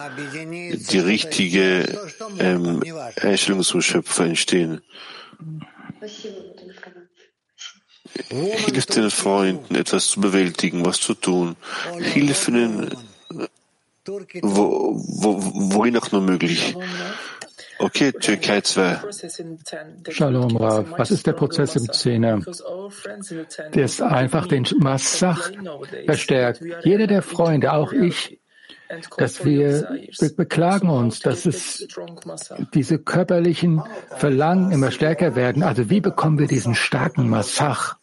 die 0.90 0.98
richtige 0.98 2.00
ähm, 2.40 2.82
Einstellung 3.22 3.62
zum 3.62 3.84
Schöpfer 3.84 4.26
entstehen. 4.26 4.82
Hilf 8.30 8.86
den 8.88 9.12
Freunden, 9.12 9.76
etwas 9.76 10.08
zu 10.08 10.20
bewältigen, 10.20 10.84
was 10.84 11.00
zu 11.00 11.14
tun. 11.14 11.58
Hilf 12.00 12.48
ihnen, 12.48 12.90
wo, 14.42 14.98
wo, 15.22 15.38
wohin 15.76 15.98
auch 15.98 16.12
nur 16.12 16.22
möglich. 16.22 16.76
Okay, 17.82 18.12
Türkei 18.12 18.62
2. 18.62 19.00
Shalom 20.10 20.56
Rav. 20.56 20.86
Was 20.98 21.10
ist 21.10 21.26
der 21.26 21.34
Prozess 21.34 21.76
im 21.76 21.92
Zehner? 21.92 22.40
Der 23.74 23.86
ist 23.86 24.02
einfach 24.02 24.46
den 24.48 24.68
Massach 24.78 25.50
verstärkt. 26.06 26.62
Jeder 26.84 27.08
der 27.08 27.24
Freunde, 27.24 27.74
auch 27.74 27.92
ich, 27.92 28.40
dass 29.18 29.46
wir, 29.46 29.98
wir 30.20 30.36
beklagen 30.36 30.90
uns, 30.90 31.22
dass 31.22 31.48
es 31.48 31.88
diese 32.74 33.00
körperlichen 33.00 33.82
Verlangen 34.16 34.72
immer 34.72 34.92
stärker 34.92 35.36
werden. 35.36 35.64
Also 35.64 35.90
wie 35.90 36.02
bekommen 36.02 36.38
wir 36.38 36.48
diesen 36.48 36.76
starken 36.76 37.30
Massach? 37.30 37.98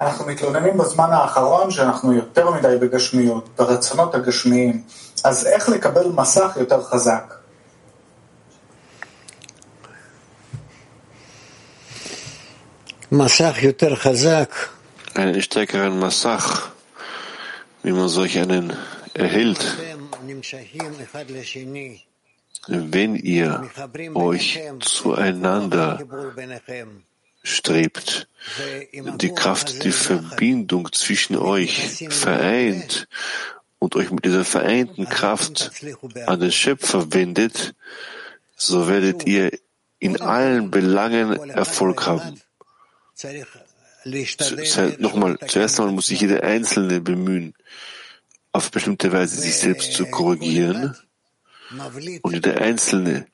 אנחנו 0.00 0.26
מתלוננים 0.26 0.78
בזמן 0.78 1.08
האחרון 1.12 1.70
שאנחנו 1.70 2.12
יותר 2.12 2.50
מדי 2.50 2.76
בגשמיות, 2.80 3.48
ברצונות 3.58 4.14
הגשמיים. 4.14 4.82
אז 5.24 5.46
איך 5.46 5.68
לקבל 5.68 6.06
מסך 6.14 6.56
יותר 6.60 6.82
חזק? 6.82 7.34
מסך 13.12 13.56
יותר 13.62 13.96
חזק. 13.96 14.54
Einen 15.16 15.42
stärkeren 15.42 15.98
Massach, 15.98 16.70
wie 17.82 17.92
man 17.92 18.08
solch 18.08 18.38
einen 18.38 18.72
erhält. 19.14 19.60
Wenn 22.68 23.16
ihr 23.16 23.50
euch 24.14 24.60
zueinander 24.80 25.98
strebt, 27.42 28.28
die 28.94 29.32
Kraft, 29.34 29.84
die 29.84 29.92
Verbindung 29.92 30.92
zwischen 30.92 31.36
euch 31.36 32.06
vereint 32.10 33.08
und 33.78 33.96
euch 33.96 34.10
mit 34.10 34.24
dieser 34.24 34.44
vereinten 34.44 35.08
Kraft 35.08 35.70
an 36.26 36.40
den 36.40 36.52
Schöpfer 36.52 37.12
wendet, 37.12 37.74
so 38.56 38.88
werdet 38.88 39.26
ihr 39.26 39.50
in 39.98 40.20
allen 40.20 40.70
Belangen 40.70 41.50
Erfolg 41.50 42.06
haben. 42.06 42.40
Nochmal, 44.98 45.38
zuerst 45.46 45.78
einmal 45.78 45.94
muss 45.94 46.06
sich 46.06 46.20
jeder 46.20 46.42
Einzelne 46.42 47.00
bemühen, 47.00 47.54
auf 48.52 48.70
bestimmte 48.70 49.12
Weise 49.12 49.40
sich 49.40 49.56
selbst 49.56 49.92
zu 49.92 50.06
korrigieren 50.06 50.96
und 52.22 52.32
jeder 52.32 52.60
Einzelne 52.60 53.26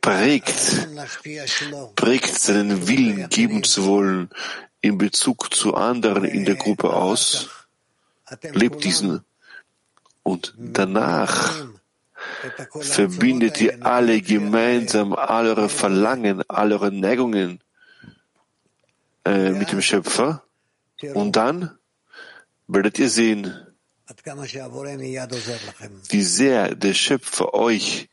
prägt, 0.00 0.88
prägt 1.96 2.38
seinen 2.38 2.88
Willen 2.88 3.28
geben 3.28 3.62
zu 3.62 3.86
wollen 3.86 4.30
in 4.80 4.98
Bezug 4.98 5.52
zu 5.54 5.74
anderen 5.74 6.24
in 6.24 6.44
der 6.44 6.54
Gruppe 6.56 6.92
aus, 6.92 7.48
lebt 8.52 8.84
diesen. 8.84 9.24
Und 10.22 10.54
danach 10.56 11.66
verbindet 12.80 13.60
ihr 13.60 13.84
alle 13.86 14.20
gemeinsam 14.20 15.12
all 15.12 15.46
eure 15.46 15.68
Verlangen, 15.68 16.42
all 16.48 16.72
eure 16.72 16.90
Neigungen 16.90 17.60
äh, 19.24 19.50
mit 19.50 19.72
dem 19.72 19.82
Schöpfer. 19.82 20.42
Und 21.14 21.36
dann 21.36 21.76
werdet 22.66 22.98
ihr 22.98 23.10
sehen, 23.10 23.54
wie 26.08 26.22
sehr 26.22 26.74
der 26.74 26.94
Schöpfer 26.94 27.54
euch 27.54 28.08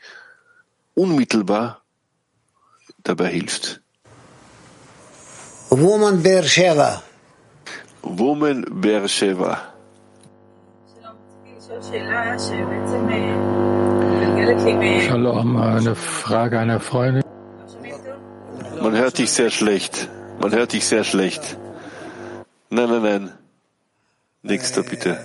unmittelbar 0.95 1.81
dabei 3.03 3.29
hilft. 3.29 3.81
Woman 5.69 6.21
Beersheba. 6.21 7.01
Woman 8.01 8.65
Beersheba. 8.69 9.73
Shalom, 15.07 15.57
eine 15.57 15.95
Frage 15.95 16.59
einer 16.59 16.79
Freundin. 16.79 17.23
Man 18.81 18.95
hört 18.95 19.17
dich 19.17 19.31
sehr 19.31 19.49
schlecht. 19.49 20.09
Man 20.39 20.51
hört 20.51 20.73
dich 20.73 20.85
sehr 20.85 21.03
schlecht. 21.03 21.57
Nein, 22.69 22.89
nein, 22.89 23.01
nein. 23.01 23.31
Nächster 24.41 24.83
bitte. 24.83 25.17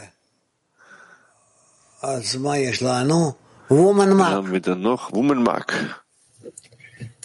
Dann 3.68 4.82
noch? 4.82 5.12
Woman 5.12 5.42
Mark. 5.42 5.74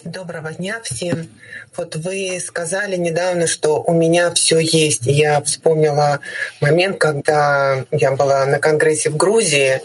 Доброго 0.04 0.52
дня 0.52 0.80
всем. 0.82 1.30
Вот 1.74 1.96
вы 1.96 2.38
сказали 2.38 2.96
недавно, 2.96 3.46
что 3.46 3.82
у 3.82 3.94
меня 3.94 4.30
все 4.34 4.58
есть. 4.58 5.06
Я 5.06 5.40
вспомнила 5.40 6.20
момент, 6.60 6.98
когда 6.98 7.86
я 7.90 8.14
была 8.14 8.44
на 8.44 8.58
конгрессе 8.58 9.08
в 9.08 9.16
Грузии 9.16 9.80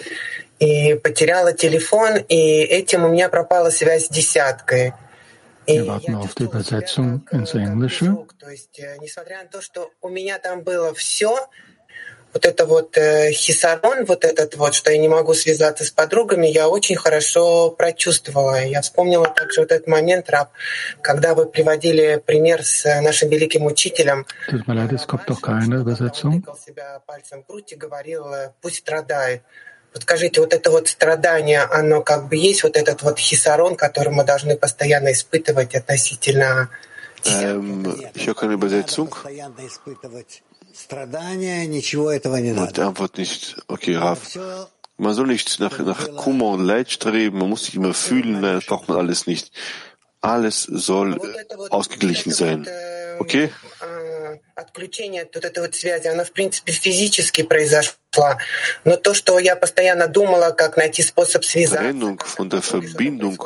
и 0.60 0.96
потеряла 0.96 1.54
телефон, 1.54 2.18
и 2.18 2.36
этим 2.36 3.06
у 3.06 3.08
меня 3.08 3.30
пропала 3.30 3.70
связь 3.70 4.08
с 4.08 4.10
десяткой. 4.10 4.94
Wir 5.66 5.86
warten 5.86 6.16
auf 6.16 6.36
die 6.36 6.44
Übersetzung 6.44 7.26
ins 7.32 7.54
Englische. 7.54 8.18
То 8.40 8.50
есть, 8.50 8.82
несмотря 9.00 9.44
на 9.44 9.50
то, 9.50 9.62
что 9.62 9.92
у 10.02 10.10
меня 10.10 10.40
там 10.40 10.64
было 10.64 10.94
все, 10.94 11.48
вот 12.34 12.46
это 12.46 12.66
вот 12.66 12.98
э, 12.98 13.32
хисарон, 13.32 14.06
вот 14.06 14.24
этот 14.24 14.56
вот, 14.56 14.74
что 14.74 14.92
я 14.92 14.98
не 14.98 15.08
могу 15.08 15.34
связаться 15.34 15.84
с 15.84 15.92
подругами, 15.92 16.48
я 16.48 16.70
очень 16.70 16.96
хорошо 16.96 17.72
прочувствовала. 17.72 18.64
Я 18.64 18.82
вспомнила 18.82 19.28
также 19.28 19.62
вот 19.62 19.72
этот 19.72 19.88
момент, 19.88 20.30
Раб, 20.30 20.50
когда 21.02 21.34
вы 21.34 21.46
приводили 21.46 22.22
пример 22.24 22.64
с 22.64 22.86
нашим 23.02 23.30
великим 23.30 23.66
учителем. 23.66 24.26
Es 24.48 25.06
kommt 25.08 25.28
doch 25.28 25.42
keine 25.42 25.82
Übersetzung. 25.82 26.44
себя 26.66 27.02
пальцем 27.06 27.44
в 27.44 27.48
грудь 27.48 27.72
и 27.74 27.76
говорил, 27.76 28.26
пусть 28.62 28.78
страдает. 28.78 29.42
Вот 29.94 30.04
скажите, 30.04 30.40
вот 30.40 30.54
это 30.54 30.70
вот 30.70 30.88
страдание, 30.88 31.62
оно 31.62 32.02
как 32.02 32.28
бы 32.30 32.36
есть 32.36 32.64
вот 32.64 32.78
этот 32.78 33.02
вот 33.02 33.18
хисарон, 33.18 33.76
который 33.76 34.14
мы 34.14 34.24
должны 34.24 34.56
постоянно 34.56 35.12
испытывать 35.12 35.74
относительно 35.74 36.70
ähm, 37.26 37.86
habe 38.16 38.36
keine 38.36 38.54
Übersetzung. 38.54 39.10
Страдания, 40.79 41.67
ничего 41.67 42.11
этого 42.11 42.37
не 42.37 42.53
надо. 42.53 42.87
Antwort 42.87 43.17
nicht. 43.17 43.57
Okay, 43.69 43.97
Raf. 43.97 44.37
Man 44.97 45.15
soll 45.15 45.27
nicht 45.27 45.59
nach, 45.61 45.79
nach 45.79 46.15
Kummer 46.17 46.51
und 46.51 46.65
Leid 46.65 46.91
streben, 46.91 47.39
man 47.39 47.51
muss 47.51 47.65
sich 47.65 47.75
immer 47.75 47.95
fühlen, 47.95 48.43
das 48.43 48.67
braucht 48.67 48.89
man 48.89 48.99
alles 48.99 49.27
nicht. 49.27 49.51
Alles 50.21 50.63
soll 50.63 51.21
ausgeglichen 51.71 52.33
sein. 52.33 52.67
Okay? 53.19 53.51
отключение 54.55 55.23
от 55.23 55.37
этой 55.37 55.61
вот 55.61 55.75
связи, 55.75 56.09
оно, 56.09 56.25
в 56.25 56.33
принципе, 56.33 56.73
физически 56.73 57.43
произошла. 57.43 58.39
Но 58.85 58.97
то, 58.97 59.15
что 59.15 59.39
я 59.39 59.57
постоянно 59.57 60.07
думала, 60.07 60.51
как 60.51 60.77
найти 60.77 61.03
способ 61.03 61.45
связаться... 61.45 61.85
Trennung 61.85 62.19
von 62.21 62.49
der 62.49 62.63
Verbindung 62.63 63.39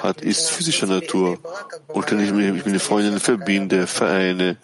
hat, 0.00 0.20
ist 0.20 0.50
physischer 0.50 0.86
Natur. 0.86 1.38
Und 1.88 2.10
wenn 2.10 2.20
ich 2.20 2.32
mich 2.32 2.52
mit 2.52 2.66
den 2.66 2.80
Freunden 2.80 3.20
verbinde, 3.20 3.86
vereine, 3.86 4.58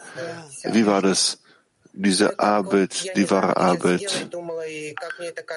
wie 0.64 0.86
war 0.86 1.02
das? 1.02 1.38
Diese 1.93 2.39
Arbeit, 2.39 3.15
die 3.15 3.29
wahre 3.29 3.57
Arbeit, 3.57 4.29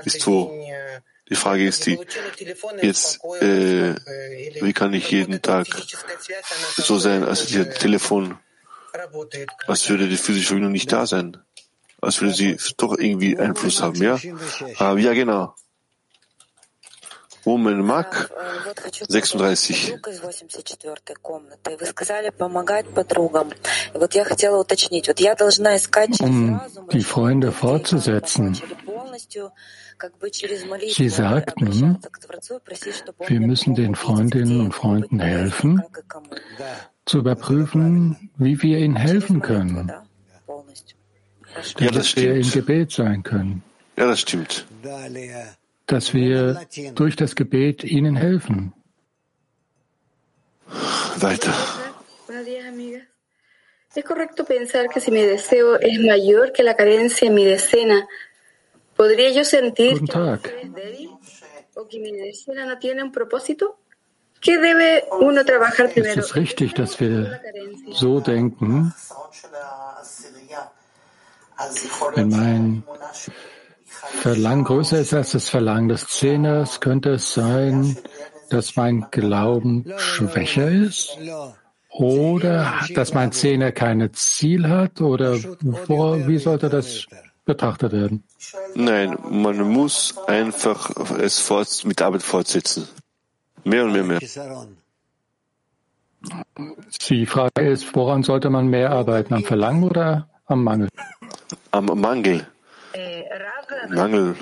ist 0.05 0.27
wo? 0.27 0.53
Die 1.29 1.37
Frage 1.37 1.67
ist 1.67 1.87
die, 1.87 1.99
jetzt, 2.83 3.25
äh, 3.41 3.95
wie 4.61 4.73
kann 4.73 4.93
ich 4.93 5.11
jeden 5.11 5.41
Tag 5.41 5.67
so 6.77 6.99
sein, 6.99 7.25
als 7.25 7.43
hätte 7.43 7.53
ich 7.53 7.61
ein 7.61 7.75
Telefon 7.75 8.39
als 9.67 9.89
würde 9.89 10.09
die 10.09 10.17
physische 10.17 10.49
Verbindung 10.49 10.73
nicht 10.73 10.93
da 10.93 11.07
sein. 11.07 11.39
Als 12.01 12.21
würde 12.21 12.35
sie 12.35 12.57
doch 12.77 12.99
irgendwie 12.99 13.39
Einfluss 13.39 13.81
haben, 13.81 14.03
ja? 14.03 14.19
Aber 14.77 14.99
ja, 14.99 15.15
genau. 15.15 15.55
Woman 17.45 17.81
Mac 17.85 18.31
36. 19.09 19.95
Um 26.21 26.61
die 26.93 27.03
Freunde 27.03 27.53
fortzusetzen, 27.53 28.61
Sie 30.89 31.09
sagten, 31.09 31.99
wir 33.27 33.41
müssen 33.41 33.75
den 33.75 33.95
Freundinnen 33.95 34.61
und 34.61 34.73
Freunden 34.73 35.21
helfen, 35.21 35.83
zu 37.05 37.19
überprüfen, 37.19 38.31
wie 38.37 38.61
wir 38.63 38.79
ihnen 38.79 38.97
helfen 38.97 39.41
können. 39.43 39.93
Ja, 41.79 41.91
das 41.91 42.09
stimmt. 42.09 42.27
wir 42.27 42.35
im 42.37 42.51
Gebet 42.51 42.93
sein 42.93 43.23
können. 43.23 43.63
Ja, 43.97 44.07
das 44.07 44.21
stimmt. 44.21 44.65
Dass 45.87 46.15
wir 46.15 46.67
durch 46.95 47.17
das 47.17 47.35
Gebet 47.35 47.85
ihnen 47.85 48.17
helfen. 48.17 48.73
Weiter. 51.17 51.53
¿Es 53.95 54.05
correcto 54.05 54.45
pensar 54.45 54.89
que 54.89 55.01
si 55.01 55.11
mi 55.11 55.21
deseo 55.23 55.79
es 55.79 56.01
mayor 56.01 56.53
que 56.53 56.63
la 56.63 56.75
carencia 56.75 57.29
en 57.29 57.35
mi 57.35 57.45
decena, 57.45 58.09
podría 58.97 59.31
yo 59.31 59.45
sentir 59.45 59.99
Guten 60.01 60.07
Tag. 60.07 60.41
que 60.43 60.65
mi 60.65 60.71
deseo 60.71 60.73
es 60.73 60.75
débil 60.75 61.11
o 61.75 61.89
que 61.89 61.99
mi 62.01 62.13
decena 62.13 62.65
no 62.65 62.79
tiene 62.79 63.03
un 63.03 63.13
propósito? 63.13 63.79
¿Qué 64.41 64.59
debe 64.59 65.05
uno 65.21 65.45
trabajar 65.45 65.91
primero? 65.91 66.21
Ist 66.21 66.31
es 66.31 66.35
richtig, 66.35 66.75
dass 66.75 66.99
wir 66.99 67.41
so 67.93 68.21
denken? 68.21 68.93
Wenn 72.17 72.29
mein 72.29 72.85
Verlangen 74.05 74.65
größer 74.65 75.01
ist 75.01 75.15
als 75.15 75.33
das 75.33 75.49
Verlangen 75.49 75.89
des 75.89 76.07
Zehners, 76.09 76.81
könnte 76.81 77.11
es 77.11 77.35
sein, 77.35 77.97
dass 78.51 78.77
mein 78.77 79.07
Glauben 79.11 79.85
schwächer 79.97 80.69
ist? 80.69 81.17
Oder 81.89 82.81
dass 82.95 83.15
mein 83.15 83.33
Zehner 83.33 83.71
kein 83.71 84.13
Ziel 84.13 84.69
hat? 84.69 85.01
Oder 85.01 85.39
wo, 85.87 86.27
wie 86.27 86.39
sollte 86.39 86.69
das 86.69 87.07
betrachtet 87.45 87.93
werden? 87.93 88.25
Nein, 88.75 89.17
man 89.31 89.61
muss 89.71 90.17
einfach 90.27 90.91
es 91.19 91.39
fort, 91.39 91.85
mit 91.85 92.01
Arbeit 92.01 92.23
fortsetzen. 92.23 92.89
Mehr 93.65 93.85
und 93.85 93.93
mehr, 93.93 94.05
mehr. 94.05 94.21
Die 97.09 97.27
Frage 97.27 97.69
ist, 97.69 97.95
woran 97.95 98.23
sollte 98.23 98.51
man 98.51 98.69
mehr 98.69 98.91
arbeiten? 98.91 99.35
Am 99.35 99.45
Verlangen 99.45 99.85
oder 99.85 100.29
am 100.47 100.65
Mangel? 100.65 100.89
Am 101.71 101.87
Mangel. 101.87 102.47
Mangel. 103.89 104.37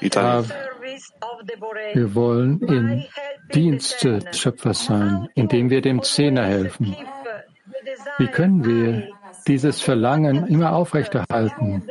Ja, 0.00 0.44
wir 1.94 2.14
wollen 2.14 2.60
im 2.60 3.04
Dienst 3.52 4.04
des 4.04 4.38
Schöpfers 4.38 4.86
sein, 4.86 5.28
indem 5.34 5.70
wir 5.70 5.80
dem 5.80 6.02
Zehner 6.02 6.44
helfen. 6.44 6.96
Wie 8.18 8.28
können 8.28 8.64
wir 8.64 9.08
dieses 9.46 9.80
Verlangen 9.80 10.46
immer 10.46 10.72
aufrechterhalten? 10.74 11.88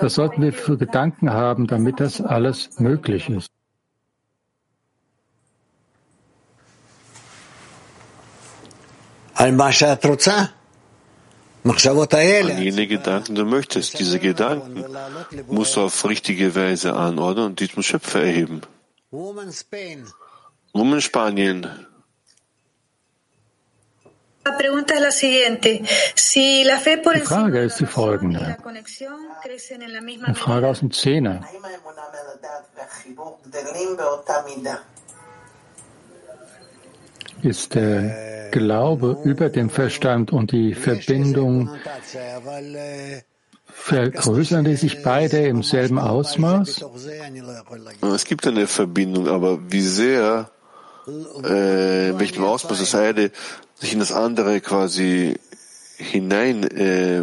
Was 0.00 0.14
sollten 0.14 0.42
wir 0.42 0.52
für 0.52 0.76
Gedanken 0.76 1.32
haben, 1.32 1.66
damit 1.66 2.00
das 2.00 2.20
alles 2.20 2.78
möglich 2.78 3.28
ist? 3.28 3.50
An 11.68 12.62
jene 12.62 12.86
Gedanken 12.86 13.34
du 13.34 13.44
möchtest, 13.44 13.98
diese 13.98 14.18
Gedanken 14.18 14.84
musst 15.46 15.76
du 15.76 15.82
auf 15.82 16.04
richtige 16.08 16.54
Weise 16.54 16.94
anordnen 16.94 17.46
und 17.46 17.60
die 17.60 17.68
zum 17.68 17.82
Schöpfer 17.82 18.22
erheben. 18.22 18.62
Woman 20.72 21.00
Spanien. 21.00 21.68
Die 27.14 27.20
Frage 27.24 27.60
ist 27.60 27.80
die 27.80 27.86
folgende. 27.86 28.56
Eine 30.24 30.34
Frage 30.34 30.68
aus 30.68 30.78
dem 30.80 30.90
Zehner. 30.90 31.44
Ist 37.42 37.74
der 37.74 38.50
Glaube 38.50 39.18
über 39.24 39.48
dem 39.48 39.70
Verstand 39.70 40.32
und 40.32 40.52
die 40.52 40.74
Verbindung 40.74 41.70
vergrößern 43.66 44.64
die 44.64 44.76
sich 44.76 45.02
beide 45.02 45.46
im 45.46 45.62
selben 45.62 45.98
Ausmaß? 45.98 46.84
Es 48.14 48.24
gibt 48.24 48.46
eine 48.46 48.66
Verbindung, 48.66 49.28
aber 49.28 49.58
wie 49.70 49.82
sehr, 49.82 50.50
äh, 51.44 52.10
in 52.10 52.18
welchem 52.18 52.44
Ausmaß 52.44 52.78
das 52.78 52.94
eine 52.94 53.30
sich 53.74 53.92
in 53.92 54.00
das 54.00 54.12
andere 54.12 54.60
quasi 54.60 55.38
hinein, 55.96 56.64
äh, 56.64 57.22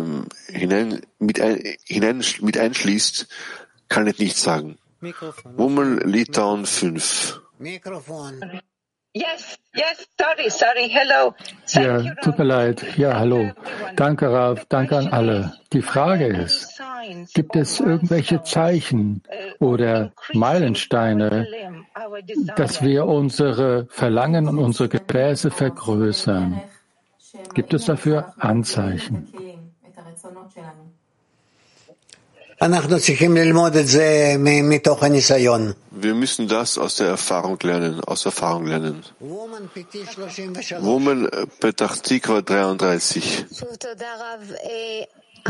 hinein, 0.51 1.01
mit, 1.19 1.41
ein, 1.41 1.61
hinein 1.85 2.23
mit 2.41 2.57
einschließt, 2.57 3.27
kann 3.89 4.07
ich 4.07 4.19
nicht 4.19 4.37
sagen. 4.37 4.77
Woman 5.55 5.99
Litauen 5.99 6.65
5. 6.65 7.41
Yes, 9.15 9.57
yes, 9.73 10.05
sorry, 10.19 10.49
sorry, 10.49 10.89
hello. 10.89 11.33
Thank 11.67 12.03
ja, 12.03 12.15
tut 12.21 12.37
mir 12.37 12.43
leid. 12.43 12.97
Ja, 12.97 13.17
hallo. 13.17 13.49
Danke, 13.95 14.29
Rav. 14.29 14.65
Danke 14.67 14.97
an 14.97 15.07
alle. 15.07 15.53
Die 15.71 15.81
Frage 15.81 16.25
ist, 16.25 16.81
gibt 17.33 17.55
es 17.55 17.79
irgendwelche 17.79 18.43
Zeichen 18.43 19.23
oder 19.59 20.11
Meilensteine, 20.33 21.47
dass 22.57 22.81
wir 22.81 23.05
unsere 23.05 23.87
Verlangen 23.89 24.49
und 24.49 24.59
unsere 24.59 24.89
Gefäße 24.89 25.49
vergrößern? 25.49 26.61
Gibt 27.53 27.73
es 27.73 27.85
dafür 27.85 28.33
Anzeichen? 28.37 29.31
Wir 35.91 36.13
müssen 36.13 36.47
das 36.47 36.77
aus 36.77 36.95
der 36.95 37.07
Erfahrung 37.07 37.57
lernen, 37.61 37.99
aus 38.01 38.25
Erfahrung 38.25 38.67
lernen. 38.67 39.03
Woman 39.19 39.69
Petach 41.59 41.97
Tikva 41.97 42.41
33. 42.41 43.45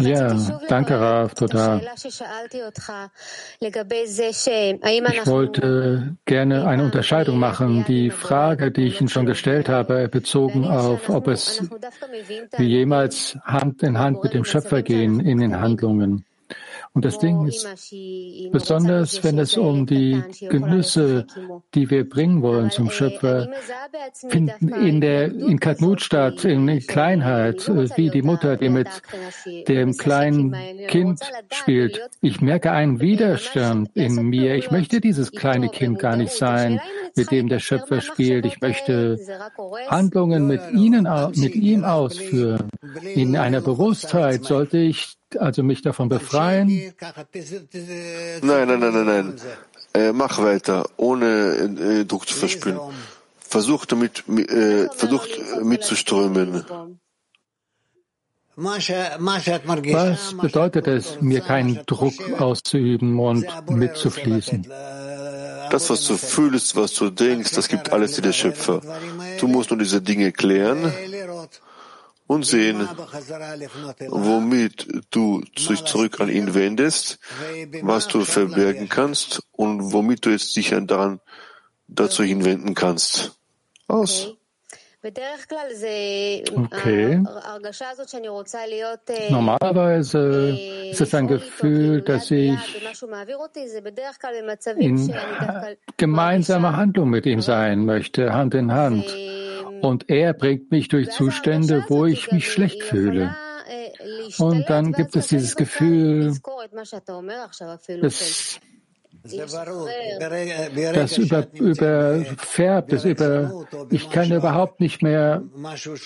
Ja, 0.02 0.36
danke, 0.68 1.00
Rav, 1.00 1.34
total. 1.36 1.80
Ich 3.62 5.26
wollte 5.26 6.18
gerne 6.26 6.68
eine 6.68 6.84
Unterscheidung 6.84 7.40
machen. 7.40 7.86
Die 7.88 8.10
Frage, 8.10 8.72
die 8.72 8.88
ich 8.88 9.00
Ihnen 9.00 9.08
schon 9.08 9.26
gestellt 9.26 9.70
habe, 9.70 10.10
bezogen 10.10 10.66
auf, 10.66 11.10
ob 11.10 11.30
es 11.30 11.62
wie 12.58 12.66
jemals 12.66 13.38
Hand 13.44 13.84
in 13.84 13.98
Hand 13.98 14.22
mit 14.22 14.34
dem 14.34 14.44
Schöpfer 14.44 14.82
gehen 14.82 15.22
in 15.22 15.38
den 15.38 15.62
Handlungen. 15.62 16.26
Und 16.96 17.04
das 17.04 17.20
Ding 17.20 17.46
ist, 17.46 17.68
besonders 18.54 19.22
wenn 19.22 19.38
es 19.38 19.58
um 19.58 19.86
die 19.86 20.24
Genüsse, 20.40 21.28
die 21.74 21.90
wir 21.90 22.08
bringen 22.08 22.42
wollen 22.42 22.72
zum 22.72 22.90
Schöpfer, 22.90 23.50
finden 24.30 24.70
in 24.70 25.02
der 25.02 25.26
in 25.26 25.60
Katnut 25.60 26.00
statt, 26.00 26.46
in 26.46 26.80
Kleinheit, 26.88 27.68
wie 27.98 28.10
die 28.10 28.22
Mutter, 28.22 28.56
die 28.56 28.70
mit 28.70 28.88
dem 29.68 29.98
kleinen 29.98 30.56
Kind 30.88 31.20
spielt. 31.52 32.00
Ich 32.22 32.40
merke 32.40 32.72
einen 32.72 33.02
Widerstand 33.02 33.90
in 33.94 34.30
mir. 34.30 34.56
Ich 34.56 34.72
möchte 34.72 35.02
dieses 35.02 35.34
kleine 35.34 35.68
Kind 35.68 36.00
gar 36.00 36.16
nicht 36.16 36.32
sein. 36.32 36.80
mit 37.16 37.32
dem 37.32 37.48
der 37.48 37.60
Schöpfer 37.60 38.02
spielt. 38.02 38.46
Ich 38.46 38.62
möchte 38.62 39.18
Handlungen 39.88 40.48
mit 40.48 40.62
ihnen, 40.74 41.08
mit 41.36 41.56
ihm 41.56 41.84
ausführen. 41.84 42.70
In 43.16 43.38
einer 43.38 43.62
Bewusstheit 43.62 44.44
sollte 44.44 44.78
ich 44.78 45.16
also 45.40 45.64
mich 45.64 45.82
davon 45.82 46.10
befreien. 46.10 46.68
Nein, 48.42 48.68
nein, 48.68 48.80
nein, 48.80 48.94
nein, 48.94 49.06
nein. 49.06 49.42
Äh, 49.94 50.12
mach 50.12 50.38
weiter, 50.40 50.90
ohne 50.98 51.26
äh, 51.26 52.06
Druck 52.06 52.28
zu 52.28 52.36
verspüren. 52.36 52.80
Versuch 53.40 53.86
damit, 53.86 54.28
äh, 54.28 54.90
versucht 54.94 55.30
mitzuströmen. 55.64 56.66
Was 58.58 60.38
bedeutet 60.42 60.88
es, 60.88 61.22
mir 61.22 61.42
keinen 61.42 61.82
Druck 61.86 62.14
auszuüben 62.40 63.20
und 63.20 63.46
mitzufließen? 63.70 64.68
Das, 65.72 65.90
was 65.90 66.06
du 66.08 66.18
fühlst, 66.18 66.76
was 66.76 66.94
du 66.94 67.10
denkst, 67.10 67.52
das 67.54 67.68
gibt 67.68 67.92
alles 67.92 68.14
dir 68.14 68.22
der 68.22 68.34
Schöpfer. 68.34 68.82
Du 69.40 69.48
musst 69.48 69.72
nur 69.72 69.80
diese 69.80 70.02
Dinge 70.02 70.32
klären 70.32 70.92
und 72.28 72.46
sehen, 72.46 72.88
womit 74.10 74.88
du 75.12 75.42
dich 75.42 75.84
zurück 75.86 76.20
an 76.20 76.30
ihn 76.30 76.54
wendest, 76.54 77.20
was 77.82 78.08
du 78.08 78.26
verbergen 78.26 78.90
kannst 78.90 79.44
und 79.52 79.94
womit 79.94 80.26
du 80.26 80.32
jetzt 80.32 80.56
dich 80.56 80.70
daran 80.70 81.20
dazu 81.88 82.24
hinwenden 82.24 82.74
kannst. 82.74 83.38
Aus. 83.88 84.36
Okay. 86.56 87.22
Normalerweise 89.30 90.58
ist 90.92 91.02
es 91.02 91.14
ein 91.14 91.28
Gefühl, 91.28 92.02
dass 92.02 92.32
ich 92.32 92.58
in 94.78 95.16
gemeinsamer 95.98 96.76
Handlung 96.76 97.10
mit 97.10 97.26
ihm 97.26 97.42
sein 97.42 97.86
möchte, 97.86 98.34
Hand 98.34 98.54
in 98.56 98.72
Hand. 98.72 99.06
Und 99.82 100.10
er 100.10 100.34
bringt 100.34 100.72
mich 100.72 100.88
durch 100.88 101.12
Zustände, 101.12 101.86
wo 101.88 102.06
ich 102.06 102.32
mich 102.32 102.52
schlecht 102.52 102.82
fühle. 102.84 103.36
Und 104.40 104.70
dann 104.70 104.92
gibt 104.92 105.16
es 105.16 105.28
dieses 105.28 105.56
Gefühl, 105.56 106.34
dass 108.02 108.60
das 110.94 111.18
über, 111.18 111.48
überfärbt, 111.54 112.92
das 112.92 113.06
über, 113.06 113.66
ich 113.90 114.10
kann 114.10 114.32
überhaupt 114.32 114.80
nicht 114.80 115.02
mehr 115.02 115.44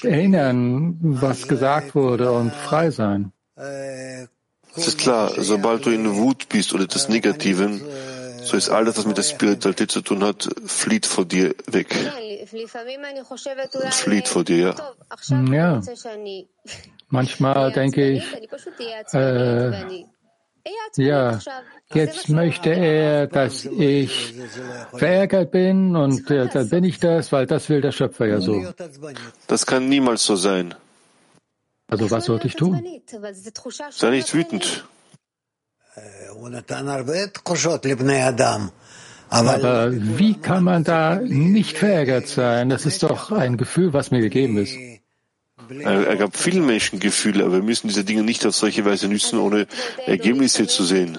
erinnern, 0.03 0.97
was 1.01 1.47
gesagt 1.47 1.95
wurde 1.95 2.31
und 2.31 2.53
frei 2.53 2.91
sein. 2.91 3.31
Es 4.75 4.87
ist 4.87 4.99
klar, 4.99 5.31
sobald 5.37 5.85
du 5.85 5.89
in 5.89 6.15
Wut 6.15 6.47
bist 6.49 6.73
oder 6.73 6.87
des 6.87 7.09
Negativen, 7.09 7.81
so 8.43 8.55
ist 8.55 8.69
alles, 8.69 8.97
was 8.97 9.05
mit 9.05 9.17
der 9.17 9.23
Spiritualität 9.23 9.91
zu 9.91 10.01
tun 10.01 10.23
hat, 10.23 10.49
flieht 10.65 11.05
vor 11.05 11.25
dir 11.25 11.53
weg. 11.67 11.95
Flieht 13.91 14.27
vor 14.27 14.43
dir, 14.43 14.57
ja. 14.57 14.75
Ja. 15.51 15.81
Manchmal 17.09 17.71
denke 17.79 18.09
ich, 18.09 18.23
äh, 19.13 20.05
ja, 20.95 21.39
jetzt 21.93 22.29
möchte 22.29 22.69
er, 22.69 23.27
dass 23.27 23.65
ich 23.65 24.33
verärgert 24.93 25.51
bin 25.51 25.95
und 25.95 26.29
äh, 26.31 26.47
dann 26.47 26.69
bin 26.69 26.83
ich 26.83 26.99
das, 26.99 27.31
weil 27.31 27.45
das 27.45 27.69
will 27.69 27.81
der 27.81 27.91
Schöpfer 27.91 28.27
ja 28.27 28.41
so. 28.41 28.73
Das 29.47 29.65
kann 29.65 29.89
niemals 29.89 30.23
so 30.23 30.35
sein. 30.35 30.75
Also 31.87 32.11
was 32.11 32.25
sollte 32.25 32.47
ich 32.47 32.55
tun? 32.55 32.83
Sei 33.91 34.09
nicht 34.11 34.33
wütend. 34.33 34.85
Aber 39.31 39.91
wie 39.91 40.33
kann 40.39 40.63
man 40.63 40.83
da 40.83 41.15
nicht 41.15 41.77
verärgert 41.77 42.27
sein? 42.27 42.69
Das 42.69 42.85
ist 42.85 43.03
doch 43.03 43.31
ein 43.31 43.57
Gefühl, 43.57 43.93
was 43.93 44.11
mir 44.11 44.21
gegeben 44.21 44.57
ist. 44.57 44.75
Er, 45.69 46.07
er 46.07 46.15
gab 46.15 46.35
vielen 46.35 46.65
Menschen 46.65 46.99
Gefühle, 46.99 47.45
aber 47.45 47.53
wir 47.55 47.63
müssen 47.63 47.87
diese 47.87 48.03
Dinge 48.03 48.23
nicht 48.23 48.45
auf 48.45 48.55
solche 48.55 48.85
Weise 48.85 49.07
nützen, 49.07 49.39
ohne 49.39 49.67
Ergebnisse 50.05 50.67
zu 50.67 50.83
sehen. 50.83 51.17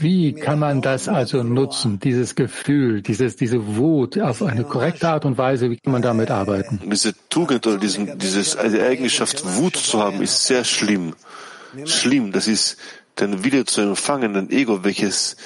Wie 0.00 0.34
kann 0.34 0.58
man 0.58 0.82
das 0.82 1.08
also 1.08 1.42
nutzen, 1.42 1.98
dieses 1.98 2.34
Gefühl, 2.34 3.00
dieses, 3.00 3.36
diese 3.36 3.76
Wut 3.76 4.18
auf 4.20 4.42
eine 4.42 4.64
korrekte 4.64 5.08
Art 5.08 5.24
und 5.24 5.38
Weise, 5.38 5.70
wie 5.70 5.78
kann 5.78 5.92
man 5.92 6.02
damit 6.02 6.30
arbeiten? 6.30 6.80
Diese 6.84 7.14
Tugend 7.30 7.66
oder 7.66 7.78
diesen, 7.78 8.18
dieses, 8.18 8.56
eine 8.56 8.82
Eigenschaft, 8.82 9.42
Wut 9.56 9.76
zu 9.76 9.98
haben, 9.98 10.20
ist 10.20 10.46
sehr 10.46 10.64
schlimm. 10.64 11.14
Schlimm, 11.86 12.32
das 12.32 12.48
ist 12.48 12.76
den 13.18 13.44
wieder 13.44 13.66
zu 13.66 13.80
empfangenen 13.80 14.50
Ego, 14.50 14.84
welches 14.84 15.36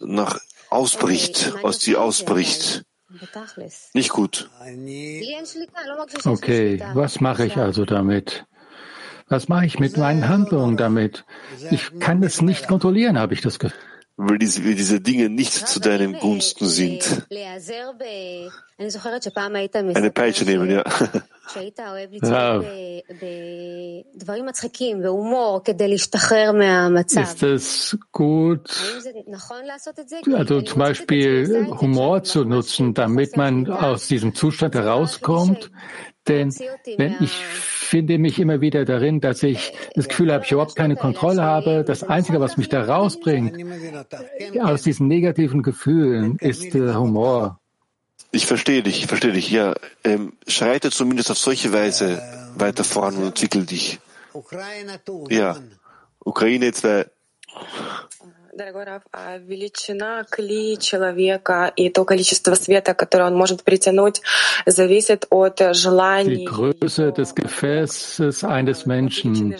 nach 0.00 0.38
ausbricht, 0.70 1.54
aus 1.62 1.78
dir 1.78 2.00
ausbricht. 2.00 2.84
Nicht 3.94 4.10
gut. 4.10 4.50
Okay, 6.24 6.82
was 6.94 7.20
mache 7.20 7.46
ich 7.46 7.56
also 7.56 7.84
damit? 7.84 8.44
Was 9.28 9.48
mache 9.48 9.66
ich 9.66 9.78
mit 9.78 9.96
meinen 9.96 10.28
Handlungen 10.28 10.76
damit? 10.76 11.24
Ich 11.70 11.98
kann 12.00 12.22
es 12.22 12.42
nicht 12.42 12.68
kontrollieren, 12.68 13.18
habe 13.18 13.34
ich 13.34 13.40
das 13.40 13.58
Gefühl 13.58 13.78
weil 14.18 14.36
diese, 14.36 14.64
weil 14.64 14.74
diese 14.74 15.00
Dinge 15.00 15.30
nicht 15.30 15.52
zu 15.52 15.80
deinen 15.80 16.18
Gunsten 16.18 16.66
sind. 16.66 17.24
Eine 19.96 20.10
Peitsche 20.10 20.44
nehmen, 20.44 20.68
ja. 20.70 20.84
Ist 27.22 27.42
es 27.42 27.98
gut, 28.12 28.70
also 30.34 30.62
zum 30.62 30.78
Beispiel 30.78 31.66
Humor 31.80 32.22
zu 32.22 32.44
nutzen, 32.44 32.94
damit 32.94 33.36
man 33.36 33.70
aus 33.70 34.08
diesem 34.08 34.34
Zustand 34.34 34.74
herauskommt? 34.74 35.70
Denn 36.26 36.52
wenn 36.96 37.16
ich 37.20 37.32
finde 37.88 38.18
mich 38.18 38.38
immer 38.38 38.60
wieder 38.60 38.84
darin, 38.84 39.20
dass 39.20 39.42
ich 39.42 39.72
das 39.94 40.08
Gefühl 40.08 40.32
habe, 40.32 40.44
ich 40.44 40.52
überhaupt 40.52 40.76
keine 40.76 40.94
Kontrolle 40.96 41.42
habe. 41.42 41.84
Das 41.84 42.02
Einzige, 42.02 42.38
was 42.38 42.58
mich 42.58 42.68
da 42.68 42.84
rausbringt 42.84 43.56
aus 44.60 44.82
diesen 44.82 45.08
negativen 45.08 45.62
Gefühlen, 45.62 46.36
ist 46.38 46.74
der 46.74 47.00
Humor. 47.00 47.58
Ich 48.31 48.45
verstehe 48.47 48.81
dich, 48.81 48.99
ich 48.99 49.07
verstehe 49.07 49.31
dich. 49.31 49.51
Ja, 49.51 49.75
ähm, 50.03 50.33
schreite 50.47 50.89
zumindest 50.89 51.29
auf 51.29 51.37
solche 51.37 51.71
Weise 51.71 52.21
weiter 52.55 52.83
voran 52.83 53.15
und 53.17 53.25
entwickel 53.27 53.65
dich. 53.65 53.99
Ja, 55.29 55.57
Ukraine 56.25 56.71
zwei 56.73 57.05
Дорогой 58.55 58.83
Раф, 58.83 59.01
а 59.11 59.37
величина 59.39 60.23
кли 60.29 60.77
человека 60.77 61.73
и 61.75 61.89
то 61.89 62.05
количество 62.05 62.53
света, 62.53 62.93
которое 62.93 63.25
он 63.25 63.35
может 63.35 63.63
притянуть, 63.63 64.21
зависит 64.67 65.25
от 65.31 65.59
желаний. 65.73 66.35
Die 66.35 66.45
Größe 66.45 67.11
des 67.11 67.33
Gefäßes 67.33 68.43
eines 68.43 68.85
Menschen 68.85 69.55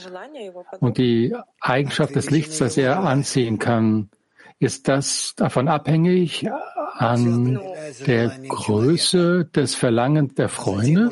und 0.79 0.97
die 0.99 1.33
Eigenschaft 1.59 2.15
des 2.15 2.29
Lichts, 2.29 2.59
das 2.59 2.77
er 2.77 2.99
anziehen 2.99 3.57
kann, 3.57 4.09
ist 4.58 4.88
das 4.88 5.34
davon 5.36 5.68
abhängig 5.68 6.48
an 6.94 7.60
der 8.06 8.28
Größe 8.48 9.44
des 9.44 9.74
Verlangens 9.74 10.34
der 10.34 10.48
Freunde? 10.48 11.10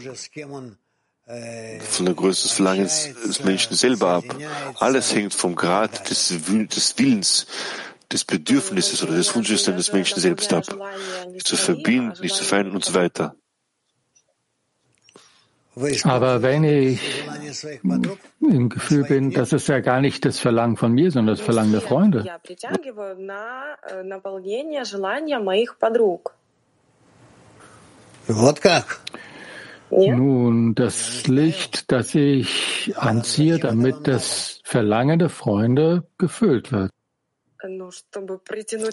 von 1.80 2.06
der 2.06 2.14
Größe 2.14 2.44
des 2.44 2.52
Verlangens 2.52 3.08
des 3.26 3.42
Menschen 3.42 3.74
selber 3.74 4.10
ab. 4.10 4.24
Alles 4.78 5.12
hängt 5.12 5.34
vom 5.34 5.56
Grad 5.56 6.08
des, 6.08 6.46
Willens, 6.48 7.46
des 8.12 8.24
Bedürfnisses 8.24 9.02
oder 9.02 9.16
des 9.16 9.34
Wunsches 9.34 9.64
des 9.64 9.92
Menschen 9.92 10.20
selbst 10.20 10.52
ab. 10.52 10.64
Nicht 11.32 11.48
zu 11.48 11.56
verbinden, 11.56 12.20
nicht 12.20 12.36
zu 12.36 12.44
verändern 12.44 12.76
und 12.76 12.84
so 12.84 12.94
weiter. 12.94 13.34
Aber 16.04 16.42
wenn 16.42 16.64
ich 16.64 17.24
im 18.40 18.68
Gefühl 18.70 19.04
bin, 19.04 19.30
das 19.30 19.52
ist 19.52 19.68
ja 19.68 19.80
gar 19.80 20.00
nicht 20.00 20.24
das 20.24 20.38
Verlangen 20.38 20.76
von 20.76 20.92
mir, 20.92 21.10
sondern 21.10 21.36
das 21.36 21.44
Verlangen 21.44 21.72
der 21.72 21.82
Freunde. 21.82 22.24
Nun, 29.90 30.74
das 30.74 31.26
Licht, 31.26 31.92
das 31.92 32.14
ich 32.14 32.94
anziehe, 32.96 33.58
damit 33.58 34.08
das 34.08 34.60
Verlangen 34.64 35.18
der 35.18 35.28
Freunde 35.28 36.08
gefüllt 36.18 36.72
wird. 36.72 36.90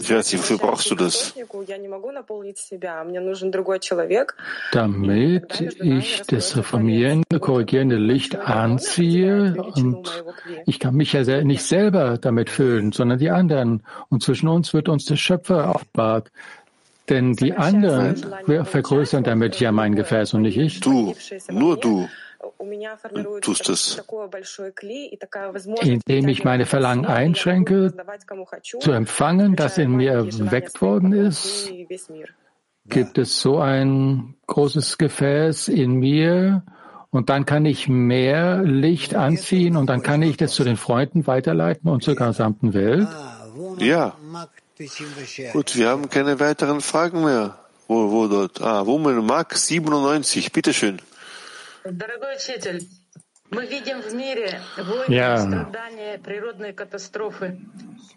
Jati, 0.10 0.38
wofür 0.38 0.58
brauchst 0.58 0.90
du 0.92 0.96
das? 0.96 1.34
Damit 4.72 5.62
ich 5.80 6.22
das 6.24 6.58
reformierende, 6.58 7.40
korrigierende 7.40 7.98
Licht 7.98 8.36
anziehe 8.36 9.56
und 9.76 10.24
ich 10.66 10.80
kann 10.80 10.96
mich 10.96 11.14
ja 11.14 11.44
nicht 11.44 11.64
selber 11.64 12.18
damit 12.18 12.50
füllen, 12.50 12.92
sondern 12.92 13.20
die 13.20 13.30
anderen. 13.30 13.84
Und 14.10 14.24
zwischen 14.24 14.48
uns 14.48 14.74
wird 14.74 14.90
uns 14.90 15.06
der 15.06 15.18
Schöpfer 15.18 15.76
aufbahrt. 15.76 16.32
Denn 17.10 17.34
die 17.34 17.54
anderen 17.54 18.16
vergrößern 18.64 19.24
damit 19.24 19.60
ja 19.60 19.74
mein 19.74 19.94
Gefäß 19.96 20.34
und 20.36 20.44
nicht 20.44 20.58
ich. 20.58 20.80
Du, 20.80 21.14
nur 21.50 21.78
du. 21.78 22.08
Tust 23.42 23.70
das. 23.70 24.02
Indem 25.82 26.28
ich 26.28 26.44
meine 26.44 26.66
Verlangen 26.66 27.06
einschränke, 27.06 27.94
zu 28.80 28.92
empfangen, 28.92 29.56
das 29.56 29.78
in 29.78 29.92
mir 29.96 30.14
erweckt 30.14 30.82
worden 30.82 31.14
ist, 31.14 31.72
gibt 32.86 33.18
es 33.18 33.40
so 33.40 33.60
ein 33.60 34.36
großes 34.48 34.98
Gefäß 34.98 35.68
in 35.68 35.94
mir 35.94 36.64
und 37.10 37.30
dann 37.30 37.46
kann 37.46 37.66
ich 37.66 37.88
mehr 37.88 38.62
Licht 38.64 39.16
anziehen 39.16 39.78
und 39.78 39.88
dann 39.88 40.02
kann 40.02 40.22
ich 40.22 40.38
das 40.38 40.54
zu 40.54 40.64
den 40.64 40.78
Freunden 40.78 41.28
weiterleiten 41.28 41.90
und 41.90 42.04
zur 42.04 42.16
gesamten 42.16 42.74
Welt. 42.74 43.08
Ja. 43.78 44.16
Gut, 45.54 45.76
wir 45.76 45.90
haben 45.90 46.10
keine 46.10 46.40
weiteren 46.40 46.82
Fragen 46.82 47.24
mehr. 47.24 47.60
Wo, 47.88 48.12
wo 48.12 48.28
dort? 48.28 48.62
Ah, 48.62 48.86
Woman 48.86 49.26
Mark 49.26 49.56
97, 49.56 50.52
bitteschön. 50.52 51.00
Ja, 55.08 55.68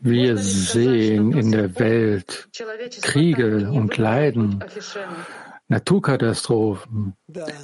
wir 0.00 0.38
sehen 0.38 1.32
in 1.32 1.52
der 1.52 1.78
Welt 1.78 2.48
Kriege 3.02 3.70
und 3.70 3.96
Leiden, 3.96 4.64
Naturkatastrophen. 5.68 7.14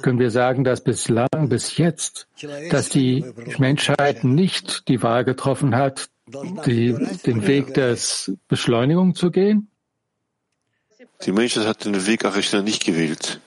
Können 0.01 0.19
wir 0.19 0.29
sagen, 0.29 0.63
dass 0.63 0.83
bislang, 0.83 1.29
bis 1.47 1.77
jetzt, 1.77 2.27
dass 2.69 2.89
die 2.89 3.25
Menschheit 3.57 4.23
nicht 4.23 4.87
die 4.89 5.01
Wahl 5.01 5.23
getroffen 5.23 5.75
hat, 5.75 6.09
die, 6.65 6.93
den 7.25 7.47
Weg 7.47 7.73
der 7.73 7.97
Beschleunigung 8.47 9.15
zu 9.15 9.31
gehen? 9.31 9.69
Die 11.25 11.31
Menschheit 11.31 11.65
hat 11.65 11.85
den 11.85 12.05
Weg 12.05 12.25
Arishna 12.25 12.61
nicht 12.61 12.85
gewählt. 12.85 13.39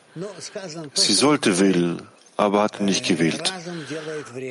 Sie 0.94 1.12
sollte 1.12 1.60
wählen, 1.60 2.00
aber 2.36 2.62
hat 2.62 2.80
ihn 2.80 2.86
nicht 2.86 3.06
gewählt. 3.06 3.52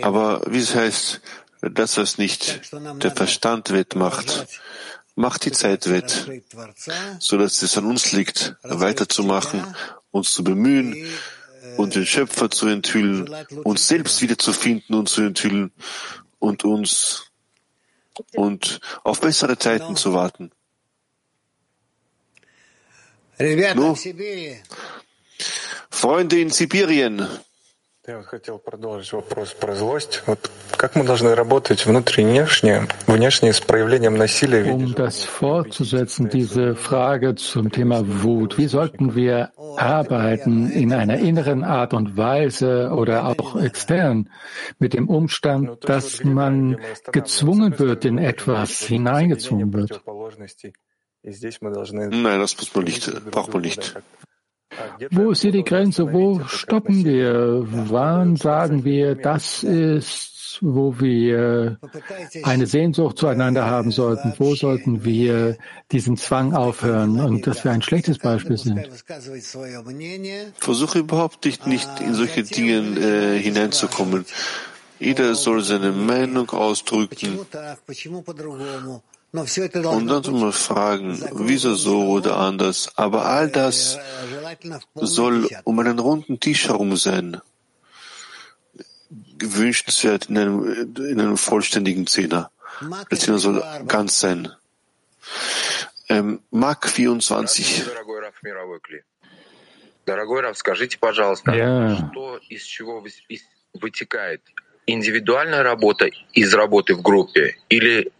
Aber 0.02 0.42
wie 0.48 0.60
es 0.60 0.76
heißt, 0.76 1.22
dass 1.62 1.96
das 1.96 2.18
nicht 2.18 2.62
der 2.74 3.12
Verstand 3.12 3.72
wettmacht, 3.72 4.48
macht 5.16 5.46
die 5.46 5.52
Zeit 5.52 5.90
wett, 5.90 6.44
so 7.20 7.38
dass 7.38 7.62
es 7.62 7.78
an 7.78 7.86
uns 7.86 8.12
liegt, 8.12 8.56
weiterzumachen, 8.64 9.64
uns 10.12 10.32
zu 10.32 10.44
bemühen 10.44 11.08
und 11.78 11.96
den 11.96 12.06
Schöpfer 12.06 12.52
zu 12.52 12.68
enthüllen, 12.68 13.30
uns 13.64 13.88
selbst 13.88 14.22
wiederzufinden 14.22 14.96
und 14.96 15.10
zu 15.10 15.22
enthüllen 15.22 15.72
und 16.40 16.64
uns 16.64 17.32
und 18.34 18.80
auf 19.04 19.20
bessere 19.22 19.58
Zeiten 19.58 19.96
zu 19.96 20.14
warten. 20.14 20.52
Ну, 23.40 23.96
Freunde 25.90 26.40
in 26.40 26.50
Sibirien. 26.50 27.28
Я 28.08 28.22
хотел 28.22 28.60
продолжить 28.60 29.14
вопрос 29.14 29.54
про 29.54 29.74
злость. 29.74 30.22
Вот 30.28 30.52
как 30.78 30.96
мы 30.96 31.04
должны 31.04 31.34
работать 31.34 31.88
внутренне, 31.88 32.44
внешне, 32.44 32.88
внешне 33.08 33.52
с 33.52 33.60
проявлением 33.60 34.16
насилия? 34.16 34.64
Um 34.72 34.94
das 34.94 35.24
fortzusetzen, 35.24 36.30
diese 36.30 36.76
Frage 36.76 37.34
zum 37.34 37.72
Thema 37.72 38.04
Wut. 38.24 38.60
Wie 38.60 38.68
sollten 38.68 39.16
wir 39.16 39.54
arbeiten 39.78 40.70
in 40.70 40.94
einer 40.94 41.18
inneren 41.18 41.64
Art 41.64 41.96
und 41.96 42.16
Weise 42.16 42.92
oder 42.92 43.26
auch 43.26 43.56
extern 43.56 44.30
mit 44.78 44.94
dem 44.94 45.10
Umstand, 45.10 45.90
dass 45.90 46.24
man 46.24 46.78
gezwungen 47.12 47.80
wird, 47.80 48.06
in 48.06 48.20
etwas 48.20 48.82
hineingezwungen 48.82 49.74
wird? 49.74 50.00
Nein, 51.24 52.40
das 52.40 52.56
muss 52.56 52.76
man 52.76 52.84
nicht, 52.84 53.32
braucht 53.32 53.52
man 53.52 53.64
nicht. 53.64 53.96
Wo 55.12 55.32
ist 55.32 55.42
hier 55.42 55.52
die 55.52 55.64
Grenze? 55.64 56.12
Wo 56.12 56.42
stoppen 56.48 57.06
wir? 57.06 57.66
Wann 57.66 58.36
sagen 58.36 58.84
wir, 58.84 59.16
das 59.16 59.64
ist, 59.64 60.60
wo 60.62 61.00
wir 61.00 61.80
eine 62.44 62.66
Sehnsucht 62.66 63.18
zueinander 63.18 63.66
haben 63.66 63.92
sollten? 63.92 64.34
Wo 64.38 64.56
sollten 64.56 65.04
wir 65.06 65.58
diesen 65.92 66.18
Zwang 66.18 66.54
aufhören 66.54 67.20
und 67.20 67.48
dass 67.48 67.64
wir 67.64 67.72
ein 67.72 67.82
schlechtes 67.82 68.20
Beispiel 68.20 68.58
sind? 68.58 68.90
Versuche 70.56 71.00
überhaupt 71.00 71.46
nicht, 71.46 71.68
nicht 71.68 71.90
in 72.00 72.14
solche 72.14 72.44
Dinge 72.44 73.00
äh, 73.00 73.40
hineinzukommen. 73.40 74.26
Jeder 75.00 75.36
soll 75.36 75.62
seine 75.62 75.92
Meinung 75.92 76.50
ausdrücken 76.52 77.40
und 79.35 80.09
dann 80.09 80.23
soll 80.25 80.41
man 80.41 80.53
fragen, 80.53 81.23
wieso 81.33 81.75
so 81.75 82.09
oder 82.09 82.37
anders. 82.37 82.91
Aber 82.97 83.27
all 83.27 83.49
das 83.49 83.99
soll 84.95 85.49
um 85.65 85.79
einen 85.79 86.01
runden 86.01 86.41
Tisch 86.41 86.67
herum 86.69 86.97
sein. 86.97 87.41
Wünschenswert 89.39 90.27
in 90.27 90.39
einem, 90.39 90.95
in 90.97 91.21
einem 91.21 91.37
vollständigen 91.37 92.07
Zehner. 92.09 92.51
Der 93.11 93.19
Zehner 93.19 93.39
soll 93.39 93.63
ganz 93.87 94.19
sein. 94.19 94.53
Ähm, 96.09 96.41
Mark 96.51 96.89
24. 96.89 97.85
Дорогой 100.07 100.41
Раф, 100.41 100.57
скажите, 100.59 100.99
пожалуйста, 100.99 101.53
ja. 101.53 102.11
что 102.11 102.41
из 102.49 102.65
чего 102.65 103.05
вытекает? 103.75 104.43
Индивидуальная 104.87 105.63
работа 105.63 106.09
из 106.33 106.53
работы 106.53 106.95
в 106.95 107.03
группе 107.03 107.57
или 107.69 108.11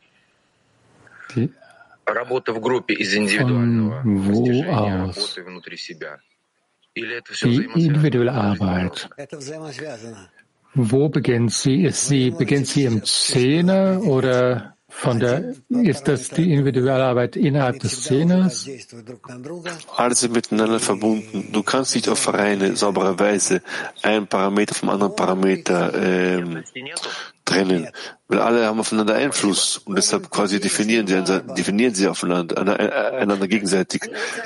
Работа 2.07 2.53
в 2.53 2.61
группе 2.61 2.95
из 2.95 3.15
индивидуального 3.15 4.03
достижения 4.05 5.07
работы 5.07 5.43
внутри 5.45 5.77
себя. 5.77 6.19
Или 6.95 7.19
это 7.19 7.33
все 7.33 7.47
Die 7.49 7.67
individuelle 7.77 8.33
Arbeit. 8.33 9.09
Wo 10.75 11.09
beginnt 11.09 11.53
sie? 11.53 11.83
Ist 11.85 12.09
sie, 12.09 12.31
beginnt 12.31 12.67
sie 12.67 12.85
im 12.85 13.05
Zehner 13.05 14.03
oder 14.03 14.77
von 14.89 15.21
der, 15.21 15.55
ist 15.69 16.09
das 16.09 16.31
die 16.31 16.53
individuelle 16.53 17.05
Arbeit 17.05 17.37
innerhalb 17.37 17.79
des 17.79 18.03
Zehners? 18.03 18.69
Alles 19.97 20.21
sind 20.21 20.35
miteinander 20.35 20.81
verbunden. 20.81 21.51
Du 21.53 21.63
kannst 21.63 21.95
nicht 21.95 22.09
auf 22.09 22.33
reine, 22.33 22.77
saubere 22.77 23.19
Weise 23.19 23.63
einen 24.03 24.27
Parameter 24.27 24.75
vom 24.75 24.91
anderen 24.91 25.15
Parameter 25.15 25.95
ähm, 25.95 26.65
trennen, 27.46 27.88
weil 28.28 28.40
alle 28.40 28.66
haben 28.66 28.80
aufeinander 28.80 29.16
Einfluss 29.16 29.78
und 29.78 29.96
deshalb 29.96 30.30
quasi 30.32 30.60
definieren 30.60 31.06
sie, 31.08 31.22
definieren 31.56 31.94
sie 31.94 32.08
aufeinander, 32.08 32.58
einander 33.14 33.48
gegenseitig. 33.48 34.02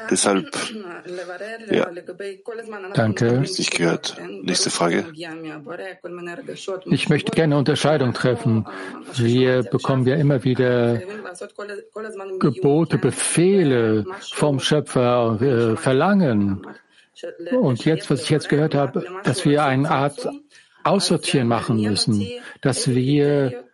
Deshalb, 0.10 0.45
ja. 1.72 1.89
Danke. 2.93 3.39
Nicht 3.39 3.72
gehört. 3.72 4.18
Nächste 4.41 4.70
Frage. 4.70 5.06
Ich 6.86 7.10
möchte 7.10 7.32
gerne 7.32 7.58
Unterscheidung 7.58 8.14
treffen. 8.14 8.68
Wir 9.14 9.64
bekommen 9.64 10.06
ja 10.06 10.16
immer 10.16 10.43
wieder 10.43 11.02
Gebote, 12.39 12.97
Befehle 12.97 14.06
vom 14.34 14.60
Schöpfer, 14.60 15.39
äh, 15.41 15.78
Verlangen. 15.78 16.68
Und 17.52 17.86
jetzt, 17.86 18.10
was 18.10 18.24
ich 18.24 18.30
jetzt 18.30 18.50
gehört 18.50 18.76
habe, 18.76 19.06
dass 19.24 19.45
wir 19.45 19.64
eine 19.64 19.89
Art 19.89 20.28
aussortieren 20.84 21.48
machen 21.48 21.82
müssen, 21.82 22.28
dass 22.62 22.88
wir, 22.88 23.66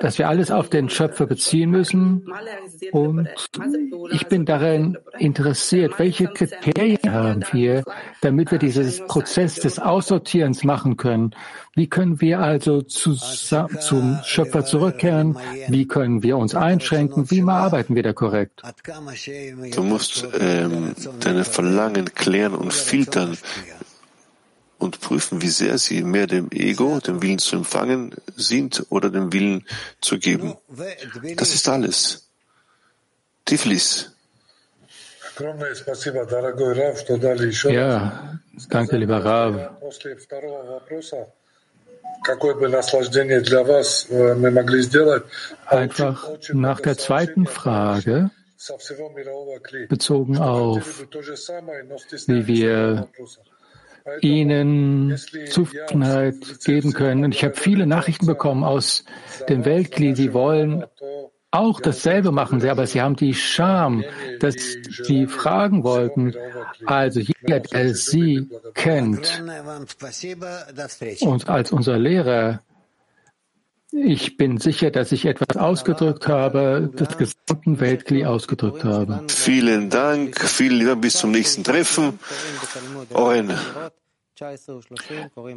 dass 0.00 0.18
wir 0.18 0.28
alles 0.28 0.50
auf 0.50 0.68
den 0.70 0.88
Schöpfer 0.88 1.26
beziehen 1.26 1.70
müssen. 1.70 2.26
Und 2.92 3.28
ich 4.10 4.26
bin 4.26 4.44
darin 4.44 4.98
interessiert, 5.18 5.98
welche 5.98 6.26
Kriterien 6.26 7.12
haben 7.12 7.44
wir, 7.52 7.84
damit 8.20 8.50
wir 8.50 8.58
dieses 8.58 9.04
Prozess 9.06 9.56
des 9.56 9.78
Aussortierens 9.78 10.64
machen 10.64 10.96
können. 10.96 11.34
Wie 11.74 11.86
können 11.88 12.20
wir 12.20 12.40
also 12.40 12.82
zu, 12.82 13.14
zum 13.14 14.18
Schöpfer 14.24 14.64
zurückkehren? 14.64 15.38
Wie 15.68 15.86
können 15.86 16.24
wir 16.24 16.36
uns 16.36 16.56
einschränken? 16.56 17.30
Wie 17.30 17.42
arbeiten 17.42 17.94
wir 17.94 18.02
da 18.02 18.12
korrekt? 18.12 18.62
Du 19.74 19.82
musst 19.84 20.26
ähm, 20.40 20.94
deine 21.20 21.44
Verlangen 21.44 22.12
klären 22.14 22.56
und 22.56 22.72
filtern, 22.72 23.38
und 24.78 25.00
prüfen, 25.00 25.42
wie 25.42 25.48
sehr 25.48 25.78
sie 25.78 26.02
mehr 26.02 26.26
dem 26.26 26.50
Ego, 26.52 27.00
dem 27.00 27.20
Willen 27.22 27.38
zu 27.38 27.56
empfangen 27.56 28.14
sind 28.36 28.86
oder 28.90 29.10
dem 29.10 29.32
Willen 29.32 29.66
zu 30.00 30.18
geben. 30.18 30.56
Das 31.36 31.54
ist 31.54 31.68
alles. 31.68 32.28
Tiflis. 33.44 34.12
Ja, 37.70 38.40
danke, 38.70 38.96
lieber 38.96 39.24
Rav. 39.24 39.70
Einfach 45.66 46.30
nach 46.52 46.80
der 46.80 46.98
zweiten 46.98 47.46
Frage, 47.46 48.30
bezogen 49.88 50.38
auf, 50.38 51.04
wie 52.26 52.46
wir 52.46 53.08
ihnen 54.20 55.16
Zufriedenheit 55.50 56.34
geben 56.64 56.92
können. 56.92 57.24
Und 57.24 57.34
ich 57.34 57.44
habe 57.44 57.54
viele 57.54 57.86
Nachrichten 57.86 58.26
bekommen 58.26 58.64
aus 58.64 59.04
dem 59.48 59.64
Weltkli, 59.64 60.12
die 60.14 60.32
wollen 60.32 60.84
auch 61.50 61.80
dasselbe 61.80 62.30
machen 62.30 62.60
sie, 62.60 62.68
aber 62.68 62.86
sie 62.86 63.00
haben 63.00 63.16
die 63.16 63.32
Scham, 63.32 64.04
dass 64.40 64.54
sie 65.02 65.26
fragen 65.26 65.82
wollten. 65.82 66.34
Also 66.84 67.20
jeder, 67.20 67.60
der 67.60 67.94
sie 67.94 68.50
kennt 68.74 69.42
und 71.20 71.48
als 71.48 71.72
unser 71.72 71.98
Lehrer, 71.98 72.60
ich 73.92 74.36
bin 74.36 74.58
sicher, 74.58 74.90
dass 74.90 75.12
ich 75.12 75.24
etwas 75.24 75.56
ausgedrückt 75.56 76.28
habe, 76.28 76.90
das 76.94 77.16
gesamten 77.16 77.80
Weltkli 77.80 78.24
ausgedrückt 78.24 78.84
habe. 78.84 79.24
Vielen 79.28 79.90
Dank, 79.90 80.38
vielen 80.40 80.86
Dank, 80.86 81.00
bis 81.00 81.14
zum 81.14 81.30
nächsten 81.30 81.64
Treffen. 81.64 82.18
Oren. 83.14 83.52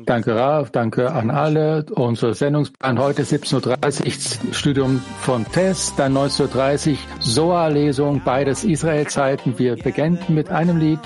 Danke, 0.05 0.35
Raf, 0.35 0.71
danke 0.71 1.11
an 1.11 1.29
alle. 1.29 1.85
Unser 1.91 2.33
Sendungsplan 2.33 2.97
heute 2.97 3.21
17.30 3.21 4.47
Uhr 4.47 4.53
Studium 4.53 5.03
von 5.21 5.45
Tess, 5.45 5.93
dann 5.97 6.17
19.30 6.17 6.91
Uhr 6.91 6.97
Soa-Lesung, 7.19 8.23
beides 8.25 8.63
Israel-Zeiten. 8.63 9.59
Wir 9.59 9.75
beginnen 9.75 10.17
mit 10.29 10.49
einem 10.49 10.77
Lied. 10.77 10.99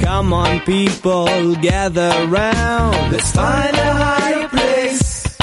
Come 0.00 0.32
on, 0.32 0.60
people, 0.60 1.54
gather 1.56 2.26
round. 2.26 3.12
Let's 3.12 3.32
find 3.32 3.76
a 3.76 3.92
higher 3.92 4.48
place. 4.48 5.36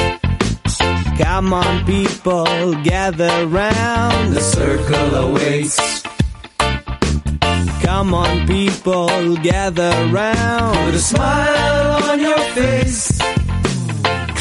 Come 1.17 1.53
on, 1.53 1.85
people, 1.85 2.73
gather 2.83 3.47
round. 3.47 4.33
The 4.33 4.41
circle 4.41 5.15
awaits. 5.15 6.03
Come 7.83 8.13
on, 8.13 8.47
people, 8.47 9.37
gather 9.37 9.91
round. 10.11 10.77
Put 10.85 10.95
a 10.95 10.99
smile 10.99 12.03
on 12.11 12.19
your 12.19 12.39
face. 12.53 13.19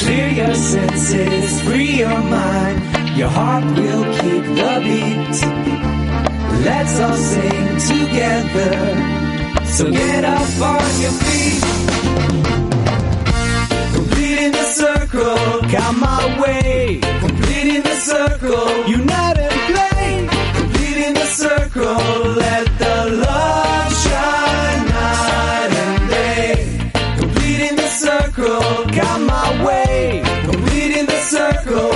Clear 0.01 0.29
your 0.29 0.55
senses, 0.55 1.61
free 1.63 1.99
your 1.99 2.21
mind. 2.23 3.17
Your 3.17 3.29
heart 3.29 3.65
will 3.65 4.05
keep 4.19 4.45
the 4.59 4.73
beat. 4.85 5.37
Let's 6.65 7.01
all 7.01 7.17
sing 7.17 7.79
together. 7.79 9.24
So 9.77 9.91
get 9.91 10.25
up 10.25 10.61
on 10.61 11.01
your 11.01 11.11
feet. 11.11 11.65
Completing 13.93 14.53
the 14.53 14.63
circle, 14.63 15.63
come 15.69 15.99
my 15.99 16.41
way. 16.41 17.01
Completing 17.19 17.83
the 17.83 17.97
circle, 17.97 18.87
unite 18.87 19.37
and 19.37 19.61
play. 19.75 20.29
Completing 20.55 21.15
the 21.15 21.27
circle, 21.27 21.97
let 22.37 22.67
the 22.79 22.97
love 23.27 23.93
shine 24.05 24.87
night 24.95 25.73
and 25.85 26.09
day. 26.09 26.93
Completing 27.19 27.75
the 27.75 27.89
circle, 27.89 28.63
come 28.93 29.27
my 29.27 29.65
way. 29.67 30.23
Completing 30.45 31.07
the 31.07 31.21
circle, 31.35 31.91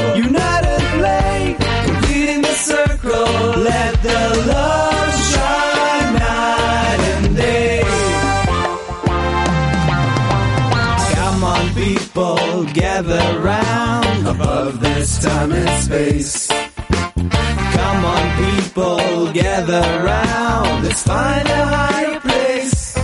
time 15.20 15.52
and 15.52 15.82
space. 15.82 16.46
Come 16.46 18.04
on, 18.04 18.24
people, 18.44 19.32
gather 19.32 19.86
round. 20.04 20.84
Let's 20.84 21.02
find 21.02 21.48
a 21.48 21.64
higher 21.66 22.20
place. 22.20 22.94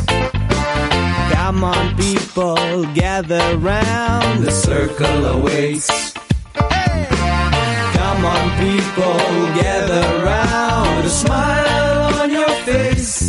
Come 1.32 1.64
on, 1.64 1.96
people, 1.96 2.84
gather 2.94 3.56
round. 3.58 4.44
The 4.44 4.50
circle 4.50 5.24
awaits. 5.36 6.12
Come 7.98 8.24
on, 8.24 8.44
people, 8.64 9.20
gather 9.62 10.24
round. 10.24 11.04
A 11.04 11.10
smile 11.10 12.14
on 12.20 12.30
your 12.30 12.54
face. 12.68 13.28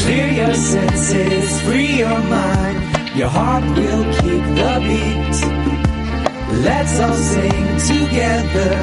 Clear 0.00 0.28
your 0.28 0.54
senses, 0.54 1.60
free 1.62 1.98
your 1.98 2.20
mind. 2.22 3.16
Your 3.16 3.28
heart 3.28 3.64
will 3.76 4.04
keep 4.20 4.44
the 4.58 4.72
beat. 4.88 5.91
Let's 6.60 7.00
all 7.00 7.14
sing 7.14 7.66
together. 7.78 8.74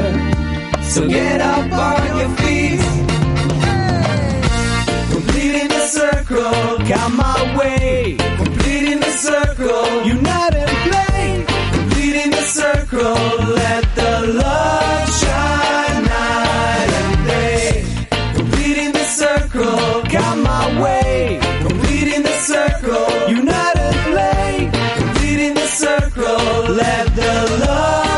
So 0.82 1.08
get 1.08 1.40
up 1.40 1.72
on 1.72 2.18
your 2.18 2.30
feet. 2.38 2.82
Completing 5.12 5.68
the 5.70 5.86
circle, 5.88 6.78
got 6.88 7.12
my 7.14 7.58
way. 7.58 8.18
Completing 8.38 9.00
the 9.00 9.12
circle, 9.12 10.04
unite 10.04 10.56
and 10.56 10.76
play. 10.90 11.46
Completing 11.72 12.32
the 12.32 12.42
circle, 12.42 13.16
let 13.62 13.84
the 13.96 14.34
love 14.44 15.10
shine 15.22 16.04
night 16.06 16.92
and 17.02 17.28
day. 17.28 17.86
Completing 18.36 18.92
the 18.94 19.06
circle, 19.06 20.04
got 20.12 20.38
my 20.38 20.82
way. 20.82 21.40
Completing 21.62 22.24
the 22.24 22.38
circle. 22.52 23.29
Let 26.70 27.16
the 27.16 27.66
love 27.66 28.09